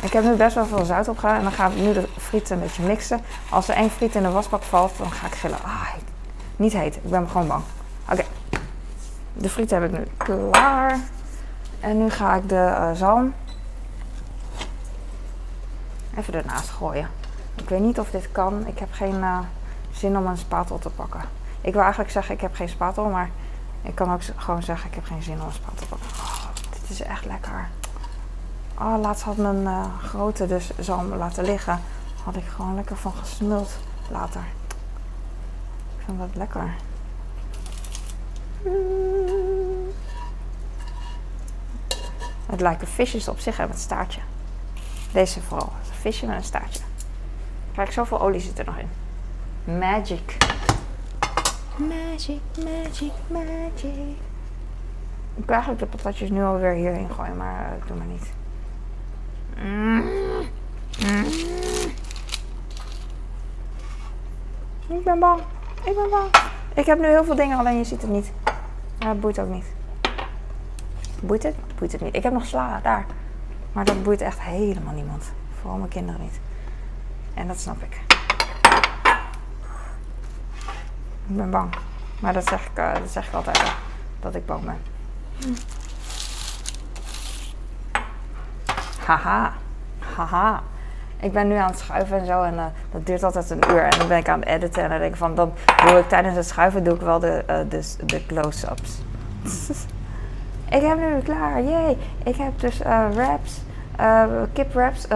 Ik 0.00 0.12
heb 0.12 0.24
nu 0.24 0.34
best 0.34 0.54
wel 0.54 0.66
veel 0.66 0.84
zout 0.84 1.08
opgedaan 1.08 1.36
en 1.36 1.42
dan 1.42 1.52
ga 1.52 1.66
ik 1.66 1.76
nu 1.76 1.92
de 1.92 2.08
frieten 2.18 2.56
een 2.56 2.62
beetje 2.62 2.82
mixen. 2.82 3.20
Als 3.50 3.68
er 3.68 3.74
één 3.74 3.90
friet 3.90 4.14
in 4.14 4.22
de 4.22 4.30
wasbak 4.30 4.62
valt, 4.62 4.98
dan 4.98 5.10
ga 5.10 5.26
ik 5.26 5.34
gillen. 5.34 5.62
Ah, 5.62 5.94
niet 6.56 6.72
heet, 6.72 6.96
ik 6.96 7.10
ben 7.10 7.28
gewoon 7.28 7.46
bang. 7.46 7.62
Oké, 8.10 8.24
de 9.32 9.48
frieten 9.48 9.82
heb 9.82 9.90
ik 9.90 9.98
nu 9.98 10.06
klaar. 10.16 10.98
En 11.80 11.98
nu 11.98 12.10
ga 12.10 12.34
ik 12.34 12.48
de 12.48 12.54
uh, 12.54 12.90
zalm 12.92 13.34
even 16.16 16.34
ernaast 16.34 16.68
gooien. 16.68 17.08
Ik 17.54 17.68
weet 17.68 17.80
niet 17.80 18.00
of 18.00 18.10
dit 18.10 18.32
kan. 18.32 18.66
Ik 18.66 18.78
heb 18.78 18.92
geen 18.92 19.16
uh, 19.16 19.38
zin 19.90 20.16
om 20.16 20.26
een 20.26 20.38
spatel 20.38 20.78
te 20.78 20.90
pakken. 20.90 21.20
Ik 21.60 21.72
wil 21.72 21.82
eigenlijk 21.82 22.10
zeggen, 22.10 22.34
ik 22.34 22.40
heb 22.40 22.54
geen 22.54 22.68
spatel, 22.68 23.04
maar 23.04 23.30
ik 23.82 23.94
kan 23.94 24.12
ook 24.12 24.20
gewoon 24.36 24.62
zeggen, 24.62 24.88
ik 24.88 24.94
heb 24.94 25.04
geen 25.04 25.22
zin 25.22 25.40
om 25.40 25.46
een 25.46 25.52
spatel 25.52 25.76
te 25.76 25.86
pakken. 25.86 26.08
Oh, 26.18 26.46
dit 26.70 26.90
is 26.90 27.02
echt 27.02 27.24
lekker. 27.24 27.68
Oh, 28.80 29.00
laatst 29.00 29.22
had 29.22 29.36
mijn 29.36 29.62
uh, 29.62 29.84
grote 30.02 30.46
dus 30.46 30.70
zalm 30.78 31.14
laten 31.14 31.44
liggen. 31.44 31.80
Had 32.24 32.36
ik 32.36 32.44
gewoon 32.44 32.74
lekker 32.74 32.96
van 32.96 33.12
gesmuld 33.12 33.78
later. 34.10 34.44
Ik 35.98 36.04
vind 36.04 36.18
dat 36.18 36.28
lekker. 36.34 36.74
Het 42.46 42.60
lijken 42.60 42.88
visjes 42.88 43.28
op 43.28 43.38
zich 43.38 43.56
hebben 43.56 43.76
het 43.76 43.84
staartje. 43.84 44.20
Deze 45.12 45.42
vooral. 45.42 45.72
Een 45.88 45.94
visje 46.00 46.26
met 46.26 46.36
een 46.36 46.44
staartje. 46.44 46.82
Kijk, 47.74 47.92
zoveel 47.92 48.20
olie 48.20 48.40
zit 48.40 48.58
er 48.58 48.64
nog 48.64 48.76
in. 48.76 48.88
Magic. 49.78 50.36
Magic, 51.76 52.40
magic, 52.56 53.12
magic. 53.28 54.16
Ik 55.34 55.44
wil 55.44 55.54
eigenlijk 55.54 55.78
de 55.78 55.96
patatjes 55.96 56.30
nu 56.30 56.44
alweer 56.44 56.72
hierin 56.72 57.10
gooien, 57.10 57.36
maar 57.36 57.76
ik 57.76 57.86
doe 57.86 57.96
maar 57.96 58.06
niet. 58.06 58.35
Ik 64.88 65.04
ben 65.04 65.18
bang. 65.18 65.40
Ik 65.84 65.94
ben 65.94 66.10
bang. 66.10 66.30
Ik 66.74 66.86
heb 66.86 66.98
nu 66.98 67.06
heel 67.06 67.24
veel 67.24 67.34
dingen, 67.34 67.58
alleen 67.58 67.76
je 67.76 67.84
ziet 67.84 68.02
het 68.02 68.10
niet. 68.10 68.32
Maar 68.98 69.08
het 69.08 69.20
boeit 69.20 69.38
ook 69.38 69.48
niet. 69.48 69.64
Boeit 71.20 71.42
het? 71.42 71.54
Boeit 71.78 71.92
het 71.92 72.00
niet. 72.00 72.14
Ik 72.14 72.22
heb 72.22 72.32
nog 72.32 72.46
sla, 72.46 72.80
daar. 72.82 73.06
Maar 73.72 73.84
dat 73.84 74.02
boeit 74.02 74.20
echt 74.20 74.40
helemaal 74.40 74.94
niemand. 74.94 75.32
Vooral 75.60 75.78
mijn 75.78 75.90
kinderen 75.90 76.20
niet. 76.20 76.40
En 77.34 77.46
dat 77.46 77.58
snap 77.58 77.82
ik. 77.82 78.00
Ik 81.26 81.36
ben 81.36 81.50
bang. 81.50 81.74
Maar 82.20 82.32
dat 82.32 82.48
zeg 82.48 82.66
ik, 82.66 82.78
uh, 82.78 82.94
dat 82.94 83.10
zeg 83.10 83.28
ik 83.28 83.34
altijd. 83.34 83.62
Dat 84.20 84.34
ik 84.34 84.46
bang 84.46 84.64
ben. 84.64 84.78
Haha. 89.06 89.52
Haha. 90.16 90.62
Ik 91.20 91.32
ben 91.32 91.48
nu 91.48 91.54
aan 91.54 91.70
het 91.70 91.78
schuiven 91.78 92.18
en 92.18 92.26
zo. 92.26 92.42
En 92.42 92.54
uh, 92.54 92.64
dat 92.90 93.06
duurt 93.06 93.22
altijd 93.22 93.50
een 93.50 93.62
uur. 93.70 93.82
En 93.82 93.98
dan 93.98 94.08
ben 94.08 94.18
ik 94.18 94.28
aan 94.28 94.40
het 94.40 94.48
editen. 94.48 94.82
En 94.82 94.88
dan 94.88 94.98
denk 94.98 95.12
ik 95.12 95.18
van, 95.18 95.34
dan 95.34 95.52
doe 95.86 95.98
ik 95.98 96.08
tijdens 96.08 96.36
het 96.36 96.46
schuiven 96.46 96.84
doe 96.84 96.94
ik 96.94 97.00
wel 97.00 97.18
de, 97.18 97.44
uh, 97.50 97.58
de, 97.68 98.06
de 98.06 98.26
close-ups. 98.26 99.02
ik 100.76 100.82
heb 100.82 100.98
nu 100.98 101.20
klaar. 101.22 101.62
Yay. 101.62 101.96
Ik 102.24 102.36
heb 102.36 102.60
dus 102.60 102.78
wraps. 103.12 103.62
kip 104.52 104.72
wraps. 104.72 105.06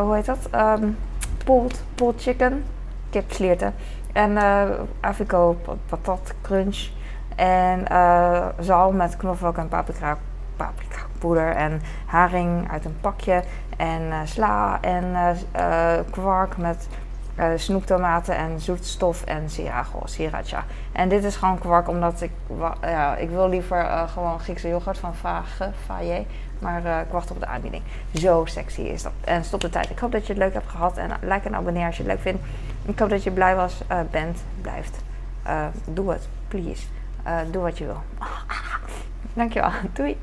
hoe 0.00 0.14
heet 0.14 0.26
dat? 0.26 0.48
Um, 0.54 0.98
pulled, 1.44 1.82
pulled 1.94 2.22
chicken. 2.22 2.64
Kip 3.10 3.32
slierten. 3.32 3.74
En 4.12 4.30
uh, 4.30 4.62
Avico 5.00 5.56
patat 5.86 6.34
crunch. 6.42 6.88
En 7.36 7.84
uh, 7.92 8.46
zalm 8.58 8.96
met 8.96 9.16
knoflook 9.16 9.56
en 9.56 9.68
paprika, 9.68 10.18
paprika 10.56 11.11
poeder. 11.22 11.50
En 11.50 11.82
haring 12.06 12.70
uit 12.70 12.84
een 12.84 12.96
pakje. 13.00 13.42
En 13.76 14.02
uh, 14.02 14.18
sla 14.24 14.78
en 14.80 15.36
kwark 16.10 16.56
met 16.56 16.88
snoeptomaten 17.56 18.36
en 18.36 18.60
zoetstof 18.60 19.24
en 19.24 19.50
sriracha, 19.50 19.98
sriracha. 20.04 20.64
En 20.92 21.08
dit 21.08 21.24
is 21.24 21.36
gewoon 21.36 21.58
kwark 21.58 21.88
omdat 21.88 22.20
ik, 22.20 22.30
ja, 22.82 23.16
ik 23.16 23.30
wil 23.30 23.48
liever 23.48 24.08
gewoon 24.08 24.40
Griekse 24.40 24.68
yoghurt 24.68 24.98
van 24.98 25.14
Vage, 25.14 25.70
Faye. 25.84 26.24
Maar 26.58 27.00
ik 27.00 27.10
wacht 27.10 27.30
op 27.30 27.40
de 27.40 27.46
aanbieding. 27.46 27.82
Zo 28.14 28.44
sexy 28.44 28.80
is 28.80 29.02
dat. 29.02 29.12
En 29.24 29.44
stop 29.44 29.60
de 29.60 29.70
tijd. 29.70 29.90
Ik 29.90 29.98
hoop 29.98 30.12
dat 30.12 30.26
je 30.26 30.32
het 30.32 30.42
leuk 30.42 30.52
hebt 30.52 30.68
gehad. 30.68 30.96
En 30.96 31.10
like 31.20 31.46
en 31.48 31.54
abonneer 31.54 31.86
als 31.86 31.96
je 31.96 32.02
het 32.02 32.12
leuk 32.12 32.20
vindt. 32.20 32.42
Ik 32.84 32.98
hoop 32.98 33.10
dat 33.10 33.22
je 33.22 33.30
blij 33.30 33.56
was, 33.56 33.82
uh, 33.90 34.00
bent, 34.10 34.38
blijft. 34.60 35.02
Uh, 35.46 35.66
doe 35.84 36.10
het, 36.10 36.28
please. 36.48 36.86
doe 37.50 37.62
wat 37.62 37.78
je 37.78 37.84
wil. 37.84 38.02
Dankjewel. 39.34 39.70
Doei. 39.92 40.16